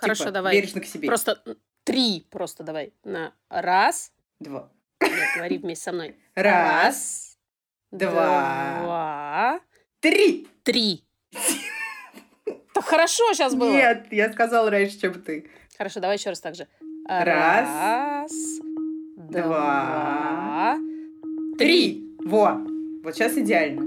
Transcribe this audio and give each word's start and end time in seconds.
Хорошо, 0.00 0.24
типа, 0.24 0.32
давай. 0.32 0.56
Бережно 0.56 0.80
к 0.80 0.86
себе. 0.86 1.08
Просто 1.08 1.42
три 1.84 2.26
просто 2.30 2.62
давай. 2.62 2.92
На 3.04 3.32
раз. 3.48 4.12
Два. 4.40 4.70
Нет, 5.00 5.28
говори 5.36 5.58
вместе 5.58 5.84
со 5.84 5.92
мной. 5.92 6.16
Раз, 6.34 7.36
два, 7.90 8.80
Два. 8.82 9.60
три. 10.00 10.48
Три. 10.62 11.04
Так 12.74 12.84
хорошо 12.84 13.32
сейчас 13.32 13.56
было. 13.56 13.72
Нет, 13.72 14.06
я 14.12 14.32
сказала 14.32 14.70
раньше, 14.70 15.00
чем 15.00 15.20
ты. 15.20 15.50
Хорошо, 15.76 15.98
давай 15.98 16.16
еще 16.16 16.30
раз 16.30 16.40
так 16.40 16.54
же. 16.54 16.68
Раз, 17.08 18.30
два, 19.16 20.76
Три. 21.58 22.14
Во. 22.24 22.54
Вот 23.02 23.14
сейчас 23.16 23.36
идеально. 23.36 23.82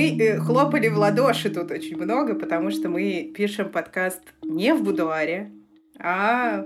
Мы 0.00 0.18
э, 0.18 0.38
хлопали 0.38 0.88
в 0.88 0.98
ладоши 0.98 1.50
тут 1.50 1.70
очень 1.70 1.96
много, 1.96 2.34
потому 2.34 2.70
что 2.70 2.88
мы 2.88 3.32
пишем 3.34 3.70
подкаст 3.70 4.22
не 4.42 4.72
в 4.74 4.82
будуаре, 4.82 5.50
а 5.98 6.64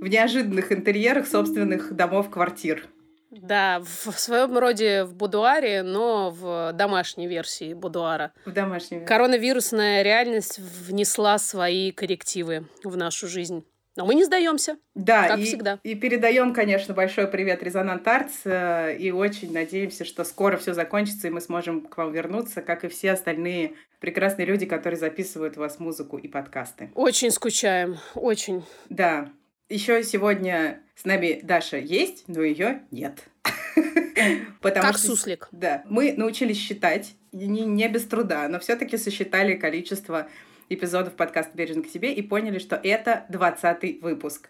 в 0.00 0.08
неожиданных 0.08 0.72
интерьерах 0.72 1.26
собственных 1.26 1.94
домов-квартир. 1.94 2.88
Да, 3.30 3.80
в 3.80 4.18
своем 4.18 4.58
роде 4.58 5.04
в 5.04 5.14
будуаре, 5.14 5.82
но 5.82 6.30
в 6.30 6.72
домашней 6.74 7.26
версии 7.26 7.72
будуара. 7.72 8.32
В 8.44 8.52
домашнем. 8.52 9.06
Коронавирусная 9.06 10.02
реальность 10.02 10.58
внесла 10.58 11.38
свои 11.38 11.92
коррективы 11.92 12.66
в 12.84 12.96
нашу 12.96 13.28
жизнь. 13.28 13.64
Но 13.96 14.06
мы 14.06 14.14
не 14.14 14.24
сдаемся. 14.24 14.78
Да, 14.94 15.28
как 15.28 15.38
и, 15.40 15.44
всегда. 15.44 15.78
И 15.82 15.94
передаем, 15.94 16.54
конечно, 16.54 16.94
большой 16.94 17.26
привет 17.26 17.62
Резонант 17.62 18.08
Артс. 18.08 18.40
э, 18.44 18.96
И 18.98 19.10
очень 19.10 19.52
надеемся, 19.52 20.04
что 20.06 20.24
скоро 20.24 20.56
все 20.56 20.72
закончится, 20.72 21.28
и 21.28 21.30
мы 21.30 21.40
сможем 21.42 21.82
к 21.82 21.96
вам 21.98 22.10
вернуться, 22.12 22.62
как 22.62 22.84
и 22.84 22.88
все 22.88 23.12
остальные 23.12 23.74
прекрасные 24.00 24.46
люди, 24.46 24.64
которые 24.66 24.98
записывают 24.98 25.56
у 25.58 25.60
вас 25.60 25.78
музыку 25.78 26.16
и 26.16 26.26
подкасты. 26.26 26.90
Очень 26.94 27.30
скучаем, 27.30 27.98
очень. 28.14 28.64
Да. 28.88 29.30
Еще 29.68 30.02
сегодня 30.04 30.80
с 30.94 31.04
нами 31.04 31.40
Даша 31.42 31.76
есть, 31.76 32.24
но 32.28 32.42
ее 32.42 32.82
нет. 32.90 33.24
Потому 34.60 34.86
Как 34.86 34.96
что- 34.98 35.08
суслик. 35.08 35.48
Да. 35.52 35.82
Мы 35.88 36.14
научились 36.16 36.58
считать, 36.58 37.14
не, 37.32 37.64
не 37.64 37.88
без 37.88 38.04
труда, 38.04 38.48
но 38.48 38.58
все-таки 38.60 38.96
сосчитали 38.96 39.54
количество 39.54 40.28
эпизодов 40.68 41.14
подкаста 41.14 41.56
«Бережно 41.56 41.82
к 41.82 41.86
себе» 41.88 42.12
и 42.12 42.22
поняли, 42.22 42.58
что 42.58 42.76
это 42.76 43.26
20 43.28 44.02
выпуск. 44.02 44.48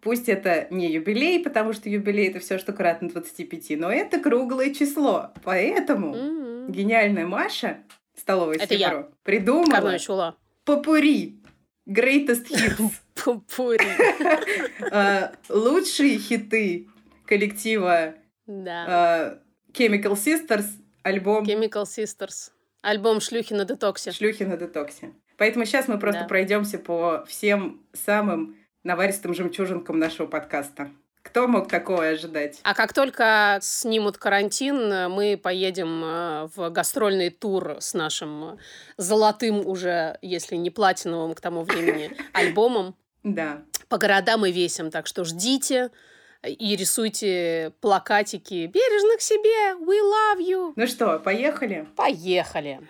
Пусть 0.00 0.28
это 0.28 0.66
не 0.70 0.92
юбилей, 0.92 1.42
потому 1.42 1.72
что 1.72 1.88
юбилей— 1.88 2.28
это 2.28 2.38
все, 2.38 2.58
что 2.58 2.72
кратно 2.72 3.08
25, 3.08 3.78
но 3.78 3.90
это 3.90 4.20
круглое 4.20 4.72
число. 4.72 5.32
Поэтому 5.42 6.14
М. 6.14 6.70
гениальная 6.70 7.26
Маша, 7.26 7.78
столовая 8.14 8.56
Это 8.58 8.74
я. 8.74 9.08
Придумала 9.24 9.98
чула. 9.98 10.36
попури 10.64 11.40
Greatest 11.88 12.46
Hits. 12.50 12.92
Пупури. 13.14 13.86
Э, 14.92 15.30
Лучшие 15.48 16.18
хиты 16.18 16.88
коллектива 17.24 18.14
э, 18.46 19.38
Chemical 19.72 20.12
Sisters, 20.14 20.66
альбом 21.02 21.44
Chemical 21.44 21.84
Sisters. 21.84 22.50
Альбом 22.82 23.20
«Шлюхи 23.20 23.52
на 23.52 23.64
детоксе». 23.64 24.12
«Шлюхи 24.12 24.44
на 24.44 24.56
детоксе». 24.56 25.12
Поэтому 25.36 25.64
сейчас 25.64 25.88
мы 25.88 25.98
просто 25.98 26.22
Да. 26.22 26.26
пройдемся 26.28 26.78
по 26.78 27.24
всем 27.26 27.80
самым 27.92 28.56
наваристым 28.84 29.34
жемчужинкам 29.34 29.98
нашего 29.98 30.26
подкаста. 30.26 30.90
Кто 31.22 31.48
мог 31.48 31.68
такое 31.68 32.12
ожидать? 32.12 32.60
А 32.62 32.72
как 32.72 32.92
только 32.92 33.58
снимут 33.60 34.16
карантин, 34.16 35.10
мы 35.10 35.36
поедем 35.36 36.02
э, 36.04 36.48
в 36.54 36.70
гастрольный 36.70 37.30
тур 37.30 37.78
с 37.80 37.94
нашим 37.94 38.58
золотым 38.96 39.66
уже, 39.66 40.18
если 40.22 40.54
не 40.54 40.70
платиновым 40.70 41.34
к 41.34 41.40
тому 41.40 41.62
времени, 41.62 42.12
альбомом 42.32 42.94
Да. 43.24 43.62
по 43.88 43.98
городам 43.98 44.46
и 44.46 44.52
весям. 44.52 44.92
Так 44.92 45.08
что 45.08 45.24
ждите 45.24 45.90
и 46.44 46.76
рисуйте 46.76 47.72
плакатики 47.80 48.66
«Бережно 48.72 49.16
к 49.16 49.20
себе! 49.20 49.74
We 49.84 49.98
love 50.00 50.38
you!» 50.48 50.74
Ну 50.76 50.86
что, 50.86 51.18
поехали? 51.18 51.88
Поехали! 51.96 52.80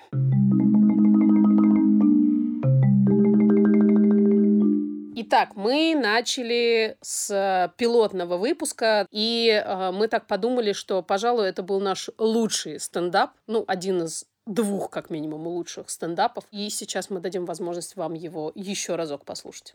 Итак, 5.19 5.53
мы 5.55 5.95
начали 5.99 6.99
с 7.01 7.31
э, 7.31 7.71
пилотного 7.79 8.37
выпуска, 8.37 9.07
и 9.11 9.49
э, 9.49 9.91
мы 9.91 10.09
так 10.09 10.27
подумали, 10.27 10.75
что, 10.75 11.01
пожалуй, 11.01 11.49
это 11.49 11.63
был 11.63 11.81
наш 11.81 12.11
лучший 12.19 12.79
стендап, 12.79 13.31
ну, 13.47 13.65
один 13.67 14.03
из 14.03 14.27
двух, 14.47 14.91
как 14.91 15.09
минимум, 15.09 15.47
лучших 15.47 15.89
стендапов. 15.89 16.45
И 16.51 16.69
сейчас 16.69 17.09
мы 17.09 17.21
дадим 17.21 17.47
возможность 17.47 17.97
вам 17.97 18.13
его 18.13 18.53
еще 18.55 18.97
разок 18.97 19.25
послушать. 19.25 19.75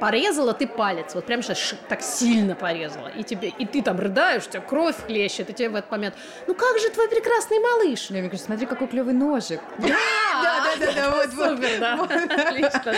Порезала 0.00 0.54
ты 0.54 0.66
палец, 0.66 1.14
вот 1.14 1.26
прям 1.26 1.42
сейчас 1.42 1.74
так 1.90 2.00
сильно 2.00 2.54
порезала, 2.54 3.08
и 3.08 3.22
тебе, 3.22 3.48
и 3.50 3.66
ты 3.66 3.82
там 3.82 4.00
рыдаешь, 4.00 4.46
у 4.46 4.50
тебя 4.50 4.62
кровь 4.62 4.96
хлещет, 5.04 5.50
и 5.50 5.52
тебе 5.52 5.68
в 5.68 5.74
этот 5.74 5.90
момент, 5.90 6.14
ну 6.46 6.54
как 6.54 6.78
же 6.78 6.88
твой 6.88 7.10
прекрасный 7.10 7.58
малыш? 7.58 8.08
Мне 8.08 8.22
кажется, 8.22 8.46
смотри, 8.46 8.64
какой 8.64 8.88
клевый 8.88 9.12
ножик. 9.12 9.60
Да, 9.76 9.88
да, 10.42 10.59
да, 10.80 11.10
вот, 11.10 11.32
вот. 11.34 11.50
Супер, 11.50 11.80
да. 11.80 11.94
Отлично. 12.02 12.92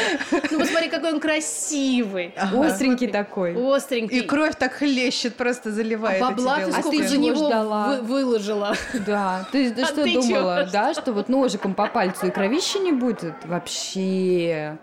Ну, 0.50 0.59
посмотри, 0.60 0.88
какой 0.88 1.12
он 1.12 1.20
красивый. 1.20 2.34
Остренький 2.37 3.09
такой. 3.09 3.54
Остренький. 3.76 4.19
И 4.19 4.22
кровь 4.22 4.54
так 4.59 4.72
хлещет, 4.75 5.37
просто 5.37 5.69
А 5.70 5.72
заливает. 5.72 6.21
бабла 6.21 6.60
эти 6.60 6.71
ты 6.71 6.76
А 6.76 6.81
сколько 6.81 6.98
ты 6.98 7.09
за 7.09 7.19
него 7.19 8.03
выложила? 8.03 8.75
Да. 9.06 9.47
Ты, 9.53 9.71
ты 9.72 9.82
А 9.82 9.87
что 9.87 10.04
думала, 10.04 10.69
да, 10.72 10.94
что 10.94 11.12
вот 11.12 11.28
ножиком 11.28 11.75
по 11.75 11.87
пальцу 11.87 12.26
и 12.26 12.31
кровища 12.31 12.78
не 12.78 12.92
будет? 12.92 13.34
Вообще 13.44 14.78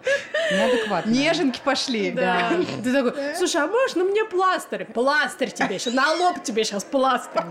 неадекватно. 0.52 1.10
Неженки 1.10 1.62
пошли. 1.64 2.12
Да. 2.12 2.52
Ты 2.84 2.92
такой, 2.92 3.14
слушай, 3.36 3.62
а 3.62 3.68
можно 3.68 4.04
мне 4.04 4.26
пластырь? 4.26 4.86
Пластырь 4.86 5.52
тебе 5.52 5.80
сейчас, 5.80 5.94
на 5.94 6.12
лоб 6.14 6.44
тебе 6.44 6.64
сейчас 6.64 6.84
пластырь. 6.84 7.44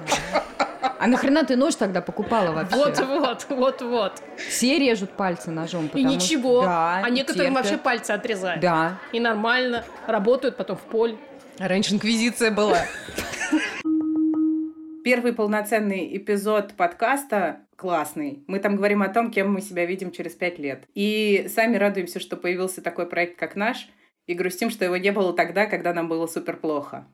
А 1.01 1.07
нахрена 1.07 1.45
ты 1.45 1.57
нож 1.57 1.77
тогда 1.77 2.01
покупала 2.01 2.53
вообще? 2.53 2.77
Вот-вот, 2.77 3.47
вот-вот. 3.49 4.13
Все 4.49 4.79
режут 4.79 5.11
пальцы 5.11 5.38
ножом. 5.47 5.91
И 5.95 6.03
ничего. 6.05 6.63
что- 6.63 6.69
Да, 6.71 6.97
А 7.05 7.11
некоторым 7.11 7.55
терпят. 7.55 7.65
вообще 7.65 7.79
пальцы 7.79 8.11
отрезают. 8.11 8.61
Да. 8.61 8.99
И 9.13 9.21
нормально. 9.21 9.85
Работают 10.07 10.57
потом 10.57 10.77
в 10.77 10.83
поле. 10.83 11.17
Раньше 11.59 11.95
инквизиция 11.95 12.51
была. 12.51 12.85
Первый 15.05 15.33
полноценный 15.33 16.17
эпизод 16.17 16.75
подкаста 16.75 17.61
классный. 17.77 18.43
Мы 18.47 18.59
там 18.59 18.77
говорим 18.77 19.03
о 19.03 19.09
том, 19.09 19.31
кем 19.31 19.53
мы 19.53 19.61
себя 19.63 19.87
видим 19.87 20.11
через 20.11 20.33
пять 20.33 20.59
лет. 20.59 20.85
И 20.95 21.47
сами 21.55 21.77
радуемся, 21.77 22.21
что 22.21 22.37
появился 22.37 22.83
такой 22.83 23.07
проект, 23.07 23.39
как 23.39 23.57
наш, 23.57 23.89
и 24.27 24.35
грустим, 24.35 24.69
что 24.71 24.85
его 24.85 24.97
не 24.99 25.13
было 25.13 25.33
тогда, 25.33 25.67
когда 25.67 25.95
нам 25.95 26.09
было 26.09 26.27
супер 26.27 26.57
плохо. 26.57 27.07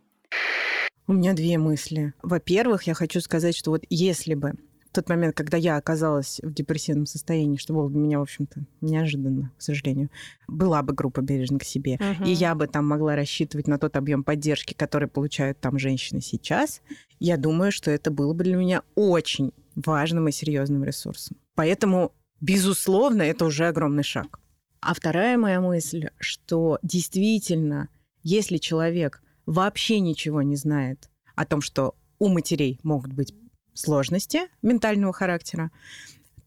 У 1.06 1.12
меня 1.12 1.34
две 1.34 1.58
мысли. 1.58 2.14
Во-первых, 2.22 2.84
я 2.84 2.94
хочу 2.94 3.20
сказать, 3.20 3.54
что 3.56 3.70
вот 3.70 3.82
если 3.90 4.34
бы 4.34 4.54
тот 4.94 5.08
момент, 5.08 5.36
когда 5.36 5.56
я 5.56 5.76
оказалась 5.76 6.40
в 6.42 6.52
депрессивном 6.52 7.06
состоянии, 7.06 7.56
что 7.56 7.74
было 7.74 7.90
для 7.90 7.98
меня, 7.98 8.18
в 8.18 8.22
общем-то, 8.22 8.64
неожиданно, 8.80 9.52
к 9.58 9.62
сожалению, 9.62 10.10
была 10.48 10.82
бы 10.82 10.94
группа 10.94 11.20
«Бережно 11.20 11.58
к 11.58 11.64
себе», 11.64 11.98
и 12.24 12.30
я 12.30 12.54
бы 12.54 12.66
там 12.66 12.86
могла 12.86 13.16
рассчитывать 13.16 13.68
на 13.68 13.78
тот 13.78 13.96
объем 13.96 14.24
поддержки, 14.24 14.74
который 14.74 15.08
получают 15.08 15.60
там 15.60 15.78
женщины 15.78 16.20
сейчас, 16.20 16.80
я 17.18 17.36
думаю, 17.36 17.72
что 17.72 17.90
это 17.90 18.10
было 18.10 18.32
бы 18.32 18.44
для 18.44 18.56
меня 18.56 18.82
очень 18.94 19.52
важным 19.74 20.28
и 20.28 20.32
серьезным 20.32 20.84
ресурсом. 20.84 21.36
Поэтому, 21.54 22.12
безусловно, 22.40 23.22
это 23.22 23.44
уже 23.44 23.66
огромный 23.66 24.04
шаг. 24.04 24.40
А 24.80 24.94
вторая 24.94 25.38
моя 25.38 25.60
мысль, 25.60 26.08
что 26.18 26.78
действительно, 26.82 27.88
если 28.22 28.58
человек 28.58 29.22
вообще 29.46 30.00
ничего 30.00 30.42
не 30.42 30.56
знает 30.56 31.08
о 31.34 31.44
том, 31.46 31.60
что 31.60 31.94
у 32.18 32.28
матерей 32.28 32.78
могут 32.82 33.12
быть 33.12 33.34
сложности 33.74 34.42
ментального 34.62 35.12
характера, 35.12 35.70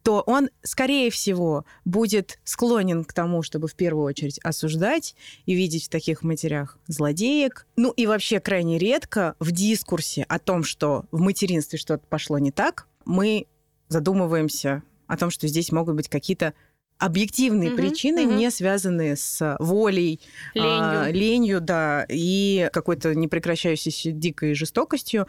то 0.03 0.21
он, 0.25 0.49
скорее 0.63 1.11
всего, 1.11 1.65
будет 1.83 2.39
склонен 2.45 3.03
к 3.03 3.11
тому, 3.11 3.43
чтобы 3.43 3.67
в 3.67 3.75
первую 3.75 4.05
очередь 4.05 4.39
осуждать 4.39 5.15
и 5.45 5.53
видеть 5.53 5.87
в 5.87 5.89
таких 5.89 6.23
матерях 6.23 6.77
злодеек. 6.87 7.67
Ну 7.75 7.91
и 7.91 8.05
вообще 8.07 8.39
крайне 8.39 8.77
редко 8.77 9.35
в 9.39 9.51
дискурсе 9.51 10.23
о 10.23 10.39
том, 10.39 10.63
что 10.63 11.05
в 11.11 11.19
материнстве 11.19 11.77
что-то 11.77 12.05
пошло 12.07 12.39
не 12.39 12.51
так, 12.51 12.87
мы 13.05 13.47
задумываемся 13.89 14.81
о 15.07 15.17
том, 15.17 15.29
что 15.29 15.47
здесь 15.47 15.71
могут 15.73 15.95
быть 15.95 16.07
какие-то 16.09 16.53
объективные 16.99 17.69
Мгм, 17.69 17.77
причины, 17.77 18.25
мгм. 18.25 18.37
не 18.37 18.49
связанные 18.49 19.15
с 19.15 19.55
волей, 19.59 20.19
а, 20.55 21.09
Ленью. 21.09 21.13
ленью, 21.21 21.61
да, 21.61 22.05
и 22.09 22.69
какой-то 22.73 23.13
непрекращающейся 23.13 24.11
дикой 24.11 24.53
жестокостью. 24.55 25.27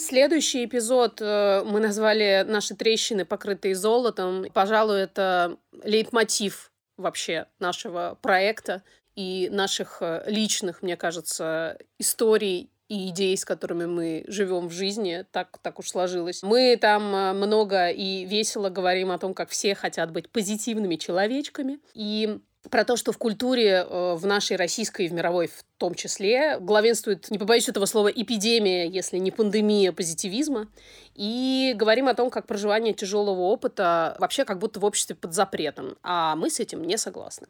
Следующий 0.00 0.64
эпизод 0.64 1.20
э, 1.20 1.62
мы 1.66 1.78
назвали 1.78 2.42
«Наши 2.48 2.74
трещины, 2.74 3.26
покрытые 3.26 3.74
золотом». 3.74 4.46
Пожалуй, 4.54 5.02
это 5.02 5.58
лейтмотив 5.84 6.72
вообще 6.96 7.48
нашего 7.58 8.16
проекта 8.22 8.82
и 9.14 9.50
наших 9.52 9.98
э, 10.00 10.22
личных, 10.26 10.80
мне 10.80 10.96
кажется, 10.96 11.76
историй 11.98 12.70
и 12.88 13.10
идей, 13.10 13.36
с 13.36 13.44
которыми 13.44 13.84
мы 13.84 14.24
живем 14.26 14.68
в 14.68 14.72
жизни, 14.72 15.26
так, 15.32 15.58
так 15.58 15.78
уж 15.78 15.90
сложилось. 15.90 16.42
Мы 16.42 16.78
там 16.80 17.14
э, 17.14 17.32
много 17.34 17.90
и 17.90 18.24
весело 18.24 18.70
говорим 18.70 19.10
о 19.10 19.18
том, 19.18 19.34
как 19.34 19.50
все 19.50 19.74
хотят 19.74 20.12
быть 20.12 20.30
позитивными 20.30 20.96
человечками. 20.96 21.78
И 21.92 22.38
про 22.70 22.86
то, 22.86 22.96
что 22.96 23.12
в 23.12 23.18
культуре, 23.18 23.84
в 23.84 24.24
нашей 24.24 24.56
российской 24.56 25.04
и 25.04 25.08
в 25.08 25.12
мировой 25.12 25.48
в 25.48 25.62
том 25.80 25.94
числе, 25.94 26.58
главенствует, 26.60 27.30
не 27.30 27.38
побоюсь 27.38 27.68
этого 27.68 27.86
слова, 27.86 28.08
эпидемия, 28.08 28.86
если 28.86 29.16
не 29.18 29.30
пандемия 29.30 29.92
позитивизма. 29.92 30.68
И 31.14 31.74
говорим 31.76 32.06
о 32.08 32.14
том, 32.14 32.30
как 32.30 32.46
проживание 32.46 32.94
тяжелого 32.94 33.40
опыта 33.40 34.16
вообще 34.20 34.44
как 34.44 34.58
будто 34.58 34.78
в 34.78 34.84
обществе 34.84 35.16
под 35.16 35.34
запретом. 35.34 35.96
А 36.02 36.36
мы 36.36 36.50
с 36.50 36.60
этим 36.60 36.84
не 36.84 36.96
согласны. 36.96 37.48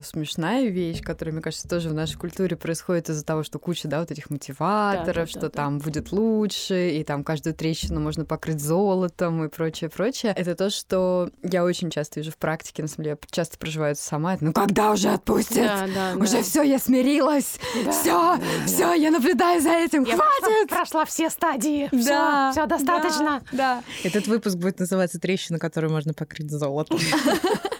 Смешная 0.00 0.66
вещь, 0.66 1.02
которая, 1.02 1.32
мне 1.32 1.42
кажется, 1.42 1.68
тоже 1.68 1.88
в 1.88 1.94
нашей 1.94 2.16
культуре 2.16 2.56
происходит 2.56 3.10
из-за 3.10 3.24
того, 3.24 3.42
что 3.42 3.58
куча, 3.58 3.88
да, 3.88 3.98
вот 4.00 4.12
этих 4.12 4.30
мотиваторов, 4.30 5.06
Да, 5.06 5.12
да, 5.12 5.20
да, 5.22 5.26
что 5.26 5.40
да. 5.40 5.48
там 5.48 5.78
будет 5.80 6.12
лучше, 6.12 6.90
и 6.90 7.02
там 7.02 7.24
каждую 7.24 7.54
трещину 7.54 7.98
можно 8.00 8.24
покрыть 8.24 8.60
золотом 8.60 9.44
и 9.44 9.48
прочее, 9.48 9.90
прочее. 9.90 10.32
Это 10.36 10.54
то, 10.54 10.70
что 10.70 11.30
я 11.42 11.64
очень 11.64 11.90
часто 11.90 12.20
вижу 12.20 12.30
в 12.30 12.36
практике, 12.36 12.82
на 12.82 12.88
самом 12.88 13.04
деле, 13.04 13.18
я 13.20 13.28
часто 13.30 13.58
проживаю 13.58 13.96
сама. 13.96 14.34
Это, 14.34 14.44
ну 14.44 14.52
когда 14.52 14.92
уже 14.92 15.08
отпустят? 15.08 15.56
да, 15.56 16.14
Уже 16.16 16.42
все, 16.42 16.62
я 16.62 16.78
смирилась. 16.78 17.47
Все, 17.90 18.38
все, 18.66 18.92
я 18.94 19.10
наблюдаю 19.10 19.60
за 19.60 19.70
этим. 19.70 20.04
Хватит! 20.04 20.68
прошла 20.68 21.04
все 21.04 21.30
стадии. 21.30 21.88
Да, 21.92 22.52
всё 22.52 22.66
достаточно. 22.66 23.42
Да. 23.52 23.82
Этот 24.04 24.26
выпуск 24.26 24.56
будет 24.56 24.78
называться 24.78 25.18
«Трещина, 25.18 25.58
которую 25.58 25.92
можно 25.92 26.14
покрыть 26.14 26.50
золотом». 26.50 26.98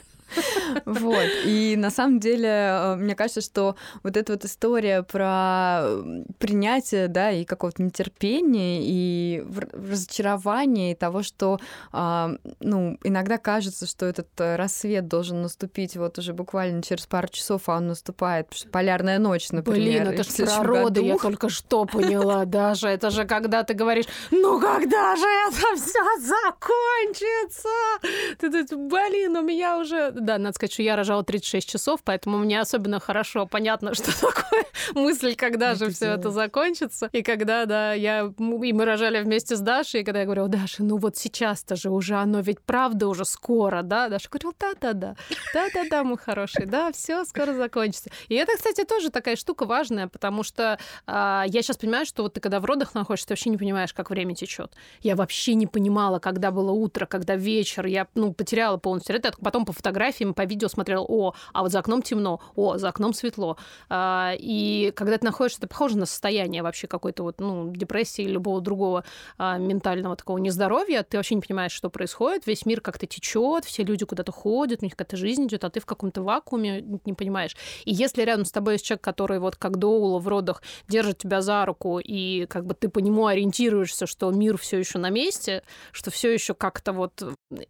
Вот. 0.85 1.27
И 1.45 1.77
на 1.77 1.91
самом 1.91 2.21
деле, 2.21 2.49
э, 2.49 2.97
мне 2.97 3.15
кажется, 3.15 3.41
что 3.41 3.77
вот 4.03 4.17
эта 4.17 4.33
вот 4.33 4.45
история 4.45 5.03
про 5.03 5.85
принятие, 6.39 7.09
да, 7.09 7.31
и 7.31 7.45
какого-то 7.45 7.83
нетерпения, 7.83 8.81
и 8.83 9.45
разочарования, 9.73 10.93
и 10.93 10.95
того, 10.95 11.23
что, 11.23 11.59
а, 11.93 12.33
ну, 12.61 12.99
иногда 13.05 13.39
кажется, 13.39 13.87
что 13.87 14.07
этот 14.07 14.29
э, 14.39 14.57
рассвет 14.57 15.09
должен 15.09 15.43
наступить 15.43 15.97
вот 15.97 16.19
уже 16.19 16.33
буквально 16.33 16.83
через 16.83 17.07
пару 17.07 17.29
часов, 17.29 17.69
а 17.69 17.77
он 17.77 17.89
наступает, 17.89 18.49
полярная 18.73 19.19
ночь, 19.19 19.51
например. 19.51 20.05
Блин, 20.05 20.15
это 20.15 20.23
в 20.23 20.27
ж 20.27 20.31
следующем 20.31 20.63
про 20.63 20.83
роды, 20.83 21.03
я 21.03 21.17
только 21.17 21.49
что 21.49 21.85
поняла 21.85 22.45
даже. 22.45 22.89
Это 22.89 23.11
же 23.11 23.25
когда 23.25 23.63
ты 23.63 23.75
говоришь, 23.75 24.07
ну 24.31 24.61
когда 24.61 25.17
же 25.17 25.27
это 25.49 25.77
все 25.77 26.03
закончится? 26.21 27.69
Ты 28.39 28.65
тут, 28.65 28.79
блин, 28.91 29.37
у 29.37 29.43
меня 29.43 29.79
уже... 29.79 30.11
Да, 30.13 30.39
надо 30.39 30.55
сказать, 30.59 30.73
что 30.73 30.83
я 30.83 30.97
рожала 30.97 31.23
36 31.23 31.69
часов, 31.69 32.01
поэтому 32.05 32.39
мне 32.39 32.61
особенно 32.61 33.01
хорошо 33.01 33.47
понятно, 33.47 33.95
что 33.95 34.13
такое 34.13 34.65
мысль, 34.95 35.35
когда 35.35 35.75
же 35.75 35.87
Это 35.87 35.95
все 35.95 36.07
это 36.07 36.31
закончится. 36.31 37.09
И 37.13 37.23
когда, 37.23 37.65
да, 37.67 37.93
я... 37.93 38.33
И 38.39 38.73
мы 38.73 38.85
рожали 38.85 39.23
вместе 39.23 39.57
с 39.57 39.61
Дашей, 39.61 40.01
и 40.01 40.05
когда 40.05 40.21
я 40.21 40.25
говорю, 40.25 40.49
Даша, 40.49 40.83
ну 40.83 40.97
вот 40.97 41.17
сейчас-то 41.17 41.77
же 41.77 41.91
уже 41.91 42.17
оно 42.17 42.41
ведь 42.41 42.61
правда 42.61 43.09
уже 43.09 43.25
скоро, 43.25 43.83
да? 43.83 44.09
Даша 44.09 44.29
говорила, 44.29 44.55
да-да-да, 44.59 45.17
да-да-да, 45.55 46.05
мой 46.05 46.19
хороший, 46.19 46.67
да, 46.67 46.93
все 46.93 47.25
скоро 47.25 47.55
закончится. 47.55 48.11
И 48.29 48.35
это, 48.35 48.57
кстати, 48.57 48.85
тоже 48.85 49.11
такая 49.11 49.37
штука 49.37 49.65
важная, 49.65 50.09
потому 50.09 50.43
что 50.43 50.79
а, 51.07 51.45
я 51.47 51.63
сейчас 51.63 51.77
понимаю, 51.77 52.05
что 52.05 52.23
вот 52.25 52.35
ты 52.35 52.41
когда 52.41 52.61
в 52.61 52.65
родах 52.65 52.95
находишься, 52.95 53.29
ты 53.29 53.33
вообще 53.35 53.51
не 53.51 53.57
понимаешь, 53.57 53.93
как 53.93 54.11
время 54.11 54.35
течет. 54.35 54.73
Я 55.01 55.17
вообще 55.17 55.55
не 55.55 55.67
понимала, 55.67 56.19
когда 56.19 56.51
было 56.51 56.73
утро, 56.73 57.07
когда 57.07 57.37
вечер. 57.37 57.87
Я, 57.87 58.09
ну, 58.15 58.33
потеряла 58.33 58.77
полностью 58.77 59.17
это. 59.17 59.33
Потом 59.43 59.65
по 59.65 59.73
фотографиям, 59.73 60.35
по 60.35 60.45
видео 60.49 60.69
смотрела, 60.69 61.05
о, 61.07 61.35
а 61.53 61.63
вот 61.63 61.73
за 61.73 61.79
окном 61.79 62.03
темно, 62.03 62.41
о, 62.57 62.79
за 62.79 62.89
окном 62.89 63.13
светло. 63.13 63.57
А, 63.89 64.33
и 64.39 64.93
когда 64.97 65.19
ты 65.19 65.25
находишься, 65.25 65.61
это 65.61 65.69
похоже 65.69 65.99
на 65.99 66.07
состояние 66.07 66.63
вообще 66.63 66.87
какой-то 66.87 67.23
вот, 67.23 67.41
ну, 67.41 67.73
депрессии 67.75 68.23
или 68.23 68.33
любого 68.33 68.61
другого 68.61 69.05
а, 69.37 69.59
ментального 69.59 70.17
такого 70.17 70.39
нездоровья. 70.39 71.03
Ты 71.03 71.17
вообще 71.17 71.35
не 71.35 71.43
понимаешь, 71.43 71.73
что 71.73 71.91
происходит. 71.91 72.47
Весь 72.47 72.67
мир 72.67 72.81
как-то 72.81 73.07
течет, 73.07 73.65
все 73.65 73.85
люди 73.85 74.05
куда-то 74.05 74.33
ходят, 74.33 74.83
у 74.83 74.85
них 74.85 74.97
какая-то 74.97 75.17
жизнь 75.17 75.47
идет, 75.47 75.65
а 75.65 75.71
ты 75.71 75.81
в 75.81 75.87
каком-то 75.87 76.23
вакууме 76.23 76.83
не 77.05 77.15
понимаешь. 77.15 77.57
И 77.85 77.93
если 77.93 78.23
рядом 78.23 78.45
с 78.45 78.53
тобой 78.53 78.75
есть 78.75 78.85
человек, 78.85 79.03
который 79.03 79.39
вот 79.39 79.57
как 79.57 79.79
Доула 79.79 80.19
в 80.19 80.29
родах 80.29 80.63
держит 80.89 81.19
тебя 81.19 81.41
за 81.43 81.65
руку, 81.65 81.99
и 81.99 82.47
как 82.47 82.67
бы 82.67 82.75
ты 82.75 82.89
по 82.89 82.99
нему 82.99 83.27
ориентируешься, 83.27 84.07
что 84.07 84.31
мир 84.31 84.57
все 84.57 84.79
еще 84.79 84.99
на 84.99 85.11
месте, 85.11 85.63
что 85.93 86.11
все 86.11 86.33
еще 86.33 86.55
как-то 86.55 86.93
вот 86.93 87.23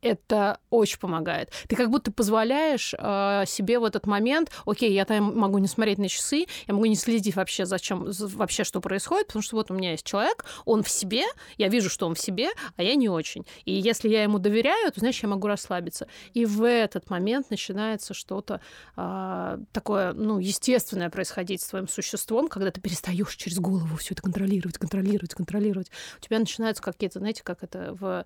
это 0.03 0.59
очень 0.71 0.99
помогает. 0.99 1.51
Ты 1.69 1.77
как 1.77 1.91
будто 1.91 2.13
позволяешь 2.13 2.59
э, 2.77 3.45
себе 3.47 3.79
в 3.79 3.85
этот 3.85 4.07
момент, 4.07 4.51
окей, 4.67 4.93
я 4.93 5.05
там 5.05 5.37
могу 5.37 5.59
не 5.59 5.69
смотреть 5.69 5.99
на 5.99 6.09
часы, 6.09 6.47
я 6.67 6.75
могу 6.75 6.87
не 6.87 6.97
следить 6.97 7.37
вообще, 7.37 7.67
зачем, 7.67 8.13
за- 8.13 8.29
вообще, 8.29 8.65
что 8.65 8.81
происходит, 8.81 9.29
потому 9.29 9.43
что 9.43 9.57
вот 9.57 9.71
у 9.71 9.75
меня 9.75 9.93
есть 9.93 10.05
человек, 10.05 10.45
он 10.65 10.83
в 10.83 10.89
себе, 10.89 11.25
я 11.57 11.69
вижу, 11.69 11.91
что 11.91 12.07
он 12.07 12.15
в 12.15 12.21
себе, 12.21 12.49
а 12.77 12.83
я 12.83 12.95
не 12.95 13.09
очень. 13.09 13.47
И 13.65 13.73
если 13.73 14.09
я 14.09 14.23
ему 14.23 14.39
доверяю, 14.39 14.93
то, 14.93 15.01
значит, 15.01 15.23
я 15.23 15.29
могу 15.29 15.47
расслабиться. 15.47 16.07
И 16.35 16.45
в 16.45 16.67
этот 16.67 17.11
момент 17.11 17.51
начинается 17.51 18.15
что-то 18.15 18.61
а, 18.97 19.59
такое, 19.73 20.13
ну, 20.13 20.39
естественное 20.39 21.11
происходить 21.11 21.63
с 21.63 21.67
твоим 21.69 21.89
существом, 21.89 22.49
когда 22.49 22.71
ты 22.71 22.81
перестаешь 22.81 23.37
через 23.37 23.59
голову 23.59 23.97
все 23.97 24.15
это 24.15 24.23
контролировать, 24.23 24.79
контролировать, 24.79 25.35
контролировать. 25.35 25.91
У 26.19 26.25
тебя 26.25 26.39
начинаются 26.39 26.83
какие-то, 26.83 27.19
знаете, 27.19 27.43
как 27.43 27.63
это 27.63 27.97
в 27.99 28.25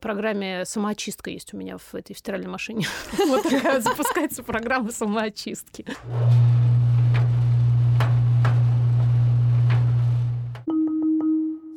программе 0.00 0.64
самоочистка 0.64 1.30
есть 1.30 1.54
у 1.54 1.56
меня 1.56 1.78
в 1.78 1.94
этой 1.94 2.14
стиральной 2.16 2.48
машине. 2.48 2.86
Вот 3.42 3.52
такая 3.52 3.80
запускается 3.80 4.42
программа 4.42 4.90
самоочистки. 4.90 5.84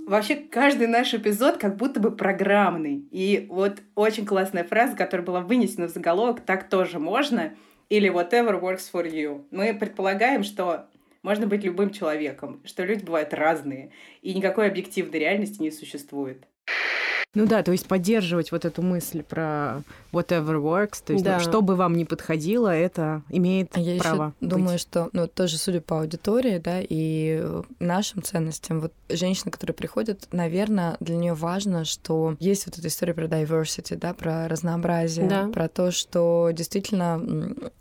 Вообще, 0.08 0.36
каждый 0.36 0.88
наш 0.88 1.14
эпизод 1.14 1.58
как 1.58 1.78
будто 1.78 2.02
бы 2.02 2.12
программный. 2.12 3.06
И 3.12 3.46
вот 3.50 3.80
очень 3.96 4.26
классная 4.26 4.66
фраза, 4.66 4.98
которая 4.98 5.26
была 5.26 5.40
вынесена 5.40 5.88
в 5.88 5.92
заголовок 5.92 6.42
«Так 6.42 6.68
тоже 6.68 7.00
можно» 7.00 7.54
или 7.88 8.12
«Whatever 8.12 8.60
works 8.60 8.90
for 8.92 9.10
you». 9.10 9.46
Мы 9.52 9.74
предполагаем, 9.74 10.44
что 10.44 10.88
можно 11.24 11.48
быть 11.48 11.64
любым 11.64 11.92
человеком, 11.92 12.62
что 12.66 12.84
люди 12.84 13.06
бывают 13.06 13.34
разные, 13.34 13.92
и 14.22 14.34
никакой 14.34 14.68
объективной 14.68 15.20
реальности 15.20 15.62
не 15.62 15.72
существует. 15.72 16.46
Ну 17.34 17.46
да, 17.46 17.64
то 17.64 17.72
есть 17.72 17.88
поддерживать 17.88 18.52
вот 18.52 18.66
эту 18.66 18.82
мысль 18.82 19.24
про 19.24 19.84
whatever 20.12 20.62
works, 20.62 21.02
то 21.06 21.14
есть 21.14 21.24
ну, 21.24 21.32
Да. 21.32 21.40
что 21.40 21.62
бы 21.62 21.76
вам 21.78 21.96
ни 21.96 22.04
подходило, 22.04 22.68
это 22.76 23.22
имеет 23.30 23.70
А 23.74 23.80
я 23.80 23.98
право 24.02 24.34
еще 24.42 24.50
думаю, 24.50 24.78
что, 24.78 25.10
ну, 25.14 25.28
тоже 25.28 25.58
судя 25.58 25.80
по 25.80 26.02
аудитории, 26.02 26.58
да, 26.58 26.82
и 26.82 27.40
э, 27.42 27.62
нашим 27.80 28.22
ценностям, 28.22 28.82
вот 28.82 28.92
женщина, 29.08 29.50
которая 29.50 29.74
приходит, 29.74 30.28
наверное, 30.34 30.98
для 31.00 31.16
нее 31.16 31.34
важно, 31.34 31.86
что 31.86 32.36
есть 32.42 32.66
вот 32.66 32.78
эта 32.78 32.90
история 32.90 33.14
про 33.14 33.28
diversity, 33.28 33.96
да, 33.96 34.14
про 34.14 34.50
разнообразие, 34.50 35.30
Да. 35.30 35.48
про 35.54 35.70
то, 35.70 35.92
что 35.92 36.50
действительно 36.52 37.18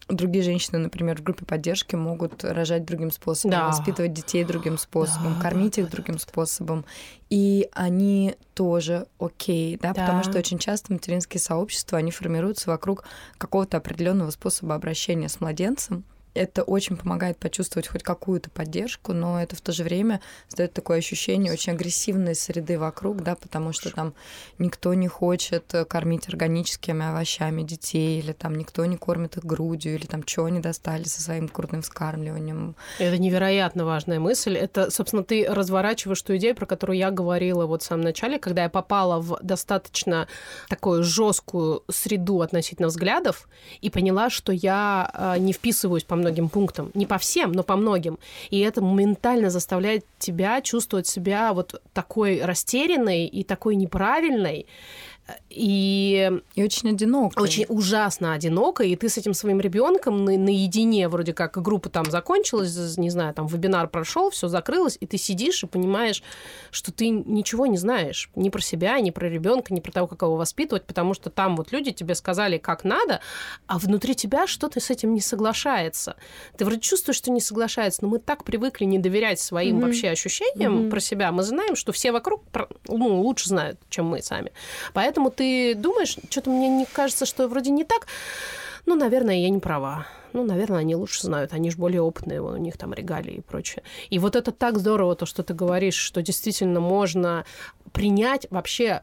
другие 0.06 0.44
женщины, 0.44 0.78
например, 0.78 1.16
в 1.18 1.24
группе 1.24 1.44
поддержки 1.44 1.96
могут 1.96 2.44
рожать 2.44 2.84
другим 2.84 3.10
способом, 3.10 3.50
Да. 3.50 3.66
воспитывать 3.66 4.12
детей 4.12 4.44
другим 4.44 4.78
способом, 4.78 5.34
Да, 5.34 5.40
кормить 5.40 5.74
да, 5.74 5.82
их 5.82 5.90
другим 5.90 6.20
способом, 6.20 6.84
и 7.30 7.68
они 7.72 8.36
тоже 8.60 9.06
окей, 9.18 9.78
да, 9.80 9.94
потому 9.94 10.22
Да. 10.22 10.22
что 10.30 10.38
очень 10.38 10.58
часто 10.58 10.92
материнские 10.92 11.40
сообщества, 11.40 11.96
они 11.96 12.10
формируются 12.10 12.68
вокруг 12.68 13.04
какого-то 13.38 13.78
определенного 13.78 14.30
способа 14.30 14.74
обращения 14.74 15.30
с 15.30 15.40
младенцем. 15.40 16.04
Это 16.34 16.62
очень 16.62 16.96
помогает 16.96 17.38
почувствовать 17.38 17.88
хоть 17.88 18.02
какую-то 18.02 18.50
поддержку, 18.50 19.12
но 19.12 19.42
это 19.42 19.56
в 19.56 19.60
то 19.60 19.72
же 19.72 19.82
время 19.82 20.20
создает 20.48 20.72
такое 20.72 20.98
ощущение 20.98 21.52
очень 21.52 21.72
агрессивной 21.72 22.34
среды 22.34 22.78
вокруг, 22.78 23.22
да, 23.22 23.34
потому 23.34 23.72
что 23.72 23.90
там 23.90 24.14
никто 24.58 24.94
не 24.94 25.08
хочет 25.08 25.74
э, 25.74 25.84
кормить 25.84 26.28
органическими 26.28 27.06
овощами 27.06 27.62
детей, 27.62 28.20
или 28.20 28.32
там 28.32 28.54
никто 28.54 28.84
не 28.86 28.96
кормит 28.96 29.36
их 29.36 29.44
грудью, 29.44 29.94
или 29.94 30.06
там 30.06 30.22
чего 30.22 30.46
они 30.46 30.60
достали 30.60 31.04
со 31.04 31.20
своим 31.20 31.46
грудным 31.46 31.82
вскармливанием. 31.82 32.76
Это 32.98 33.18
невероятно 33.18 33.84
важная 33.84 34.20
мысль. 34.20 34.56
Это, 34.56 34.90
собственно, 34.90 35.24
ты 35.24 35.46
разворачиваешь 35.48 36.22
ту 36.22 36.36
идею, 36.36 36.54
про 36.54 36.66
которую 36.66 36.96
я 36.96 37.10
говорила 37.10 37.66
вот 37.66 37.82
в 37.82 37.86
самом 37.86 38.04
начале, 38.04 38.38
когда 38.38 38.62
я 38.62 38.68
попала 38.68 39.20
в 39.20 39.38
достаточно 39.42 40.28
такую 40.68 41.02
жесткую 41.02 41.82
среду 41.90 42.40
относительно 42.40 42.88
взглядов 42.88 43.48
и 43.80 43.90
поняла, 43.90 44.30
что 44.30 44.52
я 44.52 45.10
э, 45.12 45.38
не 45.38 45.52
вписываюсь 45.52 46.04
по 46.04 46.19
многим 46.20 46.48
пунктам. 46.48 46.90
Не 46.94 47.06
по 47.06 47.18
всем, 47.18 47.52
но 47.52 47.62
по 47.62 47.76
многим. 47.76 48.18
И 48.50 48.60
это 48.60 48.82
моментально 48.82 49.50
заставляет 49.50 50.04
тебя 50.18 50.60
чувствовать 50.60 51.06
себя 51.06 51.52
вот 51.52 51.82
такой 51.92 52.42
растерянной 52.42 53.26
и 53.26 53.44
такой 53.44 53.76
неправильной. 53.76 54.66
И 55.48 56.30
И 56.54 56.62
очень 56.62 56.90
одиноко. 56.90 57.40
очень 57.40 57.66
ужасно 57.68 58.32
одиноко, 58.34 58.82
и 58.84 58.96
ты 58.96 59.08
с 59.08 59.18
этим 59.18 59.34
своим 59.34 59.60
ребенком 59.60 60.24
на, 60.24 60.36
наедине, 60.36 61.08
вроде 61.08 61.32
как 61.34 61.60
группа 61.60 61.88
там 61.88 62.10
закончилась, 62.10 62.96
не 62.96 63.10
знаю, 63.10 63.34
там 63.34 63.46
вебинар 63.46 63.88
прошел, 63.88 64.30
все 64.30 64.48
закрылось, 64.48 64.96
и 65.00 65.06
ты 65.06 65.18
сидишь 65.18 65.62
и 65.62 65.66
понимаешь, 65.66 66.22
что 66.70 66.92
ты 66.92 67.08
ничего 67.10 67.66
не 67.66 67.76
знаешь 67.76 68.30
ни 68.36 68.48
про 68.48 68.60
себя, 68.60 68.98
ни 69.00 69.10
про 69.10 69.28
ребенка, 69.28 69.74
ни 69.74 69.80
про 69.80 69.92
того, 69.92 70.06
как 70.06 70.22
его 70.22 70.36
воспитывать, 70.36 70.84
потому 70.86 71.14
что 71.14 71.30
там 71.30 71.56
вот 71.56 71.72
люди 71.72 71.90
тебе 71.90 72.14
сказали, 72.14 72.58
как 72.58 72.84
надо, 72.84 73.20
а 73.66 73.78
внутри 73.78 74.14
тебя 74.14 74.46
что-то 74.46 74.80
с 74.80 74.90
этим 74.90 75.12
не 75.14 75.20
соглашается. 75.20 76.16
Ты 76.56 76.64
вроде 76.64 76.80
чувствуешь, 76.80 77.16
что 77.18 77.30
не 77.30 77.40
соглашается, 77.40 78.02
но 78.02 78.08
мы 78.08 78.18
так 78.18 78.44
привыкли 78.44 78.84
не 78.84 78.98
доверять 78.98 79.40
своим 79.40 79.76
Мгм. 79.76 79.86
вообще 79.86 80.08
ощущениям 80.10 80.72
Мгм. 80.82 80.90
про 80.90 81.00
себя. 81.00 81.32
Мы 81.32 81.42
знаем, 81.42 81.76
что 81.76 81.92
все 81.92 82.12
вокруг 82.12 82.44
ну, 82.88 83.20
лучше 83.20 83.48
знают, 83.48 83.78
чем 83.90 84.06
мы 84.06 84.22
сами. 84.22 84.52
Поэтому 84.94 85.19
ты 85.28 85.74
думаешь, 85.74 86.16
что-то 86.30 86.48
мне 86.48 86.68
не 86.68 86.86
кажется, 86.86 87.26
что 87.26 87.46
вроде 87.48 87.70
не 87.70 87.84
так. 87.84 88.06
Ну, 88.86 88.94
наверное, 88.94 89.34
я 89.36 89.50
не 89.50 89.58
права. 89.58 90.06
Ну, 90.32 90.44
наверное, 90.44 90.78
они 90.78 90.94
лучше 90.94 91.22
знают, 91.22 91.52
они 91.52 91.70
же 91.70 91.76
более 91.76 92.00
опытные, 92.00 92.40
у 92.40 92.56
них 92.56 92.78
там 92.78 92.94
регалии 92.94 93.34
и 93.34 93.40
прочее. 93.40 93.82
И 94.08 94.18
вот 94.18 94.36
это 94.36 94.52
так 94.52 94.78
здорово, 94.78 95.16
то, 95.16 95.26
что 95.26 95.42
ты 95.42 95.52
говоришь, 95.54 95.96
что 95.96 96.22
действительно 96.22 96.80
можно 96.80 97.44
принять 97.92 98.46
вообще 98.50 99.02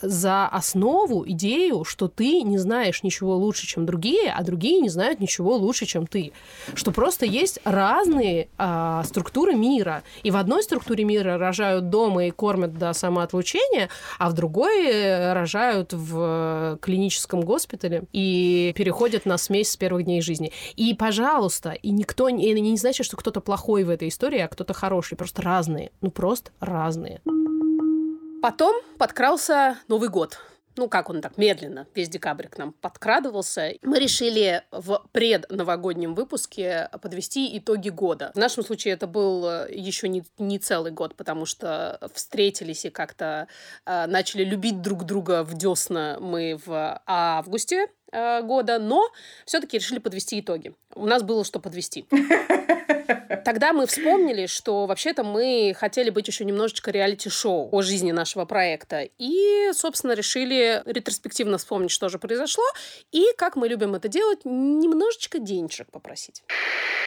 за 0.00 0.46
основу 0.46 1.24
идею, 1.28 1.84
что 1.84 2.08
ты 2.08 2.42
не 2.42 2.58
знаешь 2.58 3.02
ничего 3.02 3.36
лучше, 3.36 3.66
чем 3.66 3.86
другие, 3.86 4.32
а 4.32 4.42
другие 4.42 4.80
не 4.80 4.88
знают 4.88 5.20
ничего 5.20 5.56
лучше, 5.56 5.86
чем 5.86 6.06
ты. 6.06 6.32
Что 6.74 6.90
просто 6.90 7.26
есть 7.26 7.60
разные 7.64 8.48
а, 8.58 9.02
структуры 9.04 9.54
мира. 9.54 10.02
И 10.22 10.30
в 10.30 10.36
одной 10.36 10.62
структуре 10.62 11.04
мира 11.04 11.38
рожают 11.38 11.90
дома 11.90 12.26
и 12.26 12.30
кормят 12.30 12.76
до 12.76 12.92
самоотлучения, 12.92 13.88
а 14.18 14.30
в 14.30 14.32
другой 14.34 14.86
э, 14.86 15.32
рожают 15.32 15.92
в 15.92 16.18
э, 16.18 16.76
клиническом 16.80 17.42
госпитале 17.42 18.04
и 18.12 18.72
переходят 18.76 19.26
на 19.26 19.38
смесь 19.38 19.70
с 19.70 19.76
первых 19.76 20.04
дней 20.04 20.20
жизни. 20.20 20.52
И, 20.76 20.94
пожалуйста, 20.94 21.70
и 21.70 21.90
никто 21.90 22.30
не, 22.30 22.52
не 22.52 22.76
значит, 22.76 23.06
что 23.06 23.16
кто-то 23.16 23.40
плохой 23.40 23.84
в 23.84 23.90
этой 23.90 24.08
истории, 24.08 24.40
а 24.40 24.48
кто-то 24.48 24.74
хороший. 24.74 25.16
Просто 25.16 25.42
разные. 25.42 25.90
Ну, 26.00 26.10
просто 26.10 26.50
разные. 26.60 27.20
Потом 28.44 28.76
подкрался 28.98 29.78
Новый 29.88 30.10
год. 30.10 30.38
Ну, 30.76 30.86
как 30.90 31.08
он 31.08 31.22
так 31.22 31.38
медленно, 31.38 31.86
весь 31.94 32.10
декабрь 32.10 32.48
к 32.48 32.58
нам 32.58 32.72
подкрадывался. 32.72 33.72
Мы 33.80 33.98
решили 33.98 34.62
в 34.70 35.02
предновогоднем 35.12 36.14
выпуске 36.14 36.90
подвести 37.00 37.56
итоги 37.56 37.88
года. 37.88 38.32
В 38.34 38.38
нашем 38.38 38.62
случае 38.62 38.92
это 38.92 39.06
был 39.06 39.46
еще 39.70 40.10
не, 40.10 40.24
не 40.36 40.58
целый 40.58 40.92
год, 40.92 41.14
потому 41.16 41.46
что 41.46 41.98
встретились 42.12 42.84
и 42.84 42.90
как-то 42.90 43.48
э, 43.86 44.04
начали 44.08 44.44
любить 44.44 44.82
друг 44.82 45.04
друга 45.04 45.42
в 45.42 45.54
десна 45.54 46.18
мы 46.20 46.60
в 46.66 47.00
августе 47.06 47.86
э, 48.12 48.42
года, 48.42 48.78
но 48.78 49.08
все-таки 49.46 49.78
решили 49.78 50.00
подвести 50.00 50.38
итоги. 50.38 50.74
У 50.94 51.06
нас 51.06 51.22
было 51.22 51.44
что 51.44 51.60
подвести. 51.60 52.06
Тогда 53.44 53.72
мы 53.72 53.86
вспомнили, 53.86 54.46
что 54.46 54.86
вообще-то 54.86 55.22
мы 55.22 55.74
хотели 55.76 56.10
быть 56.10 56.26
еще 56.26 56.44
немножечко 56.44 56.90
реалити-шоу 56.90 57.68
о 57.70 57.82
жизни 57.82 58.12
нашего 58.12 58.44
проекта. 58.44 59.08
И, 59.18 59.70
собственно, 59.72 60.12
решили 60.12 60.82
ретроспективно 60.86 61.58
вспомнить, 61.58 61.90
что 61.90 62.08
же 62.08 62.18
произошло, 62.18 62.64
и, 63.12 63.26
как 63.36 63.56
мы 63.56 63.68
любим 63.68 63.94
это 63.94 64.08
делать, 64.08 64.40
немножечко 64.44 65.38
денежек 65.38 65.90
попросить. 65.90 66.42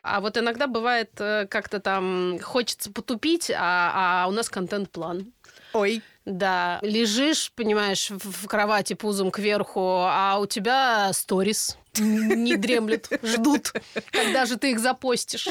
А 0.03 0.21
вот 0.21 0.37
иногда 0.37 0.67
бывает 0.67 1.11
э, 1.19 1.47
как-то 1.49 1.79
там 1.79 2.39
хочется 2.39 2.91
потупить, 2.91 3.51
а, 3.51 4.23
а 4.23 4.27
у 4.27 4.31
нас 4.31 4.49
контент-план. 4.49 5.33
Ой. 5.73 6.01
Да, 6.25 6.79
лежишь, 6.81 7.51
понимаешь, 7.55 8.09
в 8.09 8.37
в 8.37 8.47
кровати 8.47 8.93
пузом 8.93 9.31
кверху, 9.31 10.03
а 10.05 10.37
у 10.39 10.45
тебя 10.45 11.11
сторис 11.13 11.77
не 11.99 12.55
дремлет, 12.57 13.09
ждут, 13.23 13.73
когда 14.11 14.45
же 14.45 14.57
ты 14.57 14.71
их 14.71 14.79
запостишь. 14.79 15.47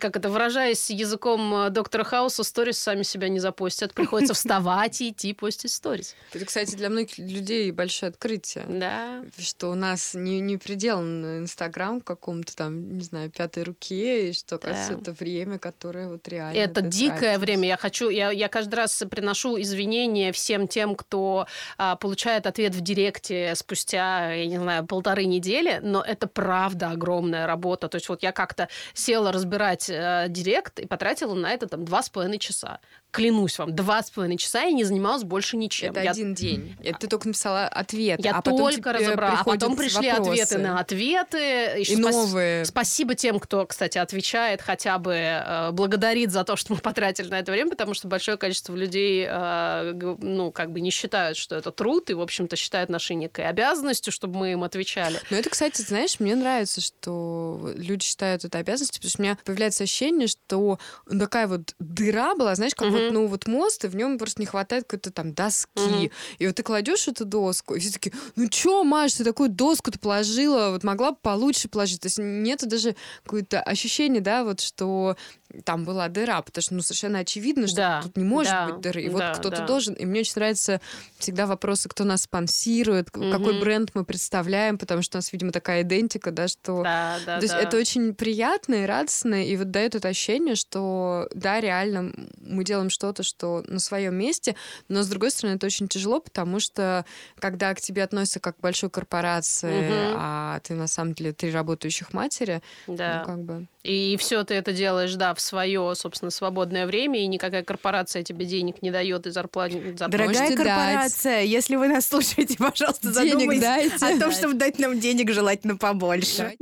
Как 0.00 0.16
это, 0.16 0.28
выражаясь 0.30 0.90
языком 0.90 1.54
э, 1.54 1.70
доктора 1.70 2.04
Хауса, 2.04 2.44
сторис 2.44 2.78
сами 2.78 3.02
себя 3.02 3.28
не 3.28 3.40
запостят. 3.40 3.94
Приходится 3.94 4.34
вставать 4.34 5.00
и 5.00 5.10
идти 5.10 5.32
постить 5.32 5.72
сторис. 5.72 6.14
Это, 6.32 6.44
кстати, 6.44 6.74
для 6.76 6.88
многих 6.90 7.18
людей 7.18 7.70
большое 7.72 8.10
открытие. 8.10 8.64
Да. 8.68 9.22
Что 9.38 9.70
у 9.70 9.74
нас 9.74 10.14
не, 10.14 10.40
не 10.40 10.56
приделан 10.56 11.38
Инстаграм 11.40 12.00
к 12.00 12.04
какому-то 12.04 12.54
там, 12.54 12.96
не 12.96 13.02
знаю, 13.02 13.30
пятой 13.30 13.64
руке, 13.64 14.30
и 14.30 14.32
что, 14.32 14.58
кажется, 14.58 14.94
Да. 14.94 15.00
это 15.00 15.12
время, 15.12 15.58
которое 15.58 16.08
вот 16.08 16.26
реально... 16.28 16.56
Это 16.58 16.82
дикое 16.82 17.18
тратишь. 17.18 17.40
время. 17.40 17.68
Я 17.68 17.76
хочу, 17.76 18.08
я, 18.08 18.30
я 18.30 18.48
каждый 18.48 18.76
раз 18.76 19.02
приношу 19.10 19.60
извинения 19.60 20.32
всем 20.32 20.68
тем, 20.68 20.94
кто 20.94 21.46
а, 21.76 21.96
получает 21.96 22.46
ответ 22.46 22.74
в 22.74 22.80
директе 22.80 23.54
спустя, 23.56 24.32
я 24.32 24.46
не 24.46 24.58
знаю, 24.58 24.86
полторы 24.86 25.24
недели, 25.24 25.57
но 25.82 26.02
это 26.02 26.26
правда 26.26 26.90
огромная 26.90 27.46
работа. 27.46 27.88
То 27.88 27.96
есть 27.96 28.08
вот 28.08 28.22
я 28.22 28.32
как-то 28.32 28.68
села 28.94 29.32
разбирать 29.32 29.88
э, 29.90 30.26
директ 30.28 30.78
и 30.78 30.86
потратила 30.86 31.34
на 31.34 31.52
это 31.52 31.66
там 31.66 31.84
два 31.84 32.02
с 32.02 32.08
половиной 32.08 32.38
часа. 32.38 32.80
Клянусь 33.10 33.58
вам, 33.58 33.74
два 33.74 34.02
с 34.02 34.10
половиной 34.10 34.36
часа 34.36 34.62
я 34.64 34.70
не 34.70 34.84
занималась 34.84 35.24
больше 35.24 35.56
ничем. 35.56 35.92
Это 35.92 36.02
Я- 36.02 36.10
один 36.10 36.34
день. 36.34 36.76
Это 36.84 36.98
ты 37.00 37.06
только 37.08 37.28
написала 37.28 37.66
ответ. 37.66 38.22
Я 38.22 38.32
а 38.32 38.42
потом 38.42 38.58
только 38.58 38.92
разобрала, 38.92 39.40
а 39.40 39.44
потом 39.44 39.76
пришли 39.76 40.10
вопросы. 40.10 40.30
ответы 40.42 40.58
на 40.58 40.78
ответы. 40.78 41.74
И 41.78 41.80
Еще 41.80 41.96
спас- 41.96 42.14
новые. 42.14 42.64
Спасибо 42.66 43.14
тем, 43.14 43.38
кто, 43.40 43.64
кстати, 43.66 43.96
отвечает, 43.96 44.60
хотя 44.60 44.98
бы 44.98 45.14
э, 45.14 45.70
благодарит 45.72 46.32
за 46.32 46.44
то, 46.44 46.56
что 46.56 46.74
мы 46.74 46.80
потратили 46.80 47.28
на 47.28 47.38
это 47.38 47.50
время, 47.50 47.70
потому 47.70 47.94
что 47.94 48.08
большое 48.08 48.36
количество 48.36 48.74
людей, 48.74 49.26
э, 49.26 49.92
ну, 50.20 50.52
как 50.52 50.70
бы 50.70 50.80
не 50.80 50.90
считают, 50.90 51.38
что 51.38 51.56
это 51.56 51.70
труд, 51.70 52.10
и, 52.10 52.14
в 52.14 52.20
общем-то, 52.20 52.56
считают 52.56 52.90
нашей 52.90 53.16
некой 53.16 53.46
обязанностью, 53.46 54.12
чтобы 54.12 54.38
мы 54.38 54.52
им 54.52 54.64
отвечали. 54.64 55.18
Но 55.30 55.38
это, 55.38 55.48
кстати, 55.48 55.80
знаешь, 55.80 56.20
мне 56.20 56.36
нравится, 56.36 56.82
что 56.82 57.72
люди 57.74 58.04
считают 58.04 58.44
это 58.44 58.58
обязанностью, 58.58 59.00
потому 59.00 59.10
что 59.10 59.20
у 59.20 59.22
меня 59.24 59.38
появляется 59.44 59.84
ощущение, 59.84 60.28
что 60.28 60.78
такая 61.08 61.46
вот 61.46 61.74
дыра 61.78 62.34
была, 62.34 62.54
знаешь, 62.54 62.74
как 62.74 62.97
вот, 62.98 63.12
ну, 63.12 63.26
вот 63.26 63.46
мост, 63.46 63.84
и 63.84 63.88
в 63.88 63.96
нем 63.96 64.18
просто 64.18 64.40
не 64.40 64.46
хватает 64.46 64.84
какой-то 64.84 65.10
там 65.10 65.32
доски. 65.32 65.68
Мгм. 65.76 66.10
И 66.38 66.46
вот 66.46 66.56
ты 66.56 66.62
кладешь 66.62 67.08
эту 67.08 67.24
доску, 67.24 67.74
и 67.74 67.80
все 67.80 67.92
таки 67.92 68.12
ну 68.36 68.48
чё, 68.48 68.84
Маш, 68.84 69.14
ты 69.14 69.24
такую 69.24 69.48
доску 69.48 69.90
ты 69.90 69.98
положила, 69.98 70.70
вот 70.70 70.84
могла 70.84 71.12
бы 71.12 71.18
получше 71.20 71.68
положить. 71.68 72.00
То 72.00 72.06
есть 72.06 72.18
нет 72.18 72.66
даже 72.66 72.96
какое-то 73.24 73.60
ощущение, 73.62 74.20
да, 74.20 74.44
вот 74.44 74.60
что 74.60 75.16
там 75.64 75.84
была 75.84 76.08
дыра, 76.08 76.42
потому 76.42 76.62
что, 76.62 76.74
ну, 76.74 76.82
совершенно 76.82 77.20
очевидно, 77.20 77.66
что 77.66 77.76
Да, 77.76 78.00
тут 78.02 78.16
не 78.16 78.24
может 78.24 78.52
да, 78.52 78.66
быть 78.68 78.80
дыры. 78.80 79.02
И 79.02 79.08
вот 79.08 79.18
да, 79.18 79.32
кто-то 79.34 79.58
да. 79.58 79.66
должен. 79.66 79.94
И 79.94 80.04
мне 80.04 80.20
очень 80.20 80.34
нравятся 80.36 80.80
всегда 81.18 81.46
вопросы, 81.46 81.88
кто 81.88 82.04
нас 82.04 82.22
спонсирует, 82.22 83.10
к- 83.10 83.30
какой 83.30 83.58
бренд 83.60 83.90
мы 83.94 84.04
представляем, 84.04 84.76
потому 84.78 85.00
что 85.02 85.16
у 85.16 85.18
нас, 85.18 85.32
видимо, 85.32 85.50
такая 85.52 85.82
идентика, 85.82 86.30
да, 86.32 86.48
что... 86.48 86.82
Да, 86.82 87.18
да, 87.24 87.36
То 87.38 87.42
есть 87.44 87.54
да. 87.54 87.60
это 87.60 87.76
очень 87.78 88.14
приятно 88.14 88.74
и 88.82 88.86
радостно, 88.86 89.42
и 89.46 89.56
вот 89.56 89.70
дает 89.70 89.94
это 89.94 90.08
ощущение, 90.08 90.54
что 90.54 91.28
да, 91.34 91.60
реально 91.60 92.12
мы 92.40 92.62
делаем 92.64 92.90
что-то, 92.90 93.22
что 93.22 93.64
на 93.68 93.78
своем 93.80 94.14
месте, 94.16 94.54
но 94.88 95.02
с 95.02 95.08
другой 95.08 95.30
стороны 95.30 95.56
это 95.56 95.66
очень 95.66 95.88
тяжело, 95.88 96.20
потому 96.20 96.60
что 96.60 97.04
когда 97.38 97.74
к 97.74 97.80
тебе 97.80 98.02
относятся 98.02 98.40
как 98.40 98.58
к 98.58 98.60
большой 98.60 98.90
корпорации, 98.90 99.80
Мгм. 99.80 100.14
а 100.18 100.60
ты 100.60 100.74
на 100.74 100.86
самом 100.88 101.14
деле 101.14 101.32
три 101.32 101.50
работающих 101.50 102.12
матери, 102.12 102.62
Да. 102.86 103.20
ну 103.20 103.24
как 103.32 103.42
бы... 103.44 103.66
И 103.88 104.18
все 104.18 104.44
ты 104.44 104.52
это 104.52 104.74
делаешь, 104.74 105.14
да, 105.14 105.32
в 105.32 105.40
свое, 105.40 105.94
собственно, 105.94 106.30
свободное 106.30 106.86
время, 106.86 107.20
и 107.20 107.26
никакая 107.26 107.64
корпорация 107.64 108.22
тебе 108.22 108.44
денег 108.44 108.82
не 108.82 108.90
дает 108.90 109.26
и 109.26 109.30
зарплату. 109.30 109.78
Дорогая 109.94 110.26
Можете 110.26 110.56
корпорация, 110.56 111.40
если 111.40 111.76
вы 111.76 111.88
нас 111.88 112.06
слушаете, 112.06 112.58
пожалуйста, 112.58 113.10
Денег 113.14 113.32
задумайтесь 113.32 113.62
дайте. 113.62 114.06
о 114.06 114.20
том, 114.20 114.30
чтобы 114.32 114.54
дать 114.54 114.78
нам 114.78 115.00
денег, 115.00 115.30
желательно 115.30 115.78
побольше. 115.78 116.54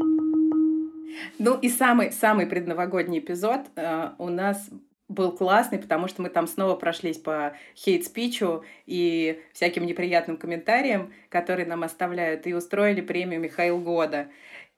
Ну 1.40 1.59
и 1.59 1.68
самый, 1.68 2.12
самый 2.12 2.47
предновогодний 2.47 3.18
эпизод 3.18 3.62
э, 3.75 4.11
у 4.18 4.28
нас 4.28 4.68
был 5.09 5.33
классный, 5.33 5.78
потому 5.78 6.06
что 6.06 6.23
мы 6.23 6.28
там 6.28 6.47
снова 6.47 6.76
прошлись 6.76 7.18
по 7.18 7.56
хейт-спичу 7.76 8.64
и 8.87 9.40
всяким 9.52 9.87
неприятным 9.87 10.37
комментариям, 10.37 11.12
которые 11.28 11.66
нам 11.66 11.83
оставляют, 11.83 12.47
и 12.47 12.54
устроили 12.54 13.00
премию 13.00 13.40
«Михаил 13.40 13.78
года». 13.78 14.28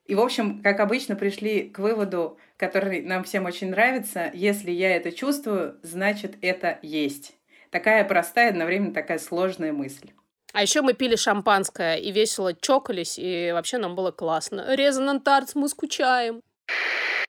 И, 0.08 0.14
в 0.14 0.20
общем, 0.20 0.62
как 0.62 0.80
обычно, 0.80 1.16
пришли 1.16 1.68
к 1.68 1.78
выводу, 1.78 2.38
который 2.56 3.02
нам 3.02 3.24
всем 3.24 3.44
очень 3.44 3.70
нравится. 3.70 4.30
Если 4.32 4.70
я 4.70 4.96
это 4.96 5.12
чувствую, 5.12 5.78
значит, 5.82 6.36
это 6.40 6.78
есть. 6.80 7.34
Такая 7.70 8.04
простая, 8.04 8.48
одновременно 8.48 8.94
такая 8.94 9.18
сложная 9.18 9.72
мысль. 9.72 10.10
А 10.54 10.62
еще 10.62 10.80
мы 10.80 10.94
пили 10.94 11.14
шампанское 11.14 11.96
и 11.96 12.10
весело 12.10 12.54
чокались, 12.54 13.18
и 13.18 13.50
вообще 13.52 13.76
нам 13.76 13.94
было 13.94 14.10
классно. 14.10 14.74
Резонант 14.74 15.28
мы 15.54 15.68
скучаем. 15.68 16.40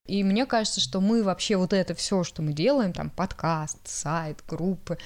И 0.10 0.24
мне 0.24 0.46
кажется, 0.48 0.82
что 0.82 1.02
мы 1.02 1.22
вообще 1.24 1.56
вот 1.56 1.72
это 1.72 1.94
все, 1.94 2.24
что 2.24 2.42
мы 2.42 2.52
делаем, 2.54 2.94
там 2.94 3.12
подкаст, 3.12 3.78
сайт, 3.86 4.40
группы, 4.48 4.98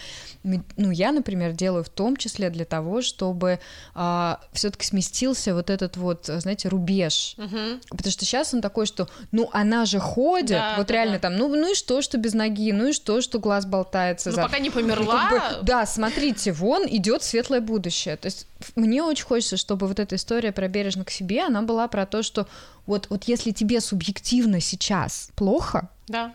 мы, 0.43 0.63
ну 0.77 0.91
я, 0.91 1.11
например, 1.11 1.51
делаю 1.51 1.83
в 1.83 1.89
том 1.89 2.15
числе 2.15 2.49
для 2.49 2.63
того, 2.63 3.01
чтобы 3.01 3.59
а, 3.95 4.39
все-таки 4.53 4.85
сместился 4.85 5.53
вот 5.53 5.69
этот 5.69 5.97
вот, 5.97 6.25
знаете, 6.27 6.69
рубеж, 6.69 7.35
Мгм. 7.37 7.81
потому 7.89 8.11
что 8.11 8.23
сейчас 8.25 8.53
он 8.53 8.61
такой, 8.61 8.85
что, 8.85 9.09
ну 9.31 9.49
она 9.51 9.85
же 9.85 9.99
ходит, 9.99 10.51
Да, 10.57 10.75
вот 10.77 10.87
да, 10.87 10.93
реально 10.93 11.13
да. 11.15 11.19
там, 11.19 11.35
ну 11.35 11.49
ну 11.49 11.71
и 11.73 11.75
что, 11.75 12.01
что 12.01 12.17
без 12.17 12.33
ноги, 12.33 12.71
ну 12.71 12.87
и 12.87 12.93
что, 12.93 13.19
что 13.21 13.39
глаз 13.39 13.65
болтается, 13.65 14.29
Ну, 14.29 14.35
за- 14.37 14.43
пока 14.43 14.59
не 14.59 14.69
ну, 14.69 14.73
как 14.75 14.81
померла, 14.83 15.29
бы, 15.29 15.41
да, 15.63 15.85
смотрите, 15.85 16.51
вон 16.53 16.85
идет 16.87 17.23
светлое 17.23 17.59
будущее. 17.59 18.15
То 18.15 18.27
есть 18.27 18.47
мне 18.75 19.03
очень 19.03 19.25
хочется, 19.25 19.57
чтобы 19.57 19.87
вот 19.87 19.99
эта 19.99 20.15
история 20.15 20.51
про 20.51 20.67
бережно 20.67 21.05
к 21.05 21.09
себе, 21.09 21.43
она 21.43 21.61
была 21.61 21.87
про 21.87 22.05
то, 22.05 22.23
что 22.23 22.47
вот, 22.85 23.07
вот 23.09 23.25
если 23.25 23.51
тебе 23.51 23.81
субъективно 23.81 24.59
сейчас 24.59 25.29
плохо, 25.35 25.89
да. 26.07 26.33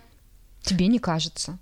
тебе 0.63 0.87
не 0.87 0.99
кажется. 0.99 1.59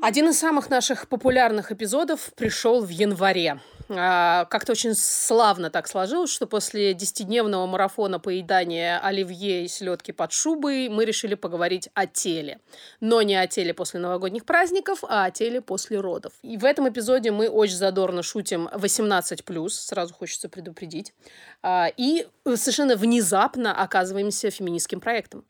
Один 0.00 0.28
из 0.28 0.38
самых 0.38 0.70
наших 0.70 1.08
популярных 1.08 1.72
эпизодов 1.72 2.30
пришел 2.36 2.84
в 2.84 2.88
январе. 2.88 3.60
А, 3.90 4.44
Как-то 4.46 4.72
очень 4.72 4.94
славно 4.94 5.70
так 5.70 5.88
сложилось, 5.88 6.30
что 6.30 6.46
после 6.46 6.94
десятидневного 6.94 7.66
марафона 7.66 8.18
поедания 8.20 8.98
оливье 9.00 9.64
и 9.64 9.68
селедки 9.68 10.12
под 10.12 10.32
шубой 10.32 10.88
мы 10.88 11.04
решили 11.04 11.34
поговорить 11.34 11.88
о 11.94 12.06
теле. 12.06 12.60
Но 13.00 13.22
не 13.22 13.34
о 13.36 13.46
теле 13.46 13.72
после 13.74 14.00
новогодних 14.00 14.44
праздников, 14.44 15.00
а 15.08 15.24
о 15.24 15.30
теле 15.30 15.60
после 15.60 16.00
родов. 16.00 16.32
И 16.42 16.56
в 16.56 16.64
этом 16.64 16.88
эпизоде 16.88 17.30
мы 17.30 17.48
очень 17.48 17.76
задорно 17.76 18.22
шутим 18.22 18.68
18+, 18.72 19.68
сразу 19.70 20.14
хочется 20.14 20.48
предупредить. 20.48 21.14
А, 21.62 21.88
И 21.96 22.26
совершенно 22.56 22.96
внезапно 22.96 23.74
оказываемся 23.74 24.50
феминистским 24.50 25.00
проектом. 25.00 25.44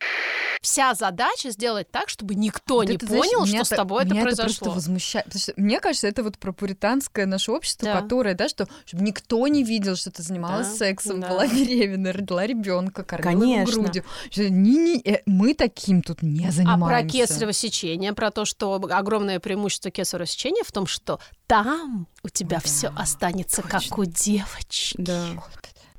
Вся 0.61 0.93
задача 0.93 1.51
сделать 1.51 1.89
так, 1.89 2.09
чтобы 2.09 2.35
никто 2.35 2.75
Вот 2.77 2.89
не 2.89 2.95
это, 2.95 3.05
знаешь, 3.05 3.23
понял, 3.25 3.45
меня 3.45 3.63
что 3.63 3.75
с 3.75 3.77
тобой 3.77 4.03
это 4.03 4.11
меня 4.13 4.23
произошло. 4.23 4.43
это 4.51 4.55
просто 4.65 4.69
возмущает. 4.71 5.25
Мне 5.55 5.79
кажется, 5.79 6.07
это 6.07 6.21
вот 6.21 6.37
про 6.37 6.51
пуританское 6.51 7.25
наше 7.25 7.51
общество, 7.53 7.85
Да. 7.93 8.01
которое, 8.01 8.28
да, 8.35 8.49
что 8.49 8.67
чтобы 8.85 9.03
никто 9.03 9.45
не 9.47 9.63
видел, 9.63 9.95
что 9.95 10.11
ты 10.11 10.21
занималась 10.23 10.67
Да, 10.69 10.75
сексом, 10.75 11.19
да. 11.21 11.29
была 11.29 11.47
беременна, 11.47 12.11
родила 12.13 12.45
ребенка, 12.45 13.03
кормила 13.03 13.43
его 13.43 13.51
Конечно. 13.53 13.81
грудью. 13.83 14.03
Что 14.31 14.49
не- 14.49 14.77
не- 14.77 15.01
э, 15.03 15.21
мы 15.25 15.53
таким 15.53 16.01
тут 16.01 16.21
не 16.21 16.47
А 16.47 16.51
занимаемся. 16.51 16.87
про 16.87 17.03
кесарево 17.03 17.53
сечение, 17.53 18.13
про 18.13 18.31
то, 18.31 18.45
что 18.45 18.75
огромное 18.75 19.39
преимущество 19.39 19.91
кесарево 19.91 20.25
сечения 20.27 20.63
в 20.63 20.71
том, 20.71 20.87
что 20.87 21.19
там 21.47 22.07
у 22.23 22.29
тебя 22.29 22.57
Да, 22.57 22.61
все 22.63 22.93
останется 22.95 23.61
как 23.61 23.97
у 23.97 24.05
девочки. 24.05 24.95
Да. 24.97 25.25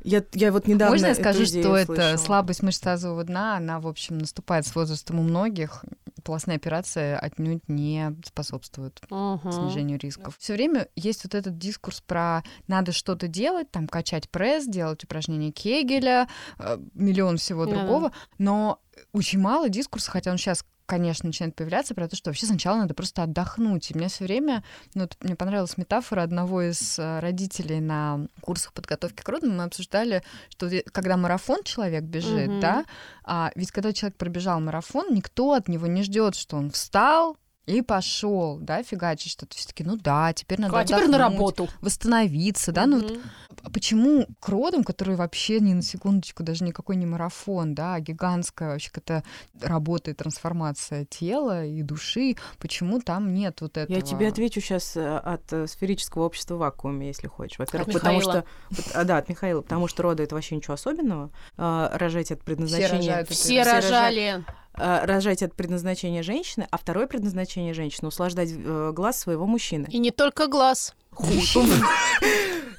Я, 0.03 0.25
я 0.33 0.51
вот 0.53 0.67
недавно 0.67 0.95
Можно 0.95 1.07
я 1.09 1.15
скажу, 1.15 1.45
что 1.45 1.77
это 1.77 1.87
слышала. 1.95 2.17
слабость 2.17 2.63
мышц 2.63 2.81
тазового 2.81 3.25
дна, 3.25 3.57
она, 3.57 3.81
в 3.81 3.87
общем, 3.87 4.19
наступает 4.19 4.67
с 4.67 4.75
возрастом 4.75 5.19
у 5.21 5.23
многих. 5.23 5.85
Полостная 6.25 6.57
операция 6.57 7.19
отнюдь 7.19 7.69
не 7.69 8.15
способствует 8.25 9.01
Мгм. 9.11 9.53
снижению 9.53 9.99
рисков. 9.99 10.37
Все 10.39 10.55
время 10.55 10.89
есть 10.97 11.25
вот 11.25 11.35
этот 11.35 11.59
дискурс 11.59 12.01
про 12.01 12.43
надо 12.67 12.93
что-то 12.93 13.27
делать, 13.29 13.71
там 13.71 13.89
качать 13.89 14.29
пресс, 14.31 14.67
делать 14.67 15.05
упражнения 15.05 15.51
Кегеля, 15.51 16.29
э, 16.59 16.79
миллион 16.95 17.37
всего 17.39 17.67
другого, 17.67 18.13
но 18.39 18.81
очень 19.13 19.39
мало 19.41 19.69
дискурса, 19.69 20.11
хотя 20.11 20.31
он 20.31 20.37
сейчас 20.39 20.65
конечно, 20.91 21.29
начинает 21.29 21.55
появляться 21.55 21.95
про 21.95 22.09
то, 22.09 22.17
что 22.17 22.31
вообще 22.31 22.47
сначала 22.47 22.79
надо 22.79 22.95
просто 22.95 23.23
отдохнуть. 23.23 23.91
И 23.91 23.95
мне 23.95 24.09
все 24.09 24.25
время, 24.25 24.65
ну, 24.95 25.03
вот 25.03 25.17
мне 25.21 25.37
понравилась 25.37 25.79
метафора 25.79 26.23
одного 26.23 26.63
из 26.63 26.99
э, 26.99 27.21
родителей 27.21 27.79
на 27.79 28.27
курсах 28.41 28.73
подготовки 28.73 29.23
к 29.23 29.29
родам. 29.29 29.57
Мы 29.57 29.63
обсуждали, 29.63 30.25
что 30.49 30.69
когда 30.91 31.17
марафон 31.17 31.63
человек 31.63 32.03
бежит, 32.03 32.51
Мгм. 32.51 32.61
да, 32.61 32.85
а, 33.23 33.53
ведь 33.55 33.71
когда 33.71 33.93
человек 33.93 34.19
пробежал 34.19 34.59
марафон, 34.61 35.15
никто 35.15 35.53
от 35.53 35.69
него 35.69 35.87
не 35.87 36.03
ждет, 36.03 36.35
что 36.35 36.57
он 36.57 36.73
встал, 36.73 37.37
и 37.67 37.83
пошел, 37.83 38.59
да, 38.59 38.83
фигачить 38.83 39.33
что-то. 39.33 39.57
Все 39.57 39.69
таки 39.69 39.85
ну 39.85 39.97
да, 39.97 40.33
теперь 40.33 40.61
надо 40.61 40.79
А 40.79 40.85
теперь 40.85 41.09
на 41.09 41.19
работу. 41.19 41.69
восстановиться, 41.81 42.73
да, 42.73 42.87
ну 42.87 43.01
вот 43.01 43.19
а 43.63 43.71
почему 43.71 44.27
к 44.41 44.49
родам, 44.49 44.85
которые 44.85 45.17
вообще 45.17 45.61
ни 45.61 45.75
на 45.75 45.83
секундочку, 45.83 46.43
даже 46.43 46.65
никакой 46.65 46.97
не 46.97 47.05
марафон, 47.07 47.75
да, 47.75 47.95
а 47.97 48.01
гигантская 48.01 48.71
вообще 48.71 48.91
какая-то 48.91 49.23
работа 49.61 50.11
и 50.11 50.15
трансформация 50.15 51.05
тела 51.05 51.65
и 51.67 51.83
души, 51.83 52.37
почему 52.59 53.01
там 53.01 53.35
нет 53.35 53.61
вот 53.61 53.77
этого? 53.77 53.95
Я 53.97 54.03
тебе 54.03 54.29
отвечу 54.29 54.61
сейчас 54.61 54.97
от 54.97 55.53
э, 55.53 55.67
сферического 55.67 56.25
общества 56.25 56.55
в 56.55 56.59
вакууме, 56.59 57.09
если 57.09 57.27
хочешь. 57.29 57.59
Во-первых, 57.59 57.89
От 57.89 57.95
потому 57.95 58.19
Михаила. 58.21 58.45
что... 58.71 58.99
а, 59.01 59.05
Да, 59.05 59.19
от 59.19 59.29
Михаила, 59.29 59.61
потому 59.61 59.89
что 59.89 60.03
роды— 60.05 60.23
это 60.25 60.35
вообще 60.35 60.57
ничего 60.57 60.75
особенного. 60.75 61.31
А, 61.59 61.91
Рожать 61.99 62.33
от 62.33 62.43
предназначения... 62.43 62.97
рожают 62.99 63.31
от 63.31 63.37
Все 63.37 63.59
рожают. 63.59 63.85
рожали. 63.85 64.45
Рожать 64.75 65.43
от 65.43 65.55
предназначения 65.55 66.23
женщины, 66.23 66.67
а 66.71 66.79
второе 66.79 67.07
предназначение 67.07 67.75
женщины— 67.75 68.09
услаждать 68.09 68.51
э, 68.53 68.93
глаз 68.95 69.21
своего 69.21 69.47
мужчины. 69.47 69.87
И 69.91 69.99
не 69.99 70.11
только 70.11 70.47
глаз. 70.47 70.95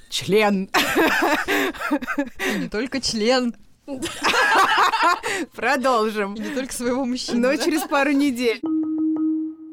Член. 0.09 0.69
Не 2.57 2.69
только 2.69 2.99
член, 3.01 3.55
Продолжим. 5.55 6.35
и 6.35 6.39
не 6.39 6.55
только 6.55 6.73
своего 6.73 7.05
мужчины. 7.05 7.39
Но 7.39 7.47
да? 7.49 7.57
через 7.57 7.81
пару 7.83 8.11
недель. 8.11 8.61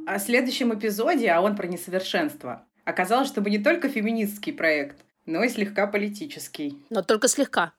О 0.07 0.19
следующем 0.19 0.75
эпизоде, 0.75 1.29
а 1.31 1.41
он 1.41 1.57
про 1.57 1.67
несовершенство, 1.67 2.65
оказалось, 2.85 3.29
что 3.29 3.41
мы 3.43 3.51
не 3.51 3.59
только 3.59 3.89
феминистский 3.89 4.53
проект, 4.53 4.97
но 5.29 5.45
и 5.45 5.49
слегка 5.49 5.87
политический. 5.87 6.79
Но 6.91 7.03
только 7.03 7.29
слегка. 7.29 7.73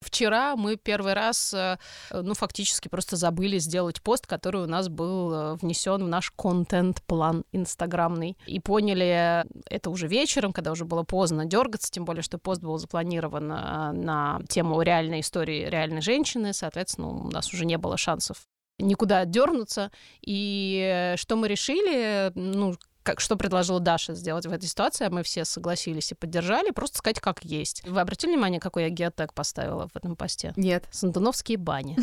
Вчера 0.00 0.56
мы 0.56 0.76
первый 0.76 1.12
раз, 1.12 1.54
э, 1.54 1.78
ну, 2.10 2.34
фактически 2.34 2.88
просто 2.88 3.14
забыли 3.16 3.58
сделать 3.58 4.02
пост, 4.02 4.26
который 4.26 4.62
у 4.62 4.66
нас 4.66 4.88
был 4.88 5.32
э, 5.32 5.54
внесен 5.54 6.04
в 6.04 6.08
наш 6.08 6.32
контент-план 6.32 7.44
инстаграмный. 7.52 8.36
И 8.46 8.58
поняли 8.58 9.44
это 9.70 9.90
уже 9.90 10.08
вечером, 10.08 10.52
когда 10.52 10.72
уже 10.72 10.84
было 10.84 11.04
поздно 11.04 11.44
дергаться, 11.44 11.90
тем 11.90 12.04
более, 12.04 12.22
что 12.22 12.38
пост 12.38 12.60
был 12.60 12.76
запланирован 12.78 13.52
э, 13.52 13.92
на 13.92 14.40
тему 14.48 14.82
реальной 14.82 15.20
истории 15.20 15.68
реальной 15.70 16.02
женщины. 16.02 16.52
Соответственно, 16.52 17.08
у 17.08 17.30
нас 17.30 17.54
уже 17.54 17.64
не 17.64 17.78
было 17.78 17.96
шансов 17.96 18.38
никуда 18.78 19.24
дернуться. 19.24 19.90
И 20.20 21.12
э, 21.14 21.16
что 21.16 21.36
мы 21.36 21.48
решили, 21.48 22.32
ну, 22.34 22.74
как, 23.02 23.20
что 23.20 23.36
предложила 23.36 23.80
Даша 23.80 24.14
сделать 24.14 24.46
в 24.46 24.52
этой 24.52 24.66
ситуации, 24.66 25.06
а 25.06 25.10
мы 25.10 25.22
все 25.22 25.44
согласились 25.44 26.12
и 26.12 26.14
поддержали, 26.14 26.70
просто 26.70 26.98
сказать, 26.98 27.20
как 27.20 27.44
есть. 27.44 27.82
Вы 27.86 28.00
обратили 28.00 28.30
внимание, 28.32 28.60
какой 28.60 28.84
я 28.84 28.88
геотег 28.90 29.34
поставила 29.34 29.88
в 29.88 29.96
этом 29.96 30.16
посте? 30.16 30.52
Нет, 30.56 30.84
Сандуновские 30.90 31.58
бани. 31.58 31.96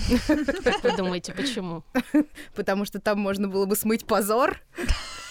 Как 0.63 0.83
вы 0.83 0.95
думаете, 0.97 1.33
почему? 1.33 1.83
потому 2.55 2.85
что 2.85 2.99
там 2.99 3.19
можно 3.19 3.47
было 3.47 3.65
бы 3.65 3.75
смыть 3.75 4.05
позор. 4.05 4.61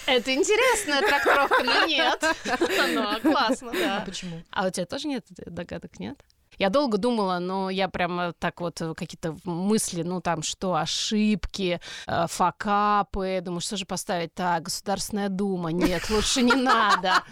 Это 0.06 0.34
интересная 0.34 1.00
трактовка, 1.02 1.62
но 1.64 1.86
нет. 1.86 2.22
Но 2.94 3.20
классно, 3.20 3.70
А 3.72 3.74
да. 3.74 4.02
почему? 4.06 4.42
А 4.50 4.66
у 4.66 4.70
тебя 4.70 4.86
тоже 4.86 5.06
нет 5.06 5.26
догадок, 5.28 5.98
нет? 6.00 6.18
Я 6.58 6.70
долго 6.70 6.98
думала, 6.98 7.38
но 7.38 7.70
я 7.70 7.88
прямо 7.88 8.32
так 8.32 8.60
вот 8.60 8.80
э, 8.80 8.94
какие-то 8.94 9.36
мысли, 9.44 10.02
ну 10.02 10.20
там 10.20 10.42
что, 10.42 10.74
ошибки, 10.74 11.80
э, 12.06 12.26
факапы, 12.28 13.40
думаю, 13.42 13.60
что 13.60 13.76
же 13.76 13.86
поставить? 13.86 14.34
Так, 14.34 14.64
Государственная 14.64 15.28
Дума, 15.28 15.70
нет, 15.70 16.10
лучше 16.10 16.42
не 16.42 16.54
надо. 16.54 17.22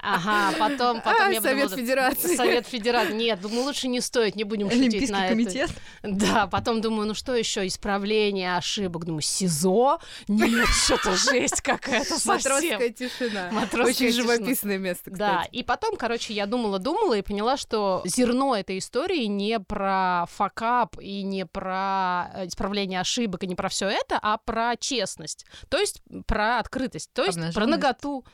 Ага, 0.00 0.54
потом, 0.58 1.00
потом 1.00 1.28
А, 1.28 1.32
я 1.32 1.40
Совет 1.40 1.64
подумала, 1.70 1.76
Федерации. 1.76 2.36
Совет 2.36 2.66
Федерации. 2.66 3.12
Нет, 3.14 3.40
думаю, 3.40 3.64
лучше 3.64 3.88
не 3.88 4.00
стоит, 4.00 4.36
не 4.36 4.44
будем 4.44 4.68
шутить 4.70 4.82
Олимпийский 4.82 5.12
на 5.12 5.24
это. 5.26 5.28
комитет? 5.34 5.70
Да, 6.02 6.46
потом 6.46 6.80
думаю, 6.80 7.08
ну 7.08 7.14
что 7.14 7.34
еще, 7.34 7.66
исправление 7.66 8.56
ошибок. 8.56 9.04
Думаю, 9.04 9.22
СИЗО? 9.22 9.98
Нет, 10.28 10.68
что-то 10.68 11.14
жесть 11.16 11.60
какая-то 11.60 12.18
совсем. 12.18 12.52
Матросская 12.52 12.88
тишина. 12.90 13.48
Матросская 13.52 13.84
Очень 13.86 14.08
тишина. 14.12 14.34
живописное 14.36 14.78
место, 14.78 15.10
Да, 15.10 15.38
кстати. 15.40 15.54
и 15.56 15.62
потом, 15.62 15.96
короче, 15.96 16.32
я 16.34 16.46
думала-думала 16.46 17.14
и 17.14 17.22
поняла, 17.22 17.56
что 17.56 18.02
зерно 18.04 18.54
этой 18.56 18.78
истории 18.78 19.24
не 19.24 19.60
про 19.60 20.26
факап 20.30 20.96
и 21.00 21.22
не 21.22 21.46
про 21.46 22.30
э, 22.34 22.46
исправление 22.46 23.00
ошибок 23.00 23.42
и 23.42 23.46
не 23.46 23.54
про 23.54 23.68
все 23.68 23.88
это, 23.88 24.18
а 24.22 24.38
про 24.38 24.76
честность. 24.76 25.44
То 25.68 25.78
есть 25.78 26.02
про 26.26 26.58
открытость, 26.58 27.10
то 27.12 27.24
есть 27.24 27.38
про 27.54 27.66
наготу. 27.66 28.24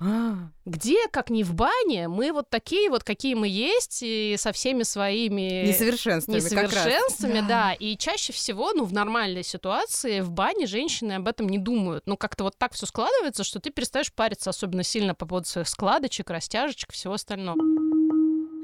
А, 0.00 0.48
Где, 0.64 1.07
как 1.10 1.30
не 1.30 1.44
в 1.44 1.54
бане, 1.54 2.08
мы 2.08 2.32
вот 2.32 2.50
такие 2.50 2.90
вот, 2.90 3.04
какие 3.04 3.34
мы 3.34 3.48
есть, 3.48 4.00
и 4.02 4.36
со 4.38 4.52
всеми 4.52 4.82
своими 4.82 5.66
Несовершенствами 5.68 6.36
несовершенствами, 6.36 7.40
Да. 7.40 7.48
да. 7.48 7.72
И 7.72 7.96
чаще 7.96 8.32
всего, 8.32 8.72
ну, 8.72 8.84
в 8.84 8.92
нормальной 8.92 9.42
ситуации 9.42 10.20
в 10.20 10.30
бане 10.30 10.66
женщины 10.66 11.12
об 11.12 11.28
этом 11.28 11.48
не 11.48 11.58
думают. 11.58 12.04
Ну, 12.06 12.16
как-то 12.16 12.44
вот 12.44 12.56
так 12.56 12.72
все 12.74 12.86
складывается, 12.86 13.44
что 13.44 13.60
ты 13.60 13.70
перестаешь 13.70 14.12
париться 14.12 14.50
особенно 14.50 14.82
сильно 14.82 15.14
по 15.14 15.26
поводу 15.26 15.46
своих 15.46 15.68
складочек, 15.68 16.30
растяжечек, 16.30 16.92
всего 16.92 17.14
остального. 17.14 17.58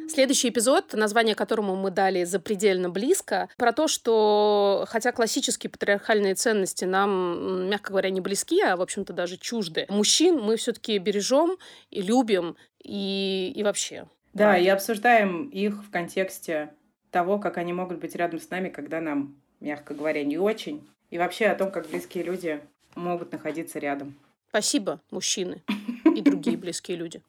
Следующий 0.08 0.48
эпизод, 0.48 0.92
название 0.94 1.34
которому 1.34 1.76
мы 1.76 1.90
дали 1.90 2.24
запредельно 2.24 2.90
близко, 2.90 3.48
про 3.56 3.72
то, 3.72 3.88
что 3.88 4.84
хотя 4.88 5.12
классические 5.12 5.70
патриархальные 5.70 6.34
ценности 6.34 6.84
нам, 6.84 7.68
мягко 7.68 7.90
говоря, 7.90 8.10
не 8.10 8.20
близки, 8.20 8.60
а, 8.60 8.76
в 8.76 8.82
общем-то, 8.82 9.12
даже 9.12 9.36
чужды, 9.36 9.86
мужчин 9.88 10.40
мы 10.40 10.56
все-таки 10.56 10.98
бережем 10.98 11.56
и 11.90 12.02
любим, 12.02 12.56
и, 12.82 13.52
и 13.54 13.62
вообще. 13.62 14.06
Да, 14.32 14.58
и 14.58 14.66
обсуждаем 14.68 15.48
их 15.48 15.84
в 15.84 15.90
контексте 15.90 16.74
того, 17.10 17.38
как 17.38 17.58
они 17.58 17.72
могут 17.72 17.98
быть 17.98 18.14
рядом 18.16 18.40
с 18.40 18.50
нами, 18.50 18.68
когда 18.68 19.00
нам 19.00 19.36
мягко 19.64 19.94
говоря, 19.94 20.22
не 20.24 20.38
очень. 20.38 20.86
И 21.10 21.18
вообще 21.18 21.46
о 21.46 21.54
том, 21.54 21.70
как 21.70 21.88
близкие 21.88 22.24
люди 22.24 22.60
могут 22.94 23.32
находиться 23.32 23.78
рядом. 23.78 24.14
Спасибо, 24.50 25.00
мужчины 25.10 25.62
и 26.04 26.20
другие 26.20 26.56
близкие 26.56 26.96
люди. 26.96 27.22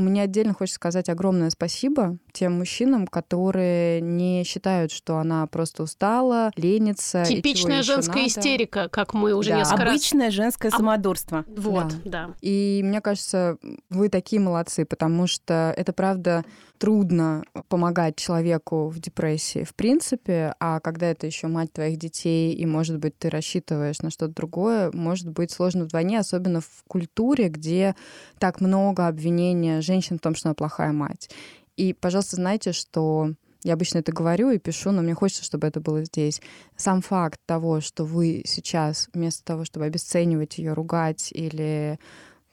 Мне 0.00 0.22
отдельно 0.22 0.54
хочется 0.54 0.76
сказать 0.76 1.08
огромное 1.08 1.50
спасибо 1.50 2.18
тем 2.32 2.58
мужчинам, 2.58 3.06
которые 3.06 4.00
не 4.00 4.44
считают, 4.44 4.92
что 4.92 5.18
она 5.18 5.46
просто 5.46 5.82
устала, 5.82 6.50
ленится. 6.56 7.24
Типичная 7.24 7.82
женская 7.82 8.22
надо. 8.22 8.28
истерика, 8.28 8.88
как 8.88 9.14
мы 9.14 9.34
уже 9.34 9.50
да. 9.50 9.58
несколько 9.58 9.84
раз... 9.84 9.90
Обычное 9.90 10.30
женское 10.30 10.70
самодурство. 10.70 11.44
Вот, 11.48 11.88
да. 12.04 12.26
да. 12.26 12.34
И 12.40 12.80
мне 12.84 13.00
кажется, 13.00 13.58
вы 13.88 14.08
такие 14.08 14.40
молодцы, 14.40 14.84
потому 14.84 15.26
что 15.26 15.74
это 15.76 15.92
правда 15.92 16.44
трудно 16.80 17.44
помогать 17.68 18.16
человеку 18.16 18.88
в 18.88 18.98
депрессии 18.98 19.64
в 19.64 19.74
принципе, 19.74 20.54
а 20.58 20.80
когда 20.80 21.10
это 21.10 21.26
еще 21.26 21.46
мать 21.46 21.72
твоих 21.72 21.98
детей, 21.98 22.54
и, 22.54 22.64
может 22.64 22.96
быть, 22.98 23.18
ты 23.18 23.28
рассчитываешь 23.28 24.00
на 24.00 24.10
что-то 24.10 24.34
другое, 24.34 24.90
может 24.94 25.28
быть 25.28 25.50
сложно 25.50 25.84
вдвойне, 25.84 26.18
особенно 26.18 26.62
в 26.62 26.82
культуре, 26.88 27.48
где 27.50 27.94
так 28.38 28.62
много 28.62 29.06
обвинения 29.06 29.82
женщин 29.82 30.16
в 30.16 30.22
том, 30.22 30.34
что 30.34 30.48
она 30.48 30.54
плохая 30.54 30.92
мать. 30.92 31.28
И, 31.76 31.92
пожалуйста, 31.92 32.36
знайте, 32.36 32.72
что 32.72 33.34
я 33.62 33.74
обычно 33.74 33.98
это 33.98 34.10
говорю 34.12 34.50
и 34.50 34.58
пишу, 34.58 34.90
но 34.90 35.02
мне 35.02 35.14
хочется, 35.14 35.44
чтобы 35.44 35.66
это 35.66 35.80
было 35.80 36.02
здесь. 36.04 36.40
Сам 36.76 37.02
факт 37.02 37.38
того, 37.44 37.82
что 37.82 38.06
вы 38.06 38.42
сейчас, 38.46 39.10
вместо 39.12 39.44
того, 39.44 39.66
чтобы 39.66 39.84
обесценивать 39.84 40.56
ее, 40.56 40.72
ругать 40.72 41.30
или 41.30 41.98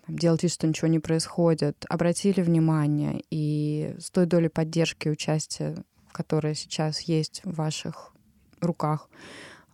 делать 0.07 0.43
вид, 0.43 0.51
что 0.51 0.67
ничего 0.67 0.87
не 0.87 0.99
происходит, 0.99 1.85
обратили 1.89 2.41
внимание 2.41 3.23
и 3.29 3.95
с 3.99 4.09
той 4.11 4.25
долей 4.25 4.49
поддержки 4.49 5.07
и 5.07 5.11
участия, 5.11 5.75
которая 6.11 6.53
сейчас 6.53 7.01
есть 7.01 7.41
в 7.43 7.55
ваших 7.55 8.13
руках, 8.61 9.09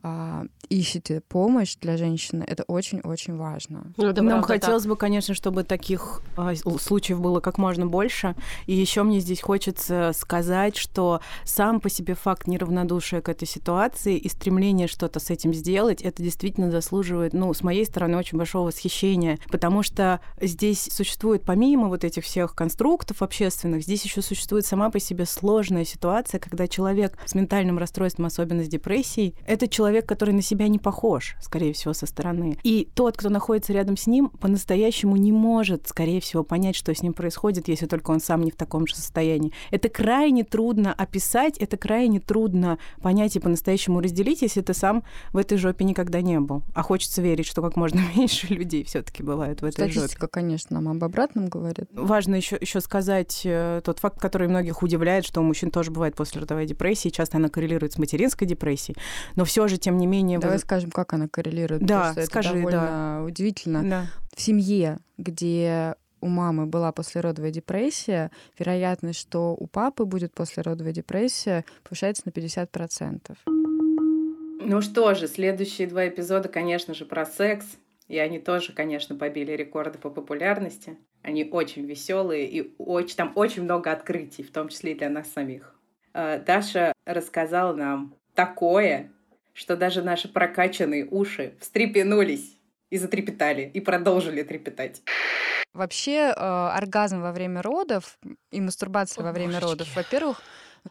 а, 0.05 0.43
ищете 0.67 1.21
помощь 1.21 1.77
для 1.77 1.95
женщины, 1.95 2.43
это 2.45 2.63
очень-очень 2.63 3.37
важно. 3.37 3.93
Ну, 3.95 4.13
Нам 4.13 4.43
хотелось 4.43 4.83
так. 4.83 4.89
бы, 4.89 4.97
конечно, 4.97 5.33
чтобы 5.33 5.63
таких 5.63 6.21
а, 6.35 6.53
случаев 6.55 7.21
было 7.21 7.39
как 7.39 7.57
можно 7.57 7.87
больше. 7.87 8.35
И 8.65 8.73
еще 8.73 9.03
мне 9.03 9.21
здесь 9.21 9.41
хочется 9.41 10.11
сказать, 10.13 10.75
что 10.75 11.21
сам 11.45 11.79
по 11.79 11.89
себе 11.89 12.15
факт 12.15 12.47
неравнодушия 12.47 13.21
к 13.21 13.29
этой 13.29 13.47
ситуации 13.47 14.17
и 14.17 14.27
стремление 14.27 14.87
что-то 14.87 15.21
с 15.21 15.29
этим 15.29 15.53
сделать, 15.53 16.01
это 16.01 16.21
действительно 16.21 16.69
заслуживает, 16.69 17.33
ну, 17.33 17.53
с 17.53 17.63
моей 17.63 17.85
стороны, 17.85 18.17
очень 18.17 18.37
большого 18.37 18.67
восхищения, 18.67 19.39
потому 19.49 19.83
что 19.83 20.19
здесь 20.41 20.89
существует, 20.91 21.43
помимо 21.45 21.87
вот 21.87 22.03
этих 22.03 22.25
всех 22.25 22.55
конструктов 22.55 23.21
общественных, 23.21 23.83
здесь 23.83 24.03
еще 24.03 24.21
существует 24.21 24.65
сама 24.65 24.89
по 24.89 24.99
себе 24.99 25.25
сложная 25.25 25.85
ситуация, 25.85 26.39
когда 26.39 26.67
человек 26.67 27.17
с 27.25 27.35
ментальным 27.35 27.77
расстройством, 27.77 28.25
особенно 28.25 28.65
с 28.65 28.67
депрессией, 28.67 29.35
это 29.47 29.69
человек, 29.69 29.92
человек, 29.93 30.09
который 30.09 30.33
на 30.33 30.41
себя 30.41 30.67
не 30.67 30.79
похож, 30.79 31.35
скорее 31.39 31.71
всего, 31.73 31.93
со 31.93 32.07
стороны. 32.07 32.57
И 32.63 32.89
тот, 32.95 33.15
кто 33.15 33.29
находится 33.29 33.73
рядом 33.73 33.95
с 33.95 34.07
ним, 34.07 34.29
по-настоящему 34.29 35.15
не 35.17 35.31
может, 35.31 35.87
скорее 35.87 36.19
всего, 36.19 36.43
понять, 36.43 36.75
что 36.75 36.93
с 36.95 37.03
ним 37.03 37.13
происходит, 37.13 37.67
если 37.67 37.85
только 37.85 38.09
он 38.09 38.19
сам 38.19 38.41
не 38.41 38.49
в 38.49 38.55
таком 38.55 38.87
же 38.87 38.95
состоянии. 38.95 39.51
Это 39.69 39.89
крайне 39.89 40.43
трудно 40.43 40.93
описать, 40.93 41.59
это 41.59 41.77
крайне 41.77 42.19
трудно 42.19 42.79
понять 43.03 43.35
и 43.35 43.39
по-настоящему 43.39 43.99
разделить, 43.99 44.41
если 44.41 44.61
ты 44.61 44.73
сам 44.73 45.03
в 45.31 45.37
этой 45.37 45.59
жопе 45.59 45.85
никогда 45.85 46.21
не 46.21 46.39
был. 46.39 46.63
А 46.73 46.81
хочется 46.81 47.21
верить, 47.21 47.45
что 47.45 47.61
как 47.61 47.75
можно 47.75 48.01
меньше 48.15 48.47
людей 48.47 48.83
все-таки 48.83 49.21
бывают 49.21 49.61
в 49.61 49.65
этой 49.65 49.73
Статистика, 49.73 49.93
жопе. 49.93 50.07
Статистика, 50.07 50.27
конечно, 50.27 50.81
нам 50.81 50.95
об 50.95 51.03
обратном 51.03 51.49
говорит. 51.49 51.87
Важно 51.93 52.33
еще, 52.33 52.57
еще 52.59 52.81
сказать 52.81 53.41
э, 53.45 53.81
тот 53.83 53.99
факт, 53.99 54.19
который 54.19 54.47
многих 54.47 54.81
удивляет, 54.81 55.23
что 55.23 55.39
у 55.41 55.43
мужчин 55.43 55.69
тоже 55.69 55.91
бывает 55.91 56.15
послеродовая 56.15 56.65
депрессия, 56.65 57.11
часто 57.11 57.37
она 57.37 57.49
коррелирует 57.49 57.93
с 57.93 57.99
материнской 57.99 58.47
депрессией, 58.47 58.97
но 59.35 59.45
все 59.45 59.67
же 59.67 59.77
тем 59.83 59.97
не 59.97 60.07
менее... 60.07 60.39
Давай 60.39 60.55
вы... 60.55 60.61
скажем, 60.61 60.91
как 60.91 61.11
она 61.13 61.27
коррелирует. 61.27 61.85
Да, 61.85 62.13
что 62.13 62.25
скажи, 62.25 62.49
это 62.49 62.57
довольно 62.57 63.17
да. 63.19 63.23
удивительно. 63.25 63.83
Да. 63.83 64.05
В 64.33 64.41
семье, 64.41 64.99
где 65.17 65.95
у 66.21 66.27
мамы 66.27 66.65
была 66.65 66.93
послеродовая 66.93 67.51
депрессия, 67.51 68.31
вероятность, 68.57 69.19
что 69.19 69.53
у 69.53 69.67
папы 69.67 70.05
будет 70.05 70.33
послеродовая 70.33 70.93
депрессия, 70.93 71.65
повышается 71.83 72.23
на 72.25 72.29
50%. 72.29 73.35
Ну 73.45 74.81
что 74.81 75.13
же, 75.15 75.27
следующие 75.27 75.87
два 75.87 76.07
эпизода, 76.07 76.47
конечно 76.47 76.93
же, 76.93 77.05
про 77.05 77.25
секс. 77.25 77.65
И 78.07 78.17
они 78.17 78.39
тоже, 78.39 78.71
конечно, 78.71 79.15
побили 79.17 79.51
рекорды 79.51 79.97
по 79.97 80.09
популярности. 80.09 80.97
Они 81.23 81.43
очень 81.43 81.85
веселые 81.85 82.47
и 82.47 82.73
очень, 82.77 83.17
там 83.17 83.33
очень 83.35 83.63
много 83.63 83.91
открытий, 83.91 84.43
в 84.43 84.51
том 84.51 84.69
числе 84.69 84.93
и 84.93 84.95
для 84.95 85.09
нас 85.09 85.29
самих. 85.29 85.75
Э, 86.13 86.39
Даша 86.39 86.93
рассказала 87.05 87.73
нам 87.73 88.15
такое, 88.33 89.11
что 89.53 89.75
даже 89.77 90.01
наши 90.01 90.27
прокачанные 90.27 91.05
уши 91.09 91.53
встрепенулись 91.59 92.57
и 92.89 92.97
затрепетали, 92.97 93.69
и 93.73 93.79
продолжили 93.79 94.43
трепетать. 94.43 95.01
Вообще, 95.73 96.31
э, 96.31 96.33
оргазм 96.35 97.21
во 97.21 97.31
время 97.31 97.61
родов 97.63 98.19
и 98.51 98.61
мастурбация 98.61 99.23
О, 99.23 99.25
во 99.25 99.31
время 99.31 99.53
божечки. 99.53 99.65
родов, 99.65 99.95
во-первых, 99.95 100.41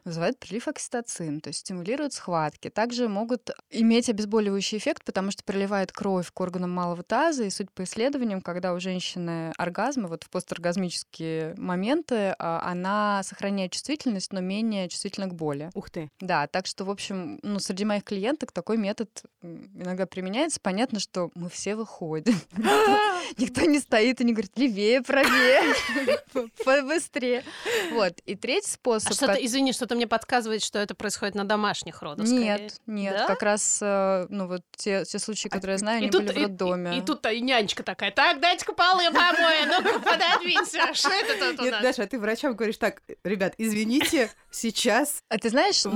вызывает 0.05 0.39
прилив 0.39 0.69
окситоцин, 0.69 1.41
то 1.41 1.49
есть 1.49 1.61
стимулирует 1.61 2.13
схватки. 2.13 2.71
Также 2.71 3.09
могут 3.09 3.51
иметь 3.71 4.09
обезболивающий 4.09 4.79
эффект, 4.79 5.05
потому 5.05 5.31
что 5.31 5.45
приливает 5.45 5.93
кровь 5.93 6.31
к 6.33 6.41
органам 6.41 6.71
малого 6.71 7.03
таза, 7.03 7.45
и 7.45 7.51
суть 7.51 7.71
по 7.71 7.85
исследованиям, 7.85 8.41
когда 8.41 8.73
у 8.75 8.81
женщины 8.81 9.53
оргазмы, 9.57 10.09
вот 10.09 10.25
в 10.25 10.31
посторгазмические 10.31 11.55
моменты, 11.57 12.35
а, 12.39 12.63
она 12.65 13.23
сохраняет 13.23 13.73
чувствительность, 13.73 14.33
но 14.33 14.41
менее 14.41 14.89
чувствительна 14.89 15.27
к 15.27 15.35
боли. 15.35 15.71
Ух 15.75 15.91
ты. 15.91 16.11
Да, 16.21 16.47
так 16.47 16.67
что, 16.67 16.85
в 16.85 16.91
общем, 16.91 17.39
ну, 17.43 17.59
среди 17.59 17.85
моих 17.85 18.05
клиенток 18.05 18.53
такой 18.53 18.77
метод 18.77 19.09
иногда 19.43 20.07
применяется. 20.07 20.61
Понятно, 20.61 21.01
что 21.01 21.31
мы 21.35 21.49
все 21.49 21.77
выходим. 21.77 22.35
Никто 23.39 23.63
не 23.63 23.79
стоит 23.79 24.21
и 24.21 24.25
не 24.25 24.33
говорит, 24.33 24.53
левее, 24.57 25.03
правее, 25.03 25.75
побыстрее. 26.65 27.45
Вот. 27.93 28.19
И 28.27 28.35
третий 28.35 28.71
способ... 28.71 29.13
А 29.29 29.35
извини, 29.35 29.73
что-то 29.83 29.97
мне 29.97 30.07
подсказывает, 30.07 30.63
что 30.63 30.79
это 30.79 30.95
происходит 30.95 31.35
на 31.35 31.43
домашних 31.43 32.03
родах. 32.03 32.29
Нет, 32.29 32.75
скорее. 32.75 33.03
нет, 33.03 33.17
да? 33.19 33.27
как 33.27 33.43
раз, 33.43 33.81
э, 33.83 34.27
ну 34.29 34.47
вот 34.47 34.63
те, 34.77 35.05
те 35.05 35.19
случаи, 35.19 35.49
а 35.49 35.51
которые 35.51 35.73
а, 35.73 35.75
я 35.75 35.79
знаю, 35.79 35.99
они 35.99 36.09
тут, 36.09 36.25
были 36.27 36.39
в 36.39 36.43
роддоме. 36.43 36.93
И, 36.93 36.95
и, 36.95 36.99
и 37.01 37.03
тут 37.03 37.27
и 37.27 37.41
нянечка 37.41 37.83
такая, 37.83 38.13
так, 38.13 38.41
дайте-ка 38.41 38.75
полы 38.75 39.11
помоем, 39.11 39.69
ну-ка 39.69 39.99
пододвинься, 40.09 40.95
что 40.95 41.11
это 41.11 41.49
тут 41.49 41.61
у 41.61 41.65
Нет, 41.65 41.73
нас? 41.73 41.83
Даша, 41.83 42.05
а 42.05 42.07
ты 42.07 42.21
врачам 42.21 42.55
говоришь, 42.55 42.77
так, 42.77 43.03
ребят, 43.25 43.55
извините, 43.59 44.31
сейчас 44.53 45.25
А 45.29 45.37
ты 45.37 45.51
знаешь, 45.51 45.85
ну, 45.85 45.91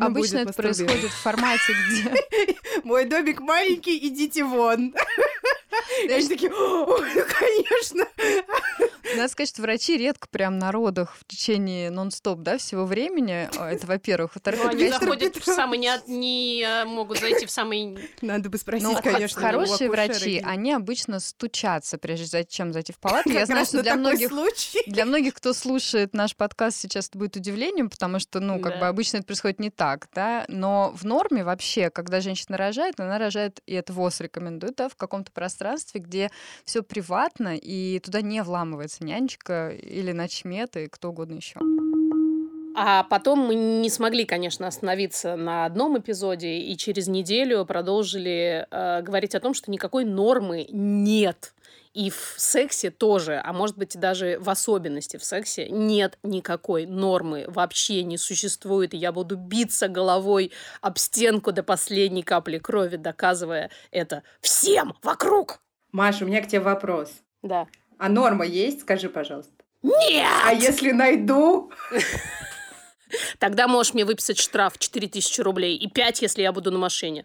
обычно 0.00 0.38
это 0.38 0.52
происходит 0.52 1.10
в 1.10 1.20
формате, 1.20 1.72
где... 1.88 2.56
Мой 2.84 3.06
домик 3.06 3.40
маленький, 3.40 3.98
идите 4.06 4.44
вон. 4.44 4.94
И 6.04 6.10
они 6.10 6.28
такие, 6.28 6.50
ну, 6.50 6.86
конечно. 7.38 8.06
Надо 9.16 9.28
сказать, 9.28 9.48
что 9.48 9.62
врачи 9.62 9.96
редко 9.96 10.28
прям 10.28 10.58
на 10.58 10.72
родах 10.72 11.16
в 11.18 11.26
течение 11.26 11.90
нон-стоп, 11.90 12.40
да, 12.40 12.58
всего 12.58 12.84
времени. 12.84 13.48
А, 13.56 13.70
это, 13.70 13.86
во-первых. 13.86 14.34
Во-вторых, 14.34 14.60
ну, 14.64 14.70
они 14.70 14.88
заходят 14.88 15.36
в 15.36 15.44
самый, 15.44 15.78
не, 15.78 15.90
не 16.06 16.62
э, 16.62 16.84
могут 16.84 17.18
зайти 17.18 17.46
в 17.46 17.50
самый... 17.50 17.98
Надо 18.20 18.48
бы 18.48 18.58
спросить, 18.58 18.86
ну, 18.86 18.96
конечно. 19.00 19.40
Хорошие 19.40 19.90
врачи, 19.90 20.42
они 20.44 20.72
обычно 20.72 21.20
стучатся, 21.20 21.98
прежде 21.98 22.44
чем 22.44 22.72
зайти 22.72 22.92
в 22.92 22.98
палату. 22.98 23.30
Я 23.30 23.46
знаю, 23.46 23.66
что 23.66 23.82
для 23.82 23.96
многих, 23.96 24.30
для 24.86 25.04
многих, 25.04 25.34
кто 25.34 25.52
слушает 25.52 26.14
наш 26.14 26.36
подкаст, 26.36 26.78
сейчас 26.78 27.08
это 27.08 27.18
будет 27.18 27.36
удивлением, 27.36 27.90
потому 27.90 28.18
что, 28.18 28.40
ну, 28.40 28.60
как 28.60 28.78
бы 28.78 28.86
обычно 28.86 29.18
это 29.18 29.26
происходит 29.26 29.60
не 29.60 29.70
так, 29.70 30.08
да. 30.14 30.44
Но 30.48 30.92
в 30.94 31.04
норме 31.04 31.44
вообще, 31.44 31.90
когда 31.90 32.20
женщина 32.20 32.56
рожает, 32.56 32.98
она 33.00 33.18
рожает, 33.18 33.60
и 33.66 33.74
это 33.74 33.92
ВОЗ 33.92 34.20
рекомендует, 34.20 34.76
да, 34.76 34.88
в 34.88 34.96
каком-то 34.96 35.32
пространстве, 35.32 35.71
где 35.94 36.30
все 36.64 36.82
приватно, 36.82 37.56
и 37.56 37.98
туда 38.00 38.20
не 38.20 38.42
вламывается 38.42 39.04
нянечка 39.04 39.70
или 39.70 40.12
начмет 40.12 40.76
и 40.76 40.88
кто 40.88 41.10
угодно 41.10 41.36
еще. 41.36 41.58
А 42.74 43.04
потом 43.04 43.40
мы 43.40 43.54
не 43.54 43.90
смогли, 43.90 44.24
конечно, 44.24 44.66
остановиться 44.66 45.36
на 45.36 45.66
одном 45.66 45.98
эпизоде 45.98 46.58
и 46.58 46.76
через 46.76 47.06
неделю 47.06 47.66
продолжили 47.66 48.66
э, 48.70 49.02
говорить 49.02 49.34
о 49.34 49.40
том, 49.40 49.52
что 49.52 49.70
никакой 49.70 50.04
нормы 50.04 50.66
нет. 50.70 51.54
И 51.94 52.08
в 52.08 52.34
сексе 52.38 52.90
тоже, 52.90 53.40
а 53.44 53.52
может 53.52 53.76
быть 53.76 53.98
даже 53.98 54.38
в 54.40 54.48
особенности 54.48 55.18
в 55.18 55.24
сексе, 55.24 55.68
нет 55.68 56.18
никакой 56.22 56.86
нормы, 56.86 57.44
вообще 57.48 58.02
не 58.02 58.16
существует. 58.16 58.94
И 58.94 58.96
я 58.96 59.12
буду 59.12 59.36
биться 59.36 59.88
головой 59.88 60.52
об 60.80 60.96
стенку 60.96 61.52
до 61.52 61.62
последней 61.62 62.22
капли 62.22 62.58
крови, 62.58 62.96
доказывая 62.96 63.70
это 63.90 64.22
всем 64.40 64.94
вокруг. 65.02 65.60
Маша, 65.92 66.24
у 66.24 66.28
меня 66.28 66.42
к 66.42 66.48
тебе 66.48 66.60
вопрос. 66.60 67.12
Да. 67.42 67.66
А 67.98 68.08
норма 68.08 68.46
есть? 68.46 68.80
Скажи, 68.80 69.10
пожалуйста. 69.10 69.52
Нет! 69.82 70.26
А 70.46 70.52
если 70.52 70.92
найду? 70.92 71.72
Тогда 73.38 73.68
можешь 73.68 73.94
мне 73.94 74.04
выписать 74.04 74.38
штраф 74.38 74.78
4000 74.78 75.40
рублей 75.40 75.76
и 75.76 75.88
5, 75.88 76.22
если 76.22 76.42
я 76.42 76.52
буду 76.52 76.70
на 76.70 76.78
машине. 76.78 77.22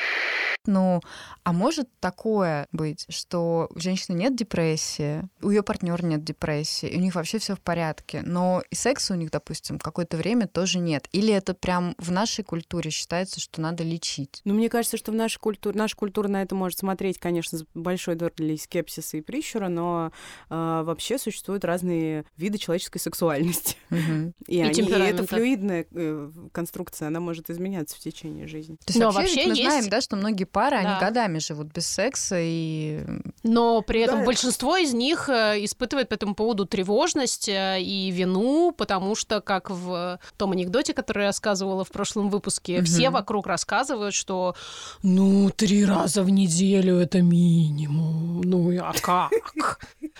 Ну, 0.65 1.01
а 1.43 1.53
может 1.53 1.87
такое 2.01 2.67
быть, 2.73 3.05
что 3.09 3.69
у 3.73 3.79
женщины 3.79 4.17
нет 4.17 4.35
депрессии, 4.35 5.27
у 5.41 5.49
ее 5.49 5.63
партнера 5.63 6.03
нет 6.05 6.23
депрессии, 6.23 6.89
и 6.89 6.97
у 6.97 6.99
них 6.99 7.15
вообще 7.15 7.39
все 7.39 7.55
в 7.55 7.61
порядке, 7.61 8.21
но 8.25 8.61
и 8.69 8.75
секса 8.75 9.13
у 9.13 9.15
них, 9.15 9.31
допустим, 9.31 9.79
какое-то 9.79 10.17
время 10.17 10.47
тоже 10.47 10.79
нет. 10.79 11.07
Или 11.13 11.33
это 11.33 11.53
прям 11.53 11.95
в 11.97 12.11
нашей 12.11 12.43
культуре 12.43 12.91
считается, 12.91 13.39
что 13.39 13.61
надо 13.61 13.83
лечить? 13.83 14.41
Ну, 14.43 14.53
мне 14.53 14.69
кажется, 14.69 14.97
что 14.97 15.11
в 15.11 15.15
нашей 15.15 15.39
культуре, 15.39 15.77
наша 15.77 15.95
культура 15.95 16.27
на 16.27 16.41
это 16.41 16.53
может 16.53 16.79
смотреть, 16.79 17.17
конечно, 17.17 17.57
с 17.57 17.65
большой 17.73 18.15
долей 18.15 18.57
скепсиса 18.57 19.17
и 19.17 19.21
прищура, 19.21 19.69
но 19.69 20.11
э, 20.49 20.53
вообще 20.83 21.17
существуют 21.17 21.63
разные 21.63 22.25
виды 22.35 22.57
человеческой 22.57 22.99
сексуальности. 22.99 23.77
Мгм. 23.89 24.33
И, 24.47 24.57
И 24.57 24.61
они, 24.61 24.81
и 24.81 24.83
это 24.83 25.25
темперамента. 25.25 25.76
Флюидная 25.83 25.85
э, 25.93 26.29
конструкция, 26.51 27.07
она 27.07 27.19
может 27.19 27.49
изменяться 27.49 27.95
в 27.95 27.99
течение 27.99 28.47
жизни. 28.47 28.75
То 28.75 28.83
есть 28.87 28.99
Но 28.99 29.11
вообще, 29.11 29.21
вообще 29.21 29.43
мы 29.47 29.55
есть- 29.55 29.63
знаем, 29.63 29.89
да, 29.89 30.01
что 30.01 30.15
многие 30.15 30.45
пары, 30.45 30.81
Да. 30.81 30.91
они 30.91 30.99
годами 30.99 31.39
живут 31.39 31.67
без 31.73 31.87
секса, 31.87 32.35
и 32.39 33.03
Но 33.43 33.81
при 33.81 34.01
этом 34.01 34.19
Да. 34.19 34.25
большинство 34.25 34.77
из 34.77 34.93
них 34.93 35.29
э, 35.29 35.63
испытывает 35.63 36.09
по 36.09 36.13
этому 36.15 36.35
поводу 36.35 36.65
тревожность 36.65 37.47
э, 37.49 37.81
и 37.81 38.11
вину, 38.11 38.71
потому 38.77 39.15
что, 39.15 39.41
как 39.41 39.69
в 39.69 40.19
том 40.37 40.51
анекдоте, 40.51 40.93
который 40.93 41.21
я 41.23 41.27
рассказывала 41.27 41.83
в 41.83 41.89
прошлом 41.89 42.29
выпуске, 42.29 42.77
Мгм. 42.77 42.85
все 42.85 43.09
вокруг 43.09 43.47
рассказывают, 43.47 44.13
что 44.13 44.55
ну, 45.03 45.49
три 45.49 45.85
раза 45.85 46.23
в 46.23 46.29
неделю 46.29 46.97
это 46.97 47.21
минимум. 47.21 48.41
Ну, 48.41 48.71
и 48.71 48.77
а 48.77 48.93
как? 49.01 49.31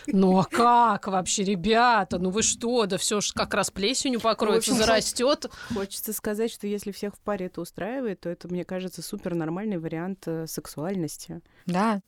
Ну, 0.06 0.40
а 0.40 0.46
как 0.46 1.08
вообще, 1.08 1.44
ребята? 1.44 2.20
Ну 2.20 2.30
вы 2.30 2.44
что? 2.44 2.86
Да 2.86 2.98
все 2.98 3.22
ж 3.22 3.32
как 3.34 3.54
раз 3.54 3.72
плесенью 3.72 4.20
покроется, 4.20 4.72
общем, 4.72 4.86
зарастет. 4.86 5.50
Хочется 5.74 6.14
сказать, 6.14 6.52
что 6.52 6.68
если 6.68 6.92
всех 6.92 7.16
в 7.16 7.20
паре 7.20 7.48
это 7.48 7.62
устраивает, 7.62 8.22
то 8.22 8.30
это, 8.30 8.48
мне 8.48 8.64
кажется, 8.64 9.02
супер 9.02 9.36
нормальный 9.36 9.78
вариант 9.78 10.28
э, 10.28 10.48
сексуальности. 10.48 11.42
да, 11.66 12.02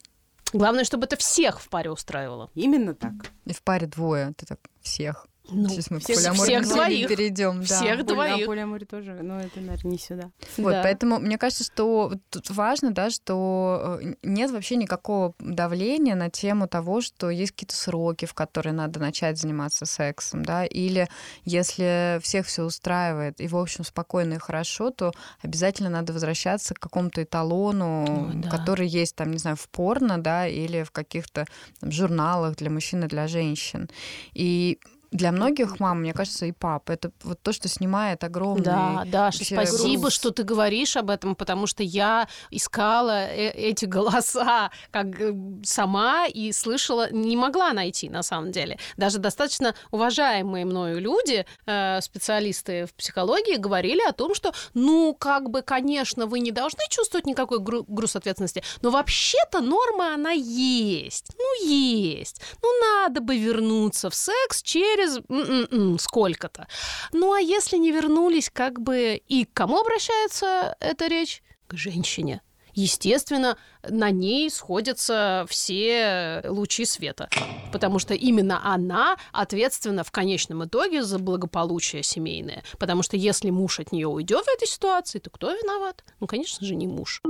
Главное, 0.52 0.84
чтобы 0.84 1.06
это 1.06 1.16
всех 1.16 1.62
в 1.62 1.70
паре 1.70 1.92
устраивало. 1.92 2.50
Именно 2.56 2.96
так. 2.96 3.14
и 3.46 3.54
в 3.54 3.62
паре 3.62 3.86
двое, 3.86 4.34
ты 4.36 4.46
так 4.46 4.60
всех. 4.82 5.28
Ну, 5.52 5.70
Сейчас 5.70 5.90
мы 5.90 6.00
всех- 6.00 6.18
к 6.18 6.34
всех 6.34 6.64
двоих. 6.68 7.08
перейдем. 7.08 7.60
да. 7.60 7.66
Всех 7.66 8.00
Поле- 8.00 8.04
двоих. 8.04 8.44
А 8.44 8.48
полиаморе 8.48 8.86
тоже, 8.86 9.14
но 9.22 9.40
это, 9.40 9.60
наверное, 9.60 9.92
не 9.92 9.98
сюда. 9.98 10.30
Вот, 10.58 10.72
Да. 10.72 10.84
поэтому 10.84 11.20
мне 11.20 11.38
кажется, 11.38 11.64
что 11.64 12.14
тут 12.30 12.50
важно, 12.50 12.92
да, 12.92 13.10
что 13.10 14.00
э, 14.02 14.14
нет 14.24 14.52
вообще 14.52 14.76
никакого 14.76 15.34
давления 15.40 16.16
на 16.16 16.30
тему 16.30 16.68
того, 16.68 17.02
что 17.02 17.30
есть 17.30 17.52
какие-то 17.52 17.76
сроки, 17.76 18.26
в 18.26 18.34
которые 18.34 18.74
надо 18.74 19.00
начать 19.00 19.38
заниматься 19.38 19.86
сексом, 19.86 20.44
да, 20.46 20.66
или 20.66 21.08
если 21.46 22.20
всех 22.22 22.46
все 22.46 22.64
устраивает 22.64 23.42
и, 23.42 23.48
в 23.48 23.58
общем, 23.58 23.84
спокойно 23.84 24.36
и 24.36 24.38
хорошо, 24.38 24.92
то 24.92 25.12
обязательно 25.42 25.90
надо 25.90 26.14
возвращаться 26.14 26.74
к 26.74 26.80
какому-то 26.80 27.24
эталону, 27.24 28.28
Ой, 28.30 28.36
да. 28.36 28.50
который 28.50 28.88
есть 28.88 29.16
там, 29.16 29.32
не 29.32 29.38
знаю, 29.38 29.56
в 29.56 29.68
порно, 29.70 30.18
да, 30.22 30.48
или 30.48 30.84
в 30.84 30.92
каких-то 30.92 31.46
там, 31.80 31.92
журналах 31.92 32.56
для 32.56 32.70
мужчин 32.70 33.04
и 33.04 33.08
для 33.08 33.28
женщин. 33.28 33.90
И 34.34 34.80
для 35.12 35.32
многих 35.32 35.80
мам, 35.80 36.02
мне 36.02 36.14
кажется, 36.14 36.46
и 36.46 36.52
пап, 36.52 36.90
это 36.90 37.12
вот 37.24 37.42
то, 37.42 37.52
что 37.52 37.68
снимает 37.68 38.24
огромный 38.24 38.64
Да, 38.64 39.04
Даша, 39.06 39.40
вообще 39.40 39.56
спасибо, 39.56 40.02
груз. 40.04 40.14
что 40.14 40.32
ты 40.32 40.44
говоришь 40.44 40.96
об 40.98 41.10
этом, 41.10 41.36
потому 41.36 41.66
что 41.68 41.82
я 41.84 42.28
искала 42.52 43.26
э- 43.28 43.50
эти 43.52 43.86
голоса 43.86 44.72
как 44.92 45.08
э, 45.20 45.34
сама 45.64 46.28
и 46.28 46.52
слышала, 46.52 47.12
не 47.12 47.36
могла 47.36 47.74
найти 47.74 48.10
на 48.10 48.22
самом 48.24 48.52
деле. 48.52 48.78
Даже 48.98 49.18
достаточно 49.18 49.74
уважаемые 49.92 50.66
мною 50.66 51.00
люди, 51.00 51.46
э, 51.66 52.02
специалисты 52.02 52.86
в 52.86 52.94
психологии, 52.94 53.56
говорили 53.56 54.02
о 54.08 54.12
том, 54.12 54.36
что, 54.36 54.54
ну, 54.74 55.16
как 55.18 55.50
бы, 55.50 55.62
конечно, 55.62 56.26
вы 56.28 56.40
не 56.40 56.52
должны 56.52 56.82
чувствовать 56.90 57.26
никакой 57.26 57.60
гру- 57.60 57.86
груз 57.88 58.16
ответственности, 58.16 58.64
но 58.82 58.92
вообще-то 58.92 59.62
норма, 59.62 60.14
она 60.14 60.32
есть. 60.32 61.32
Ну, 61.38 61.66
есть. 61.68 62.42
Ну, 62.62 62.70
надо 62.82 63.22
бы 63.22 63.38
вернуться 63.38 64.10
в 64.10 64.16
секс 64.16 64.62
через 64.62 64.99
м-м-м, 65.08 66.00
сколько-то. 66.00 66.68
Ну 67.12 67.34
а 67.34 67.40
если 67.40 67.78
не 67.78 67.92
вернулись, 67.92 68.50
как 68.50 68.80
бы 68.80 69.22
и 69.28 69.46
к 69.46 69.54
кому 69.54 69.80
обращается 69.80 70.76
эта 70.80 71.08
речь? 71.08 71.42
К 71.68 71.76
женщине. 71.76 72.42
Естественно, 72.74 73.58
на 73.88 74.10
ней 74.10 74.50
сходятся 74.50 75.46
все 75.50 76.42
лучи 76.46 76.86
света, 76.86 77.30
потому 77.74 78.00
что 78.00 78.14
именно 78.14 78.62
она 78.64 79.18
ответственна 79.34 80.04
в 80.04 80.12
конечном 80.12 80.64
итоге 80.64 81.04
за 81.04 81.20
благополучие 81.20 82.04
семейное. 82.04 82.64
Потому 82.78 83.04
что 83.04 83.18
если 83.18 83.50
муж 83.50 83.80
от 83.80 83.92
нее 83.92 84.08
уйдет 84.08 84.46
в 84.46 84.50
этой 84.50 84.68
ситуации, 84.68 85.20
то 85.20 85.30
кто 85.30 85.52
виноват? 85.52 86.06
Ну, 86.20 86.28
конечно 86.28 86.66
же, 86.66 86.76
не 86.76 86.88
муж. 86.88 87.22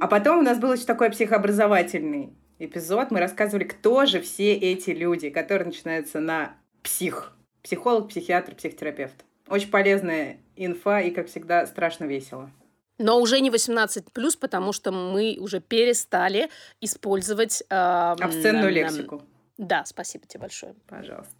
А 0.00 0.06
потом 0.06 0.38
у 0.38 0.42
нас 0.42 0.58
был 0.58 0.72
еще 0.72 0.84
такой 0.84 1.10
психообразовательный 1.10 2.34
эпизод. 2.58 3.10
Мы 3.10 3.20
рассказывали, 3.20 3.64
кто 3.64 4.06
же 4.06 4.20
все 4.20 4.54
эти 4.54 4.90
люди, 4.90 5.30
которые 5.30 5.66
начинаются 5.66 6.20
на 6.20 6.56
псих. 6.82 7.32
Психолог, 7.62 8.08
психиатр, 8.08 8.54
психотерапевт. 8.54 9.24
Очень 9.48 9.70
полезная 9.70 10.38
инфа 10.56 11.00
и, 11.00 11.10
как 11.10 11.28
всегда, 11.28 11.66
страшно 11.66 12.04
весело. 12.04 12.50
Но 12.98 13.20
уже 13.20 13.40
не 13.40 13.50
18 13.50 14.10
плюс, 14.12 14.36
потому 14.36 14.72
что 14.72 14.90
мы 14.90 15.36
уже 15.38 15.60
перестали 15.60 16.48
использовать 16.80 17.62
эм, 17.68 18.16
Обсценную 18.20 18.68
м, 18.68 18.74
лексику. 18.74 19.22
Да, 19.58 19.84
спасибо 19.84 20.26
тебе 20.26 20.40
большое. 20.40 20.74
Пожалуйста. 20.86 21.34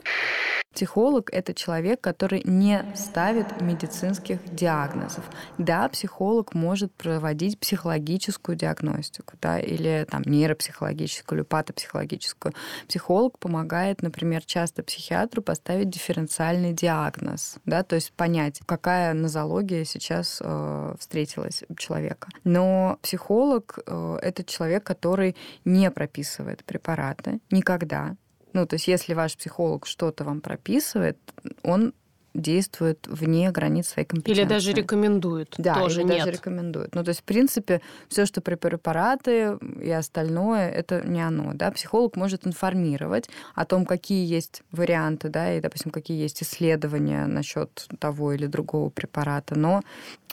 Психолог— 0.77 1.31
это 1.33 1.55
человек, 1.55 2.03
который 2.03 2.43
не 2.45 2.85
ставит 2.95 3.63
медицинских 3.63 4.45
диагнозов. 4.55 5.25
Да, 5.57 5.89
психолог 5.89 6.53
может 6.53 6.93
проводить 6.93 7.59
психологическую 7.59 8.57
диагностику, 8.57 9.39
да, 9.41 9.59
или 9.59 10.07
там 10.11 10.21
нейропсихологическую, 10.27 11.39
или 11.39 11.45
патопсихологическую. 11.45 12.53
Психолог 12.89 13.39
помогает, 13.39 14.03
например, 14.03 14.45
часто 14.45 14.83
психиатру 14.83 15.41
поставить 15.41 15.89
дифференциальный 15.89 16.75
диагноз, 16.75 17.57
да, 17.65 17.83
то 17.83 17.95
есть 17.95 18.13
понять, 18.13 18.61
какая 18.67 19.15
нозология 19.15 19.85
сейчас 19.85 20.43
э, 20.45 20.95
встретилась 20.99 21.65
у 21.71 21.75
человека. 21.75 22.29
Но 22.45 22.99
психолог 23.01 23.79
э,— 23.87 24.19
это 24.23 24.45
человек, 24.45 24.85
который 24.85 25.37
не 25.65 25.91
прописывает 25.91 26.65
препараты 26.65 27.41
никогда, 27.51 28.17
ну, 28.57 28.67
то 28.67 28.77
есть 28.77 28.89
если 28.89 29.13
ваш 29.13 29.37
психолог 29.37 29.85
что-то 29.85 30.25
вам 30.25 30.41
прописывает, 30.41 31.19
он 31.63 31.93
действует 32.37 33.07
вне 33.07 33.51
границ 33.51 33.89
своей 33.89 34.07
компетенции. 34.07 34.43
Или 34.43 34.49
даже 34.49 34.73
рекомендует. 34.73 35.55
Да, 35.59 35.75
тоже 35.75 36.01
или 36.01 36.09
нет. 36.09 36.19
даже 36.19 36.33
рекомендует. 36.33 36.95
Ну, 36.95 37.03
то 37.05 37.11
есть, 37.11 37.21
в 37.21 37.25
принципе, 37.25 37.81
все, 38.09 38.27
что 38.27 38.41
препараты 38.41 39.59
и 39.81 39.91
остальное, 39.91 40.71
это 40.71 41.01
не 41.07 41.21
оно. 41.21 41.53
Да? 41.55 41.71
Психолог 41.71 42.17
может 42.17 42.47
информировать 42.47 43.29
о 43.55 43.65
том, 43.65 43.87
какие 43.87 44.27
есть 44.27 44.63
варианты, 44.73 45.29
да, 45.29 45.55
и, 45.55 45.61
допустим, 45.61 45.91
какие 45.91 46.21
есть 46.21 46.43
исследования 46.43 47.27
насчет 47.27 47.87
того 47.99 48.33
или 48.33 48.47
другого 48.47 48.91
препарата, 48.91 49.59
но 49.59 49.83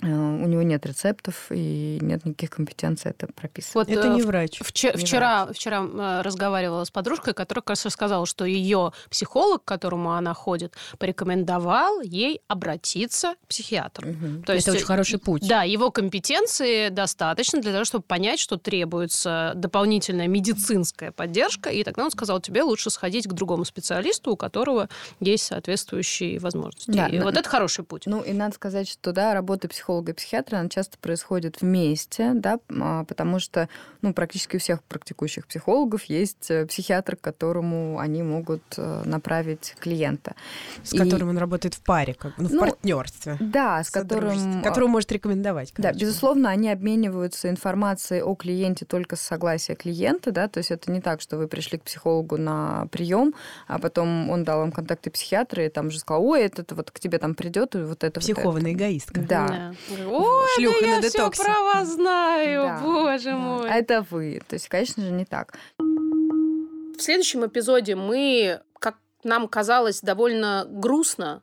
э, 0.01 0.07
у 0.07 0.47
него 0.47 0.61
нет 0.61 0.85
рецептов 0.85 1.47
и 1.49 1.97
нет 2.01 2.25
никаких 2.25 2.51
компетенций 2.51 3.11
это 3.11 3.27
прописывать. 3.33 3.87
Вот, 3.87 3.97
Это 3.97 4.07
э, 4.07 4.15
не 4.15 4.21
врач. 4.21 4.61
вче- 4.61 4.95
Не 4.95 5.03
вчера 5.03 5.47
вчера 5.47 5.83
э, 5.83 6.21
разговаривала 6.21 6.83
с 6.83 6.91
подружкой, 6.91 7.33
которая 7.33 7.61
как 7.61 7.71
раз 7.71 7.85
рассказала, 7.85 8.25
что 8.25 8.45
ее 8.45 8.91
психолог, 9.09 9.63
к 9.63 9.67
которому 9.67 10.13
она 10.13 10.33
ходит, 10.33 10.73
порекомендовал 10.97 11.92
ей 12.01 12.41
обратиться 12.47 13.35
к 13.43 13.47
психиатру. 13.47 14.09
Мгм. 14.09 14.43
То 14.43 14.53
есть, 14.53 14.67
Это 14.67 14.77
очень 14.77 14.85
хороший 14.85 15.19
путь. 15.19 15.47
Да, 15.47 15.63
его 15.63 15.91
компетенции 15.91 16.89
достаточно 16.89 17.61
для 17.61 17.71
того, 17.71 17.85
чтобы 17.85 18.03
понять, 18.03 18.39
что 18.39 18.57
требуется 18.57 19.53
дополнительная 19.55 20.27
медицинская 20.27 21.11
поддержка, 21.11 21.69
и 21.69 21.83
тогда 21.83 22.03
он 22.05 22.11
сказал, 22.11 22.39
тебе 22.39 22.63
лучше 22.63 22.89
сходить 22.89 23.27
к 23.27 23.33
другому 23.33 23.65
специалисту, 23.65 24.31
у 24.31 24.37
которого 24.37 24.89
есть 25.19 25.43
соответствующие 25.45 26.39
возможности. 26.39 26.91
Да, 26.91 27.07
и 27.07 27.17
но- 27.19 27.25
вот 27.25 27.37
это 27.37 27.47
хороший 27.49 27.83
путь. 27.83 28.03
Ну, 28.05 28.21
и 28.21 28.33
надо 28.33 28.55
сказать, 28.55 28.87
что, 28.89 29.11
да, 29.11 29.33
работа 29.33 29.67
психолога 29.67 30.11
и 30.11 30.15
психиатра, 30.15 30.57
она 30.57 30.69
часто 30.69 30.97
происходит 30.97 31.61
вместе, 31.61 32.31
да, 32.33 32.59
а, 32.69 33.03
потому 33.05 33.39
что, 33.39 33.69
ну, 34.01 34.13
практически 34.13 34.55
у 34.55 34.59
всех 34.59 34.83
практикующих 34.83 35.47
психологов 35.47 36.05
есть 36.05 36.49
э, 36.49 36.65
психиатр, 36.65 37.15
к 37.15 37.21
которому 37.21 37.99
они 37.99 38.23
могут 38.23 38.63
э, 38.77 39.03
направить 39.05 39.75
клиента. 39.79 40.35
С 40.83 40.93
И- 40.93 40.97
которым 40.97 41.29
он 41.29 41.37
работает 41.37 41.73
в 41.75 41.82
паре, 41.83 42.13
как, 42.13 42.33
ну, 42.37 42.47
в 42.47 42.53
Ну, 42.53 42.59
партнерстве. 42.59 43.37
Да, 43.39 43.83
с 43.83 43.89
которым... 43.89 44.61
Которого 44.63 44.89
может 44.89 45.11
рекомендовать. 45.11 45.73
Да, 45.77 45.89
короче. 45.89 45.99
безусловно, 46.05 46.49
они 46.49 46.69
обмениваются 46.69 47.49
информацией 47.49 48.21
о 48.21 48.35
клиенте 48.35 48.85
только 48.85 49.15
с 49.15 49.21
согласия 49.21 49.75
клиента, 49.75 50.31
да, 50.31 50.47
то 50.47 50.59
есть 50.59 50.71
это 50.71 50.91
не 50.91 51.01
так, 51.01 51.21
что 51.21 51.37
вы 51.37 51.47
пришли 51.47 51.77
к 51.77 51.83
психологу 51.83 52.37
на 52.37 52.87
прием, 52.91 53.33
а 53.67 53.79
потом 53.79 54.29
он 54.29 54.43
дал 54.43 54.59
вам 54.59 54.71
контакты 54.71 55.09
психиатра 55.11 55.65
и 55.65 55.69
там 55.69 55.91
же 55.91 55.99
сказал, 55.99 56.25
ой, 56.25 56.41
это 56.43 56.63
вот 56.75 56.91
к 56.91 56.99
тебе 56.99 57.17
там 57.19 57.35
придет 57.35 57.75
и 57.75 57.79
вот 57.79 57.83
это. 57.83 57.87
вот 57.89 58.03
это». 58.03 58.19
Психованная 58.19 58.73
эгоистка. 58.73 59.21
Да. 59.21 59.73
Ой, 59.89 60.47
Шлюха 60.55 60.79
да 60.81 60.87
я 60.87 61.01
все 61.01 61.31
про 61.31 61.61
вас 61.63 61.93
знаю, 61.93 62.63
Да, 62.63 62.79
боже 62.81 63.31
да. 63.31 63.37
мой. 63.37 63.69
А 63.69 63.75
это 63.75 64.05
вы. 64.09 64.41
То 64.47 64.55
есть, 64.55 64.67
конечно 64.69 65.03
же, 65.03 65.11
не 65.11 65.25
так. 65.25 65.53
В 65.77 67.01
следующем 67.01 67.45
эпизоде 67.45 67.95
мы, 67.95 68.61
как 68.79 68.97
нам 69.23 69.47
казалось, 69.47 70.01
довольно 70.01 70.65
грустно, 70.69 71.41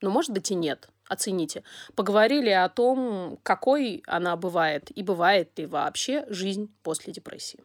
но, 0.00 0.10
может 0.10 0.32
быть, 0.32 0.50
и 0.50 0.54
нет, 0.54 0.88
оцените. 1.08 1.62
Поговорили 1.94 2.50
о 2.50 2.68
том, 2.68 3.38
какой 3.42 4.02
она 4.06 4.36
бывает 4.36 4.90
и 4.96 5.02
бывает 5.02 5.58
ли 5.58 5.66
вообще 5.66 6.24
жизнь 6.28 6.72
после 6.82 7.12
депрессии. 7.12 7.62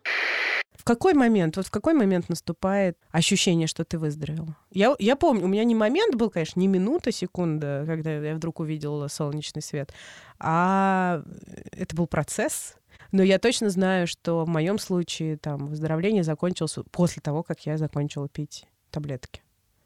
В 0.74 0.84
какой 0.84 1.13
момент, 1.13 1.58
вот 1.58 1.65
в 1.65 1.71
какой 1.71 1.93
момент 1.93 2.30
наступает 2.30 2.98
ощущение, 3.12 3.65
что 3.65 3.86
ты 3.86 3.98
выздоровел? 3.98 4.50
Я, 4.71 4.95
я 5.00 5.15
помню, 5.15 5.45
у 5.45 5.48
меня 5.48 5.63
не 5.63 5.74
момент 5.74 6.15
был, 6.15 6.30
конечно, 6.30 6.60
не 6.60 6.67
минута, 6.67 7.12
секунда, 7.12 7.86
когда 7.88 8.12
я 8.12 8.36
вдруг 8.36 8.60
увидела 8.60 9.08
солнечный 9.08 9.62
свет, 9.62 9.93
а 10.38 11.24
это 11.71 11.95
был 11.95 12.08
процесс. 12.08 12.76
Но 13.12 13.24
я 13.24 13.39
точно 13.39 13.69
знаю, 13.69 14.08
что 14.08 14.43
в 14.43 14.50
моем 14.50 14.78
случае 14.78 15.38
там 15.38 15.67
выздоровление 15.67 16.24
закончилось 16.24 16.78
после 16.91 17.21
того, 17.21 17.43
как 17.43 17.65
я 17.65 17.78
закончила 17.78 18.28
пить 18.28 18.65
таблетки 18.91 19.44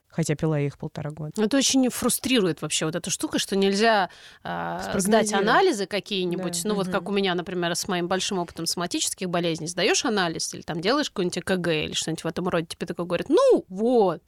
хотя 0.10 0.36
пила 0.36 0.60
их 0.60 0.78
полтора 0.78 1.12
года. 1.12 1.32
Это 1.42 1.58
очень 1.58 1.90
фрустрирует 1.90 2.62
вообще 2.62 2.86
вот 2.86 2.96
эта 2.96 3.10
штука, 3.10 3.40
что 3.40 3.56
нельзя 3.56 4.10
э, 4.44 4.80
сдать 4.98 5.34
анализы 5.34 5.86
какие-нибудь, 5.86 6.64
да. 6.64 6.70
ну 6.70 6.76
угу. 6.76 6.84
вот 6.84 6.92
как 6.92 7.08
у 7.10 7.12
меня, 7.12 7.36
например, 7.36 7.76
с 7.76 7.88
моим 7.88 8.08
большим 8.08 8.40
опытом 8.40 8.66
соматических 8.66 9.30
болезней, 9.30 9.68
сдаешь 9.68 10.06
анализ 10.06 10.54
или 10.54 10.62
там 10.62 10.82
делаешь 10.82 11.10
какой-нибудь 11.10 11.38
ЭКГ 11.40 11.68
или 11.68 11.94
что-нибудь 11.94 12.24
в 12.24 12.28
этом 12.28 12.48
роде, 12.48 12.66
тебе 12.68 12.88
такой 12.88 13.06
говорят, 13.06 13.30
ну 13.30 13.66
вот, 13.70 14.24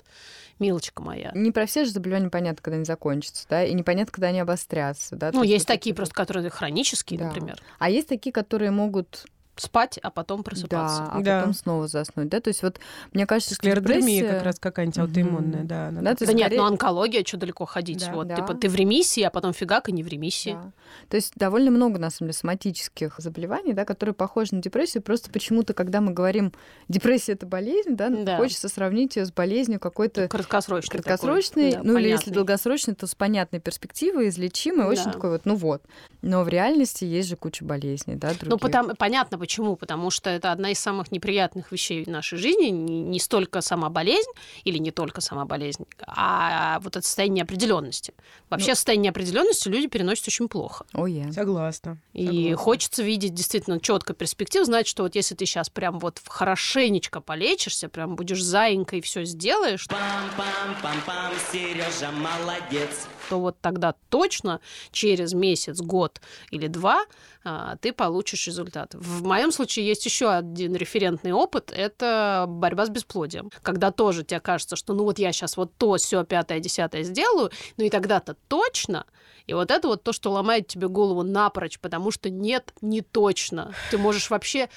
милочка 0.59 1.01
моя. 1.01 1.31
Не 1.33 1.51
про 1.51 1.65
все 1.65 1.85
же 1.85 1.91
заболевания 1.91 2.29
понятно, 2.29 2.61
когда 2.61 2.75
они 2.75 2.85
закончатся, 2.85 3.45
да, 3.49 3.63
и 3.63 3.73
непонятно, 3.73 4.11
когда 4.11 4.27
они 4.27 4.39
обострятся, 4.39 5.15
да. 5.15 5.31
Ну, 5.33 5.43
есть 5.43 5.67
такие 5.67 5.95
просто, 5.95 6.13
которые 6.13 6.49
хронические, 6.49 7.19
да. 7.19 7.27
например. 7.27 7.61
А 7.79 7.89
есть 7.89 8.07
такие, 8.07 8.31
которые 8.31 8.71
могут 8.71 9.25
спать, 9.61 9.99
а 10.01 10.09
потом 10.09 10.43
просыпаться. 10.43 10.99
Да, 10.99 11.09
а 11.11 11.21
да. 11.21 11.39
потом 11.39 11.53
снова 11.53 11.87
заснуть, 11.87 12.29
да? 12.29 12.39
То 12.39 12.49
есть 12.49 12.63
вот 12.63 12.79
мне 13.13 13.25
кажется, 13.25 13.55
что 13.55 13.63
депрессия... 13.63 14.27
как 14.27 14.43
раз 14.43 14.59
какая-нибудь 14.59 14.99
аутоиммунная, 14.99 15.63
да. 15.63 15.91
да, 15.91 16.15
да 16.15 16.33
нет, 16.33 16.53
но 16.55 16.65
онкология, 16.65 17.23
что 17.25 17.37
далеко 17.37 17.65
ходить? 17.65 18.05
Да, 18.05 18.13
вот, 18.13 18.27
да. 18.27 18.35
типа, 18.35 18.53
ты 18.53 18.69
в 18.69 18.75
ремиссии, 18.75 19.21
а 19.21 19.29
потом 19.29 19.53
фигак 19.53 19.89
и 19.89 19.91
не 19.91 20.03
в 20.03 20.07
ремиссии. 20.07 20.53
Да. 20.53 20.71
То 21.09 21.15
есть 21.15 21.33
довольно 21.35 21.71
много, 21.71 21.99
на 21.99 22.09
самом 22.09 22.29
деле, 22.29 22.39
соматических 22.39 23.15
заболеваний, 23.17 23.73
да, 23.73 23.85
которые 23.85 24.15
похожи 24.15 24.55
на 24.55 24.61
депрессию, 24.61 25.03
просто 25.03 25.29
почему-то, 25.31 25.73
когда 25.73 26.01
мы 26.01 26.11
говорим, 26.11 26.53
депрессия— 26.87 27.31
это 27.33 27.45
болезнь, 27.45 27.95
да, 27.95 28.09
да. 28.09 28.37
хочется 28.37 28.69
сравнить 28.69 29.15
ее 29.15 29.25
с 29.25 29.31
болезнью 29.31 29.79
какой-то... 29.79 30.27
Краткосрочной. 30.27 31.01
Краткосрочной, 31.01 31.71
такой. 31.71 31.87
ну 31.87 31.93
понятный. 31.93 32.01
или 32.01 32.09
если 32.09 32.31
долгосрочной, 32.31 32.95
то 32.95 33.07
с 33.07 33.15
понятной 33.15 33.59
перспективой, 33.59 34.29
излечимой, 34.29 34.85
да. 34.85 34.87
очень 34.87 35.11
такой 35.11 35.31
вот, 35.31 35.45
ну 35.45 35.55
вот. 35.55 35.83
Но 36.21 36.43
в 36.43 36.49
реальности 36.49 37.03
есть 37.03 37.29
же 37.29 37.35
куча 37.35 37.65
болезней, 37.65 38.15
да, 38.15 38.29
других. 38.29 38.49
Ну, 38.49 38.57
потому, 38.57 38.95
понятно 38.95 39.37
почему, 39.37 39.50
потому 39.75 40.09
что 40.09 40.29
это 40.29 40.51
одна 40.51 40.71
из 40.71 40.79
самых 40.79 41.11
неприятных 41.11 41.71
вещей 41.71 42.03
в 42.03 42.07
нашей 42.07 42.37
жизни, 42.37 42.67
не, 42.67 43.19
столько 43.19 43.61
сама 43.61 43.89
болезнь, 43.89 44.29
или 44.63 44.77
не 44.77 44.91
только 44.91 45.21
сама 45.21 45.45
болезнь, 45.45 45.85
а 46.05 46.79
вот 46.81 46.95
это 46.95 47.05
состояние 47.05 47.41
неопределенности. 47.41 48.13
Вообще 48.49 48.69
ну, 48.69 48.75
состояние 48.75 49.05
неопределенности 49.05 49.67
люди 49.67 49.87
переносят 49.87 50.27
очень 50.27 50.47
плохо. 50.47 50.85
Oh, 50.93 51.05
yeah. 51.05 51.31
Согласна. 51.31 51.97
И 52.13 52.25
Согласна. 52.25 52.55
хочется 52.57 53.03
видеть 53.03 53.33
действительно 53.33 53.79
четко 53.79 54.13
перспективу, 54.13 54.65
знать, 54.65 54.87
что 54.87 55.03
вот 55.03 55.15
если 55.15 55.35
ты 55.35 55.45
сейчас 55.45 55.69
прям 55.69 55.99
вот 55.99 56.21
хорошенечко 56.25 57.21
полечишься, 57.21 57.89
прям 57.89 58.15
будешь 58.15 58.43
заинькой 58.43 59.01
все 59.01 59.25
сделаешь, 59.25 59.87
Пам-пам-пам-пам, 59.87 61.33
Сережа 61.51 62.11
молодец. 62.11 63.07
то 63.29 63.39
вот 63.39 63.57
тогда 63.61 63.95
точно 64.09 64.59
через 64.91 65.33
месяц, 65.33 65.79
год 65.81 66.21
или 66.51 66.67
два 66.67 67.05
а, 67.43 67.75
ты 67.77 67.91
получишь 67.91 68.45
результат. 68.47 68.93
В 68.93 69.23
моем 69.23 69.40
случае 69.49 69.87
есть 69.87 70.05
еще 70.05 70.29
один 70.29 70.75
референтный 70.75 71.31
опыт, 71.31 71.71
это 71.73 72.45
борьба 72.47 72.85
с 72.85 72.89
бесплодием. 72.89 73.49
Когда 73.63 73.91
тоже 73.91 74.23
тебе 74.23 74.41
кажется, 74.41 74.75
что 74.75 74.93
ну 74.93 75.05
вот 75.05 75.17
я 75.17 75.31
сейчас 75.31 75.55
вот 75.55 75.71
то, 75.77 75.95
все, 75.95 76.25
пятое, 76.25 76.59
десятое 76.59 77.03
сделаю, 77.03 77.49
ну 77.77 77.85
и 77.85 77.89
тогда-то 77.89 78.35
точно. 78.49 79.05
И 79.47 79.53
вот 79.53 79.71
это 79.71 79.87
вот 79.87 80.03
то, 80.03 80.13
что 80.13 80.31
ломает 80.31 80.67
тебе 80.67 80.87
голову 80.87 81.23
напрочь, 81.23 81.79
потому 81.79 82.11
что 82.11 82.29
нет, 82.29 82.73
не 82.81 83.01
точно. 83.01 83.73
Ты 83.89 83.97
можешь 83.97 84.29
вообще 84.29 84.69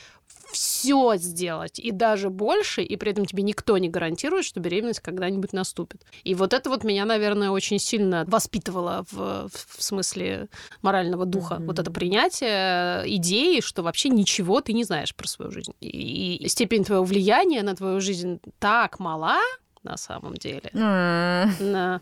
все 0.54 1.16
сделать, 1.16 1.78
и 1.78 1.90
даже 1.90 2.30
больше, 2.30 2.82
и 2.82 2.96
при 2.96 3.10
этом 3.10 3.26
тебе 3.26 3.42
никто 3.42 3.76
не 3.76 3.88
гарантирует, 3.88 4.44
что 4.44 4.60
беременность 4.60 5.00
когда-нибудь 5.00 5.52
наступит. 5.52 6.02
И 6.22 6.34
вот 6.34 6.52
это 6.52 6.70
вот 6.70 6.84
меня, 6.84 7.04
наверное, 7.04 7.50
очень 7.50 7.78
сильно 7.78 8.24
воспитывало 8.26 9.04
в, 9.10 9.48
в 9.48 9.82
смысле 9.82 10.48
морального 10.80 11.26
духа. 11.26 11.56
Mm-hmm. 11.56 11.66
Вот 11.66 11.78
это 11.78 11.90
принятие 11.90 13.16
идеи, 13.16 13.60
что 13.60 13.82
вообще 13.82 14.08
ничего 14.10 14.60
ты 14.60 14.72
не 14.72 14.84
знаешь 14.84 15.14
про 15.14 15.26
свою 15.26 15.50
жизнь. 15.50 15.74
И, 15.80 16.36
и 16.36 16.48
степень 16.48 16.84
твоего 16.84 17.04
влияния 17.04 17.62
на 17.62 17.74
твою 17.74 18.00
жизнь 18.00 18.40
так 18.60 19.00
мала, 19.00 19.38
на 19.82 19.96
самом 19.96 20.34
деле. 20.34 20.70
На. 20.72 22.00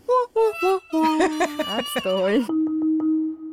Отстой. 1.79 2.45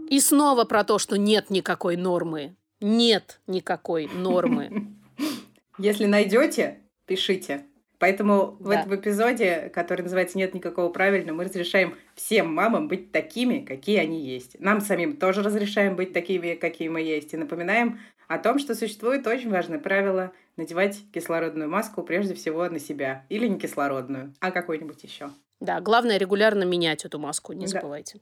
И 0.10 0.19
снова 0.19 0.65
про 0.65 0.84
то, 0.84 0.97
что 0.97 1.17
нет 1.17 1.49
никакой 1.49 1.95
нормы 1.95 2.55
нет 2.82 3.39
никакой 3.48 4.08
нормы. 4.08 4.88
Если 5.78 6.06
найдете, 6.06 6.80
пишите. 7.06 7.65
Поэтому 8.00 8.58
да. 8.60 8.65
в 8.65 8.70
этом 8.70 8.96
эпизоде, 8.96 9.70
который 9.74 10.04
называется 10.04 10.38
«Нет 10.38 10.54
никакого 10.54 10.89
правильного», 10.89 11.36
мы 11.36 11.44
разрешаем 11.44 11.96
всем 12.15 12.54
мамам 12.54 12.88
быть 12.88 13.12
такими, 13.12 13.60
какие 13.60 13.98
они 13.98 14.26
есть. 14.26 14.58
Нам 14.60 14.80
самим 14.80 15.18
тоже 15.18 15.44
разрешаем 15.44 15.98
быть 15.98 16.13
такими, 16.13 16.56
какие 16.56 16.88
мы 16.88 17.02
есть. 17.02 17.34
И 17.34 17.38
напоминаем 17.38 18.00
о 18.30 18.38
том, 18.38 18.58
что 18.58 18.74
существует 18.74 19.28
очень 19.28 19.50
важное 19.50 19.80
правило 19.80 20.32
надевать 20.56 21.02
кислородную 21.13 21.70
маску 21.70 22.02
прежде 22.04 22.34
всего 22.36 22.70
на 22.70 22.80
себя. 22.80 23.26
Или 23.28 23.48
не 23.48 23.60
кислородную, 23.60 24.34
а 24.39 24.52
какую-нибудь 24.52 25.04
еще. 25.04 25.30
Да, 25.60 25.82
главное 25.82 26.17
регулярно 26.17 26.63
менять 26.63 27.06
эту 27.06 27.19
маску, 27.19 27.54
не 27.54 27.65
да. 27.65 27.72
забывайте 27.72 28.19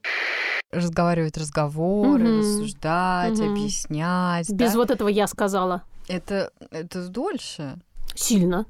разговаривать 0.70 1.36
разговоры, 1.36 2.28
угу. 2.28 2.38
рассуждать, 2.40 3.38
угу. 3.38 3.50
объяснять. 3.50 4.50
Без 4.50 4.72
да? 4.72 4.78
вот 4.78 4.90
этого 4.90 5.08
я 5.08 5.26
сказала. 5.26 5.82
Это, 6.08 6.52
это 6.70 7.08
дольше. 7.08 7.78
Сильно. 8.14 8.66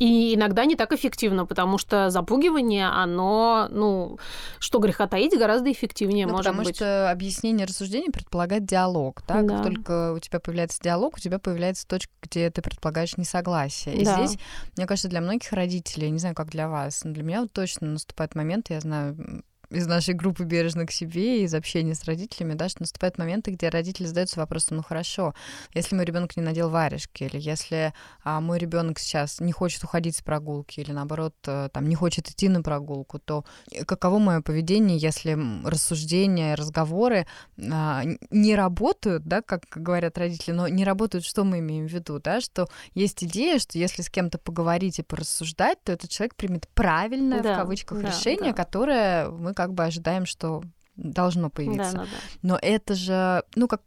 И 0.00 0.34
иногда 0.34 0.64
не 0.64 0.76
так 0.76 0.92
эффективно, 0.92 1.44
потому 1.44 1.76
что 1.76 2.08
запугивание, 2.08 2.88
оно, 2.88 3.68
ну, 3.70 4.18
что 4.58 4.78
греха 4.78 5.06
таить, 5.06 5.38
гораздо 5.38 5.70
эффективнее 5.70 6.26
ну, 6.26 6.32
может 6.32 6.46
потому 6.46 6.64
быть. 6.64 6.78
Потому 6.78 6.90
что 6.90 7.10
объяснение 7.10 7.66
рассуждения 7.66 8.10
предполагает 8.10 8.64
диалог. 8.64 9.22
Да? 9.28 9.42
Да. 9.42 9.56
Как 9.56 9.64
только 9.66 10.12
у 10.14 10.18
тебя 10.18 10.40
появляется 10.40 10.80
диалог, 10.82 11.16
у 11.16 11.20
тебя 11.20 11.38
появляется 11.38 11.86
точка, 11.86 12.10
где 12.22 12.50
ты 12.50 12.62
предполагаешь 12.62 13.18
несогласие. 13.18 13.94
И 13.94 14.04
да. 14.06 14.16
здесь, 14.16 14.38
мне 14.78 14.86
кажется, 14.86 15.08
для 15.08 15.20
многих 15.20 15.52
родителей, 15.52 16.08
не 16.08 16.18
знаю, 16.18 16.34
как 16.34 16.48
для 16.48 16.70
вас, 16.70 17.04
но 17.04 17.12
для 17.12 17.22
меня 17.22 17.42
вот 17.42 17.52
точно 17.52 17.88
наступает 17.88 18.34
момент, 18.34 18.70
я 18.70 18.80
знаю, 18.80 19.42
из 19.70 19.86
нашей 19.86 20.14
группы 20.14 20.44
бережно 20.44 20.86
к 20.86 20.90
себе, 20.90 21.44
из 21.44 21.54
общения 21.54 21.94
с 21.94 22.04
родителями, 22.04 22.54
да, 22.54 22.68
что 22.68 22.82
наступают 22.82 23.18
моменты, 23.18 23.52
где 23.52 23.68
родители 23.68 24.06
задаются 24.06 24.40
вопросом, 24.40 24.78
ну 24.78 24.82
хорошо, 24.82 25.34
если 25.74 25.94
мой 25.94 26.04
ребенок 26.04 26.36
не 26.36 26.42
надел 26.42 26.70
варежки, 26.70 27.24
или 27.24 27.40
если 27.40 27.94
а, 28.24 28.40
мой 28.40 28.58
ребенок 28.58 28.98
сейчас 28.98 29.40
не 29.40 29.52
хочет 29.52 29.84
уходить 29.84 30.16
с 30.16 30.22
прогулки, 30.22 30.80
или 30.80 30.92
наоборот, 30.92 31.34
э, 31.46 31.68
там, 31.72 31.88
не 31.88 31.94
хочет 31.94 32.28
идти 32.28 32.48
на 32.48 32.62
прогулку, 32.62 33.18
то 33.18 33.44
каково 33.86 34.18
мое 34.18 34.40
поведение, 34.40 34.98
если 34.98 35.38
рассуждения, 35.64 36.54
разговоры 36.54 37.26
а, 37.58 38.02
не 38.30 38.56
работают, 38.56 39.24
да, 39.24 39.42
как 39.42 39.62
говорят 39.74 40.18
родители, 40.18 40.52
но 40.52 40.68
не 40.68 40.84
работают, 40.84 41.24
что 41.24 41.44
мы 41.44 41.60
имеем 41.60 41.86
в 41.86 41.92
виду, 41.92 42.18
да, 42.18 42.40
что 42.40 42.68
есть 42.94 43.22
идея, 43.22 43.58
что 43.58 43.78
если 43.78 44.02
с 44.02 44.10
кем-то 44.10 44.38
поговорить 44.38 44.98
и 44.98 45.02
порассуждать, 45.02 45.82
то 45.84 45.92
этот 45.92 46.10
человек 46.10 46.34
примет 46.34 46.68
правильное, 46.74 47.40
да, 47.40 47.54
в 47.54 47.56
кавычках, 47.56 48.02
да, 48.02 48.08
решение, 48.08 48.52
да. 48.52 48.64
которое 48.64 49.28
мы 49.30 49.54
как 49.60 49.74
бы 49.74 49.84
ожидаем, 49.84 50.24
что 50.24 50.62
должно 50.96 51.50
появиться. 51.50 51.92
Да, 51.92 51.98
да, 51.98 52.04
да. 52.04 52.16
Но 52.40 52.58
это 52.62 52.94
же, 52.94 53.44
ну, 53.56 53.68
как 53.68 53.82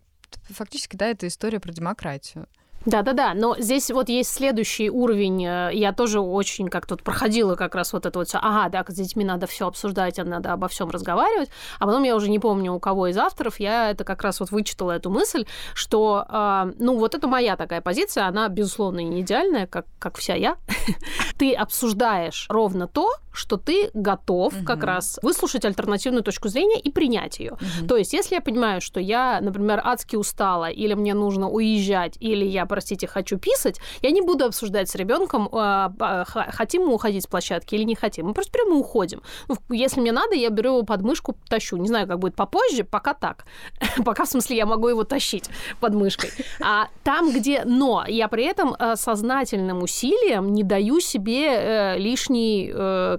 фактически, 0.49 0.95
да, 0.95 1.07
это 1.07 1.25
история 1.25 1.59
про 1.59 1.71
демократию. 1.71 2.45
Да-да-да, 2.85 3.33
но 3.33 3.55
здесь 3.57 3.89
вот 3.89 4.07
есть 4.09 4.31
следующий 4.31 4.89
уровень. 4.91 5.43
Э, 5.43 5.69
я 5.73 5.93
тоже 5.93 6.19
очень 6.19 6.67
как 6.67 6.85
тут 6.85 7.01
проходила 7.01 7.55
как 7.55 7.73
раз 7.73 7.91
вот 7.91 8.05
это 8.05 8.19
вот 8.19 8.27
все. 8.27 8.37
Ага, 8.39 8.69
да, 8.69 8.85
с 8.87 8.93
детьми 8.95 9.25
надо 9.25 9.47
все 9.47 9.67
обсуждать, 9.67 10.19
а 10.19 10.25
надо 10.25 10.53
обо 10.53 10.67
всем 10.67 10.91
разговаривать. 10.91 11.49
А 11.79 11.87
потом 11.87 12.03
я 12.03 12.15
уже 12.15 12.29
не 12.29 12.37
помню, 12.37 12.71
у 12.71 12.79
кого 12.79 13.07
из 13.07 13.17
авторов 13.17 13.59
я 13.59 13.89
это 13.89 14.03
как 14.03 14.21
раз 14.21 14.41
вот 14.41 14.51
вычитала 14.51 14.91
эту 14.91 15.09
мысль, 15.09 15.47
что, 15.73 16.25
э, 16.29 16.73
ну, 16.77 16.99
вот 16.99 17.15
это 17.15 17.27
моя 17.27 17.55
такая 17.55 17.81
позиция, 17.81 18.27
она, 18.27 18.47
безусловно, 18.47 18.99
не 18.99 19.21
идеальная, 19.21 19.65
как, 19.65 19.87
как 19.97 20.17
вся 20.17 20.35
я. 20.35 20.57
ты 21.37 21.53
обсуждаешь 21.53 22.45
ровно 22.49 22.87
то, 22.87 23.09
что 23.33 23.57
ты 23.57 23.89
готов 23.93 24.55
угу. 24.55 24.65
как 24.65 24.83
раз 24.83 25.19
выслушать 25.21 25.65
альтернативную 25.65 26.23
точку 26.23 26.47
зрения 26.47 26.79
и 26.79 26.91
принять 26.91 27.39
ее. 27.39 27.53
Угу. 27.53 27.87
То 27.87 27.97
есть, 27.97 28.13
если 28.13 28.35
я 28.35 28.41
понимаю, 28.41 28.79
что 28.79 28.99
я, 28.99 29.39
например, 29.41 29.81
адски 29.83 30.15
устала, 30.15 30.69
или 30.69 30.93
мне 30.93 31.13
нужно 31.13 31.49
уезжать, 31.49 32.15
или 32.19 32.45
я 32.45 32.65
простите, 32.65 33.07
хочу 33.07 33.37
писать, 33.37 33.79
я 34.01 34.11
не 34.11 34.21
буду 34.21 34.45
обсуждать 34.45 34.89
с 34.89 34.95
ребенком, 34.95 35.49
э, 35.51 36.25
хотим 36.51 36.85
мы 36.85 36.93
уходить 36.93 37.23
с 37.23 37.27
площадки 37.27 37.75
или 37.75 37.83
не 37.83 37.95
хотим. 37.95 38.27
Мы 38.27 38.33
просто 38.33 38.51
прямо 38.51 38.75
уходим. 38.75 39.21
Ну, 39.47 39.57
если 39.69 39.99
мне 39.99 40.11
надо, 40.11 40.35
я 40.35 40.49
беру 40.49 40.69
его 40.69 40.83
под 40.83 41.01
мышку, 41.01 41.35
тащу. 41.49 41.77
Не 41.77 41.87
знаю, 41.87 42.07
как 42.07 42.19
будет 42.19 42.35
попозже, 42.35 42.83
пока 42.83 43.13
так. 43.13 43.45
пока, 44.05 44.25
в 44.25 44.29
смысле, 44.29 44.57
я 44.57 44.65
могу 44.65 44.87
его 44.87 45.03
тащить 45.03 45.49
под 45.79 45.95
мышкой. 45.95 46.31
А 46.61 46.87
там, 47.03 47.31
где... 47.31 47.63
Но 47.65 48.05
я 48.07 48.27
при 48.27 48.45
этом 48.45 48.75
э, 48.77 48.95
сознательным 48.95 49.81
усилием 49.81 50.53
не 50.53 50.63
даю 50.63 50.99
себе 50.99 51.47
э, 51.47 51.97
лишний 51.97 52.71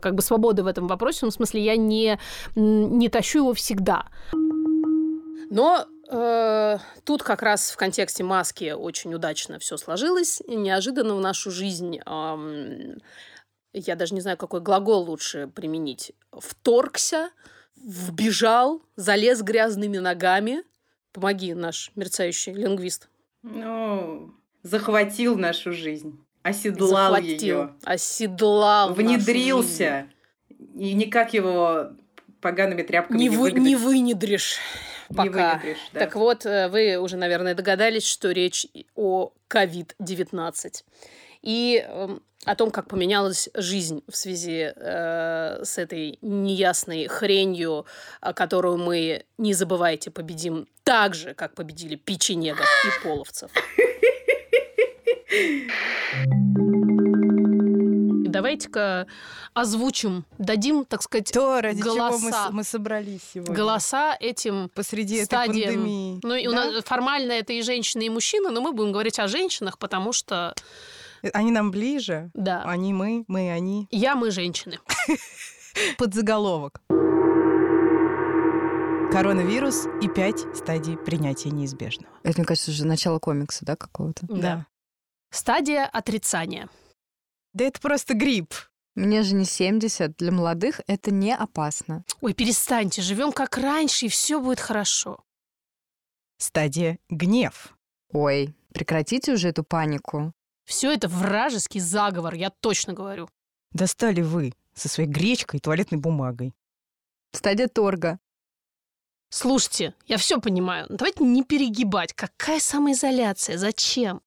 как 0.04 0.14
бы 0.14 0.22
свободы 0.22 0.62
в 0.62 0.66
этом 0.66 0.86
вопросе. 0.86 1.20
Ну, 1.22 1.30
в 1.30 1.34
смысле, 1.34 1.64
я 1.64 1.76
не, 1.76 2.18
не 2.54 3.08
тащу 3.08 3.38
его 3.38 3.54
всегда. 3.54 4.06
Но 5.50 5.86
э, 6.10 6.78
тут 7.04 7.22
как 7.22 7.42
раз 7.42 7.70
в 7.70 7.76
контексте 7.76 8.22
маски 8.22 8.72
очень 8.72 9.14
удачно 9.14 9.58
все 9.58 9.78
сложилось. 9.78 10.42
Неожиданно 10.46 11.16
в 11.16 11.20
нашу 11.20 11.50
жизнь, 11.50 12.00
э, 12.04 12.96
я 13.72 13.96
даже 13.96 14.14
не 14.14 14.20
знаю, 14.20 14.36
какой 14.36 14.60
глагол 14.60 15.04
лучше 15.04 15.50
применить, 15.54 16.12
вторгся, 16.30 17.30
вбежал, 17.76 18.82
залез 18.96 19.40
грязными 19.40 19.96
ногами. 19.98 20.64
Помоги, 21.12 21.54
наш 21.54 21.92
мерцающий 21.94 22.52
лингвист. 22.52 23.08
Ну, 23.42 24.34
захватил 24.62 25.36
нашу 25.36 25.72
жизнь, 25.72 26.23
оседлал 26.44 27.14
захватил, 27.14 27.40
ее, 27.40 27.74
оседлал, 27.82 28.92
внедрился, 28.92 30.06
и 30.76 30.92
никак 30.92 31.32
его 31.32 31.88
погаными 32.40 32.82
тряпками 32.82 33.18
не, 33.18 33.28
не 33.28 33.36
вы, 33.36 33.52
не 33.52 33.74
вынедришь 33.74 34.58
пока. 35.08 35.60
Не 35.64 35.76
да. 35.92 36.00
Так 36.00 36.14
вот, 36.14 36.44
э, 36.44 36.68
вы 36.68 36.98
уже, 36.98 37.16
наверное, 37.16 37.54
догадались, 37.54 38.06
что 38.06 38.30
речь 38.30 38.66
о 38.94 39.32
COVID-19. 39.48 40.84
И 41.40 41.82
э, 41.86 42.18
о 42.44 42.54
том, 42.54 42.70
как 42.70 42.88
поменялась 42.88 43.48
жизнь 43.54 44.04
в 44.06 44.14
связи 44.14 44.70
э, 44.76 45.64
с 45.64 45.78
этой 45.78 46.18
неясной 46.20 47.06
хренью, 47.06 47.86
которую 48.20 48.76
мы, 48.76 49.24
не 49.38 49.54
забывайте, 49.54 50.10
победим 50.10 50.68
так 50.82 51.14
же, 51.14 51.32
как 51.32 51.54
победили 51.54 51.96
печенегов 51.96 52.68
и 52.84 53.02
половцев. 53.02 53.50
давайте-ка 58.34 59.06
озвучим, 59.54 60.24
дадим, 60.38 60.84
так 60.84 61.02
сказать, 61.02 61.30
То, 61.32 61.60
ради 61.60 61.80
голоса. 61.80 62.18
чего 62.18 62.30
мы, 62.30 62.52
мы 62.52 62.64
собрались 62.64 63.20
сегодня. 63.32 63.54
Голоса 63.54 64.16
этим 64.18 64.70
Посреди 64.74 65.24
стадиям. 65.24 65.56
этой 65.56 65.74
пандемии. 65.76 66.20
Ну, 66.22 66.34
и 66.34 66.44
да? 66.44 66.50
у 66.50 66.54
нас 66.54 66.84
формально 66.84 67.32
это 67.32 67.52
и 67.52 67.62
женщины, 67.62 68.02
и 68.02 68.10
мужчины, 68.10 68.50
но 68.50 68.60
мы 68.60 68.72
будем 68.72 68.92
говорить 68.92 69.18
о 69.20 69.28
женщинах, 69.28 69.78
потому 69.78 70.12
что... 70.12 70.54
Они 71.32 71.52
нам 71.52 71.70
ближе. 71.70 72.30
Да. 72.34 72.62
Они 72.66 72.92
мы, 72.92 73.24
мы 73.28 73.50
они. 73.50 73.86
Я, 73.90 74.14
мы 74.16 74.30
женщины. 74.30 74.78
Подзаголовок. 75.98 76.82
Коронавирус 79.12 79.86
и 80.02 80.08
пять 80.08 80.40
стадий 80.56 80.96
принятия 80.96 81.50
неизбежного. 81.50 82.12
Это, 82.24 82.40
мне 82.40 82.46
кажется, 82.46 82.72
уже 82.72 82.84
начало 82.84 83.20
комикса, 83.20 83.64
да, 83.64 83.76
какого-то? 83.76 84.26
Да. 84.28 84.66
Стадия 85.34 85.84
отрицания. 85.86 86.68
Да 87.54 87.64
это 87.64 87.80
просто 87.80 88.14
грипп. 88.14 88.54
Мне 88.94 89.24
же 89.24 89.34
не 89.34 89.44
70, 89.44 90.16
для 90.16 90.30
молодых 90.30 90.80
это 90.86 91.10
не 91.10 91.34
опасно. 91.34 92.04
Ой, 92.20 92.34
перестаньте, 92.34 93.02
живем 93.02 93.32
как 93.32 93.58
раньше, 93.58 94.06
и 94.06 94.08
все 94.08 94.40
будет 94.40 94.60
хорошо. 94.60 95.24
Стадия 96.38 97.00
гнев. 97.10 97.76
Ой, 98.12 98.54
прекратите 98.72 99.32
уже 99.32 99.48
эту 99.48 99.64
панику. 99.64 100.32
Все 100.66 100.92
это 100.92 101.08
вражеский 101.08 101.80
заговор, 101.80 102.34
я 102.34 102.50
точно 102.50 102.92
говорю. 102.92 103.28
Достали 103.72 104.20
вы 104.20 104.52
со 104.72 104.88
своей 104.88 105.08
гречкой 105.08 105.58
и 105.58 105.60
туалетной 105.60 105.98
бумагой. 105.98 106.54
Стадия 107.32 107.66
торга. 107.66 108.20
Слушайте, 109.30 109.94
я 110.06 110.16
все 110.16 110.40
понимаю, 110.40 110.86
но 110.88 110.96
давайте 110.96 111.24
не 111.24 111.42
перегибать. 111.42 112.12
Какая 112.12 112.60
самоизоляция? 112.60 113.58
Зачем? 113.58 114.22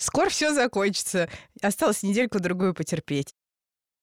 Скоро 0.00 0.30
все 0.30 0.54
закончится. 0.54 1.28
Осталось 1.60 2.02
недельку-другую 2.02 2.72
потерпеть. 2.72 3.34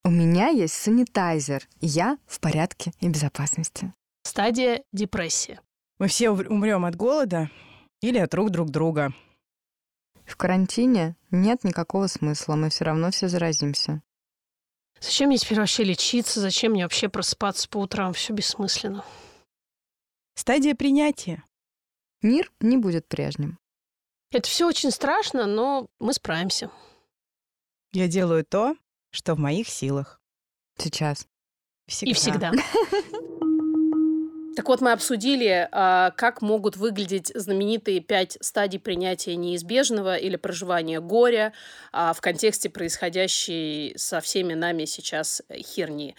У 0.04 0.12
меня 0.12 0.50
есть 0.50 0.76
санитайзер. 0.76 1.68
Я 1.82 2.20
в 2.28 2.40
порядке 2.40 2.92
и 3.00 3.10
безопасности. 3.10 3.94
Стадия 4.22 4.84
депрессии. 4.94 5.60
Мы 5.98 6.08
все 6.08 6.30
умрем 6.30 6.86
от 6.86 6.96
голода 6.96 7.50
или 8.02 8.20
от 8.20 8.32
рук 8.36 8.52
друг 8.52 8.70
друга. 8.70 9.12
В 10.28 10.38
карантине 10.38 11.16
нет 11.32 11.64
никакого 11.64 12.06
смысла. 12.06 12.56
Мы 12.56 12.70
все 12.70 12.86
равно 12.86 13.10
все 13.10 13.28
заразимся. 13.28 14.04
Зачем 15.00 15.30
мне 15.30 15.40
теперь 15.40 15.58
вообще 15.58 15.84
лечиться? 15.84 16.40
Зачем 16.40 16.74
мне 16.74 16.84
вообще 16.84 17.10
просыпаться 17.10 17.68
по 17.68 17.80
утрам? 17.80 18.14
Все 18.14 18.34
бессмысленно. 18.34 19.04
Стадия 20.36 20.76
принятия. 20.76 21.44
Мир 22.22 22.52
не 22.60 22.78
будет 22.78 23.08
прежним. 23.08 23.58
Это 24.32 24.50
все 24.50 24.68
очень 24.68 24.92
страшно, 24.92 25.46
но 25.46 25.88
мы 26.00 26.14
справимся. 26.14 26.70
Я 27.94 28.08
делаю 28.08 28.46
то, 28.46 28.76
что 29.12 29.36
в 29.36 29.40
моих 29.40 29.70
силах. 29.70 30.22
Сейчас. 30.78 31.28
Всегда. 31.88 32.12
И 32.12 32.14
всегда. 32.14 32.52
Так 34.58 34.70
вот, 34.70 34.82
мы 34.82 34.92
обсудили, 34.92 35.70
а, 35.72 36.10
как 36.18 36.42
могут 36.42 36.78
выглядеть 36.78 37.32
знаменитые 37.36 38.00
пять 38.00 38.40
стадий 38.42 38.80
принятия 38.80 39.36
неизбежного 39.36 40.18
или 40.18 40.36
проживания 40.36 41.00
горя 41.00 41.54
а, 41.92 42.12
в 42.12 42.22
контексте 42.22 42.68
происходящей 42.68 43.94
со 44.00 44.20
всеми 44.20 44.56
нами 44.56 44.86
сейчас 44.86 45.44
херни. 45.54 46.16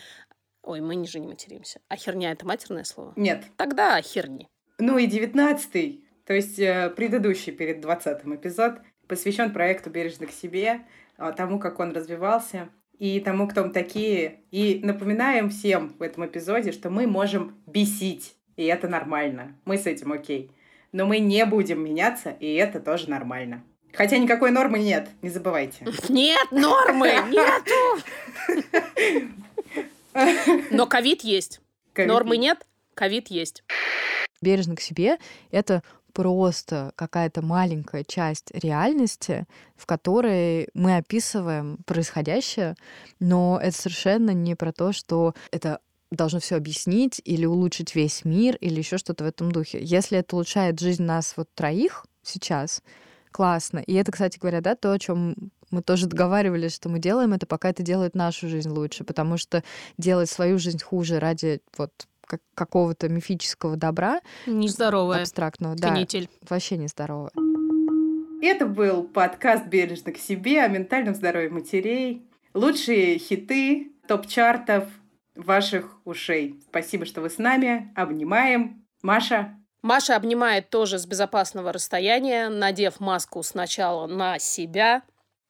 Ой, 0.62 0.80
мы 0.80 0.94
ниже 0.94 1.18
не 1.18 1.26
материмся. 1.26 1.80
А 1.88 1.96
херня— 1.96 2.30
это 2.32 2.46
матерное 2.46 2.84
слово? 2.84 3.12
Нет. 3.16 3.42
Тогда 3.56 4.00
херни. 4.02 4.46
Ну 4.78 4.98
и 4.98 5.08
девятнадцатый 5.08 6.04
то 6.28 6.34
есть 6.34 6.58
э, 6.58 6.92
предыдущий 6.94 7.54
перед 7.54 7.80
двадцатым 7.80 8.36
эпизод 8.36 8.82
посвящен 9.06 9.50
проекту 9.50 9.88
«Бережно 9.88 10.26
к 10.26 10.30
себе», 10.30 10.82
а, 11.16 11.32
тому, 11.32 11.58
как 11.58 11.80
он 11.80 11.92
развивался, 11.92 12.68
и 12.98 13.18
тому, 13.20 13.48
кто 13.48 13.64
мы 13.64 13.70
такие. 13.70 14.40
И 14.50 14.78
напоминаем 14.82 15.48
всем 15.48 15.94
в 15.98 16.02
этом 16.02 16.26
эпизоде, 16.26 16.72
что 16.72 16.90
мы 16.90 17.06
можем 17.06 17.56
бесить, 17.66 18.34
и 18.56 18.66
это 18.66 18.88
нормально. 18.88 19.56
Мы 19.64 19.78
с 19.78 19.86
этим 19.86 20.12
окей. 20.12 20.50
Но 20.92 21.06
мы 21.06 21.18
не 21.18 21.46
будем 21.46 21.82
меняться, 21.82 22.36
и 22.38 22.52
это 22.56 22.78
тоже 22.78 23.08
нормально. 23.08 23.64
Хотя 23.94 24.18
никакой 24.18 24.50
нормы 24.50 24.80
нет, 24.80 25.08
не 25.22 25.30
забывайте. 25.30 25.86
Нет 26.10 26.52
нормы, 26.52 27.08
нету! 27.30 28.04
Но 30.70 30.86
ковид 30.86 31.22
есть. 31.22 31.62
Нормы 31.96 32.36
нет, 32.36 32.66
ковид 32.92 33.28
есть. 33.28 33.64
Бережно 34.40 34.76
к 34.76 34.80
себе— 34.80 35.16
это 35.50 35.82
просто 36.12 36.92
какая-то 36.96 37.42
маленькая 37.42 38.04
часть 38.04 38.50
реальности, 38.52 39.46
в 39.76 39.86
которой 39.86 40.68
мы 40.74 40.96
описываем 40.96 41.78
происходящее, 41.86 42.74
но 43.20 43.58
это 43.62 43.76
совершенно 43.76 44.30
не 44.30 44.54
про 44.54 44.72
то, 44.72 44.92
что 44.92 45.34
это 45.50 45.80
должно 46.10 46.40
все 46.40 46.56
объяснить 46.56 47.20
или 47.24 47.44
улучшить 47.44 47.94
весь 47.94 48.24
мир 48.24 48.56
или 48.56 48.78
еще 48.78 48.98
что-то 48.98 49.24
в 49.24 49.26
этом 49.26 49.52
духе. 49.52 49.78
Если 49.82 50.18
это 50.18 50.36
улучшает 50.36 50.80
жизнь 50.80 51.02
нас 51.02 51.34
вот 51.36 51.48
троих 51.54 52.06
сейчас, 52.22 52.82
классно. 53.30 53.78
И 53.78 53.94
это, 53.94 54.10
кстати 54.10 54.38
говоря, 54.38 54.60
да, 54.60 54.74
то, 54.74 54.92
о 54.92 54.98
чем 54.98 55.34
мы 55.70 55.82
тоже 55.82 56.06
договаривались, 56.06 56.74
что 56.74 56.88
мы 56.88 56.98
делаем 56.98 57.34
это, 57.34 57.46
пока 57.46 57.70
это 57.70 57.82
делает 57.82 58.14
нашу 58.14 58.48
жизнь 58.48 58.70
лучше, 58.70 59.04
потому 59.04 59.36
что 59.36 59.62
делать 59.98 60.30
свою 60.30 60.58
жизнь 60.58 60.82
хуже 60.82 61.18
ради 61.18 61.60
вот 61.76 62.08
как 62.28 62.40
какого-то 62.54 63.08
мифического 63.08 63.76
добра. 63.76 64.20
Нездоровая. 64.46 65.22
Абстрактного, 65.22 65.76
Канитель. 65.76 66.28
да. 66.42 66.46
Вообще 66.50 66.76
нездоровая. 66.76 67.32
Это 68.40 68.66
был 68.66 69.02
подкаст 69.02 69.66
«Бережно 69.66 70.12
к 70.12 70.18
себе» 70.18 70.62
о 70.62 70.68
ментальном 70.68 71.14
здоровье 71.14 71.50
матерей. 71.50 72.28
Лучшие 72.54 73.18
хиты 73.18 73.92
топ-чартов 74.06 74.84
ваших 75.34 75.96
ушей. 76.04 76.60
Спасибо, 76.68 77.04
что 77.04 77.20
вы 77.20 77.30
с 77.30 77.38
нами. 77.38 77.92
Обнимаем. 77.96 78.86
Маша. 79.02 79.56
Маша 79.82 80.14
обнимает 80.14 80.70
тоже 80.70 80.98
с 80.98 81.06
безопасного 81.06 81.72
расстояния, 81.72 82.48
надев 82.48 83.00
маску 83.00 83.42
сначала 83.42 84.06
на 84.06 84.38
себя 84.38 85.02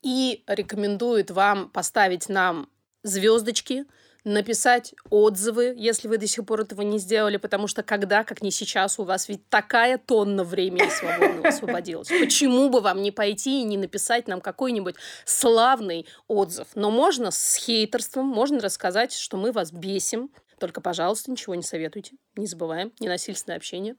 и 0.02 0.44
рекомендует 0.46 1.30
вам 1.30 1.68
поставить 1.70 2.28
нам 2.28 2.68
звездочки– 3.02 3.84
написать 4.24 4.94
отзывы, 5.10 5.74
если 5.76 6.08
вы 6.08 6.18
до 6.18 6.26
сих 6.26 6.44
пор 6.44 6.60
этого 6.60 6.82
не 6.82 6.98
сделали, 6.98 7.36
потому 7.36 7.66
что 7.66 7.82
когда, 7.82 8.24
как 8.24 8.42
не 8.42 8.50
сейчас, 8.50 8.98
у 8.98 9.04
вас 9.04 9.28
ведь 9.28 9.48
такая 9.48 9.98
тонна 9.98 10.44
времени 10.44 10.88
свободного 10.90 11.48
освободилась. 11.48 12.08
Почему 12.08 12.68
бы 12.68 12.80
вам 12.80 13.02
не 13.02 13.10
пойти 13.10 13.60
и 13.60 13.64
не 13.64 13.76
написать 13.76 14.28
нам 14.28 14.40
какой-нибудь 14.40 14.96
славный 15.24 16.06
отзыв? 16.26 16.68
Но 16.74 16.90
можно 16.90 17.30
с 17.30 17.56
хейтерством, 17.56 18.26
можно 18.26 18.60
рассказать, 18.60 19.12
что 19.12 19.36
мы 19.36 19.52
вас 19.52 19.72
бесим. 19.72 20.30
Только, 20.58 20.80
пожалуйста, 20.80 21.30
ничего 21.30 21.54
не 21.54 21.62
советуйте. 21.62 22.16
Не 22.36 22.46
забываем, 22.46 22.92
ненасильственное 22.98 23.56
общение. 23.56 23.94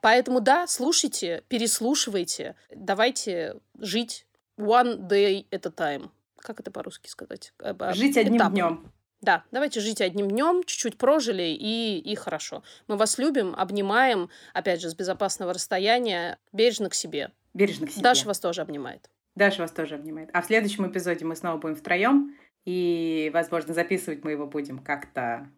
Поэтому 0.00 0.40
да, 0.40 0.66
слушайте, 0.66 1.42
переслушивайте. 1.48 2.56
Давайте 2.74 3.56
жить 3.78 4.26
one 4.58 4.98
day 5.08 5.46
at 5.50 5.66
a 5.66 5.70
time. 5.70 6.10
Как 6.36 6.60
это 6.60 6.70
по-русски 6.70 7.08
сказать? 7.08 7.54
Жить 7.94 8.18
одним 8.18 8.36
Этапом. 8.36 8.52
днем. 8.52 8.92
Да, 9.24 9.42
давайте 9.50 9.80
жить 9.80 10.02
одним 10.02 10.28
днем, 10.28 10.64
чуть-чуть 10.64 10.98
прожили 10.98 11.56
и, 11.58 11.98
и 11.98 12.14
хорошо. 12.14 12.62
Мы 12.88 12.96
вас 12.96 13.16
любим, 13.16 13.54
обнимаем, 13.56 14.28
опять 14.52 14.82
же, 14.82 14.90
с 14.90 14.94
безопасного 14.94 15.54
расстояния, 15.54 16.38
бережно 16.52 16.90
к 16.90 16.94
себе. 16.94 17.30
Бережно 17.54 17.86
к 17.86 17.90
себе. 17.90 18.02
Даша 18.02 18.26
вас 18.26 18.38
тоже 18.38 18.60
обнимает. 18.60 19.08
Даша 19.34 19.62
вас 19.62 19.70
тоже 19.70 19.94
обнимает. 19.94 20.28
А 20.34 20.42
в 20.42 20.44
следующем 20.44 20.86
эпизоде 20.86 21.24
мы 21.24 21.36
снова 21.36 21.56
будем 21.56 21.74
втроем. 21.74 22.36
И, 22.66 23.30
возможно, 23.32 23.72
записывать 23.72 24.24
мы 24.24 24.32
его 24.32 24.46
будем 24.46 24.78
как-то 24.78 25.48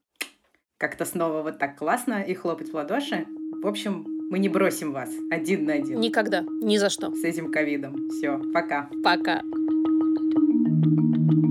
как-то 0.78 1.04
снова 1.04 1.42
вот 1.42 1.58
так 1.58 1.76
классно 1.76 2.22
и 2.22 2.34
хлопать 2.34 2.70
в 2.70 2.74
ладоши. 2.74 3.26
В 3.62 3.66
общем, 3.66 4.06
мы 4.30 4.38
не 4.38 4.48
бросим 4.48 4.92
вас 4.92 5.10
один 5.30 5.64
на 5.64 5.72
один. 5.72 5.98
Никогда, 5.98 6.44
ни 6.62 6.76
за 6.76 6.88
что. 6.88 7.12
С 7.14 7.24
этим 7.24 7.50
ковидом. 7.50 8.10
Все, 8.10 8.38
пока. 8.52 8.88
Пока. 9.02 9.40
Если 9.40 11.45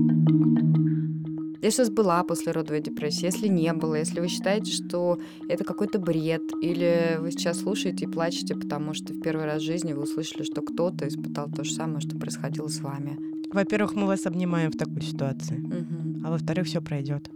у 1.66 1.82
вас 1.82 1.90
была 1.90 2.22
послеродовая 2.22 2.80
депрессия, 2.80 3.26
если 3.26 3.48
не 3.48 3.72
было, 3.72 3.96
если 3.96 4.20
вы 4.20 4.28
считаете, 4.28 4.72
что 4.72 5.18
это 5.48 5.64
какой-то 5.64 5.98
бред, 5.98 6.42
или 6.62 7.18
вы 7.20 7.30
сейчас 7.30 7.60
слушаете 7.60 8.04
и 8.04 8.08
плачете, 8.08 8.54
потому 8.54 8.94
что 8.94 9.12
в 9.12 9.20
первый 9.20 9.46
раз 9.46 9.62
в 9.62 9.66
жизни 9.66 9.92
вы 9.92 10.02
услышали, 10.02 10.42
что 10.42 10.62
кто-то 10.62 11.08
испытал 11.08 11.50
то 11.50 11.64
же 11.64 11.72
самое, 11.72 12.00
что 12.00 12.16
происходило 12.16 12.68
с 12.68 12.80
вами. 12.80 13.18
Во-первых, 13.52 13.94
мы 13.94 14.06
вас 14.06 14.26
обнимаем 14.26 14.70
в 14.70 14.76
такой 14.76 15.02
ситуации. 15.02 15.56
Мгм. 15.56 16.22
А 16.24 16.30
во-вторых, 16.30 16.66
все 16.66 16.80
пройдет. 16.80 17.30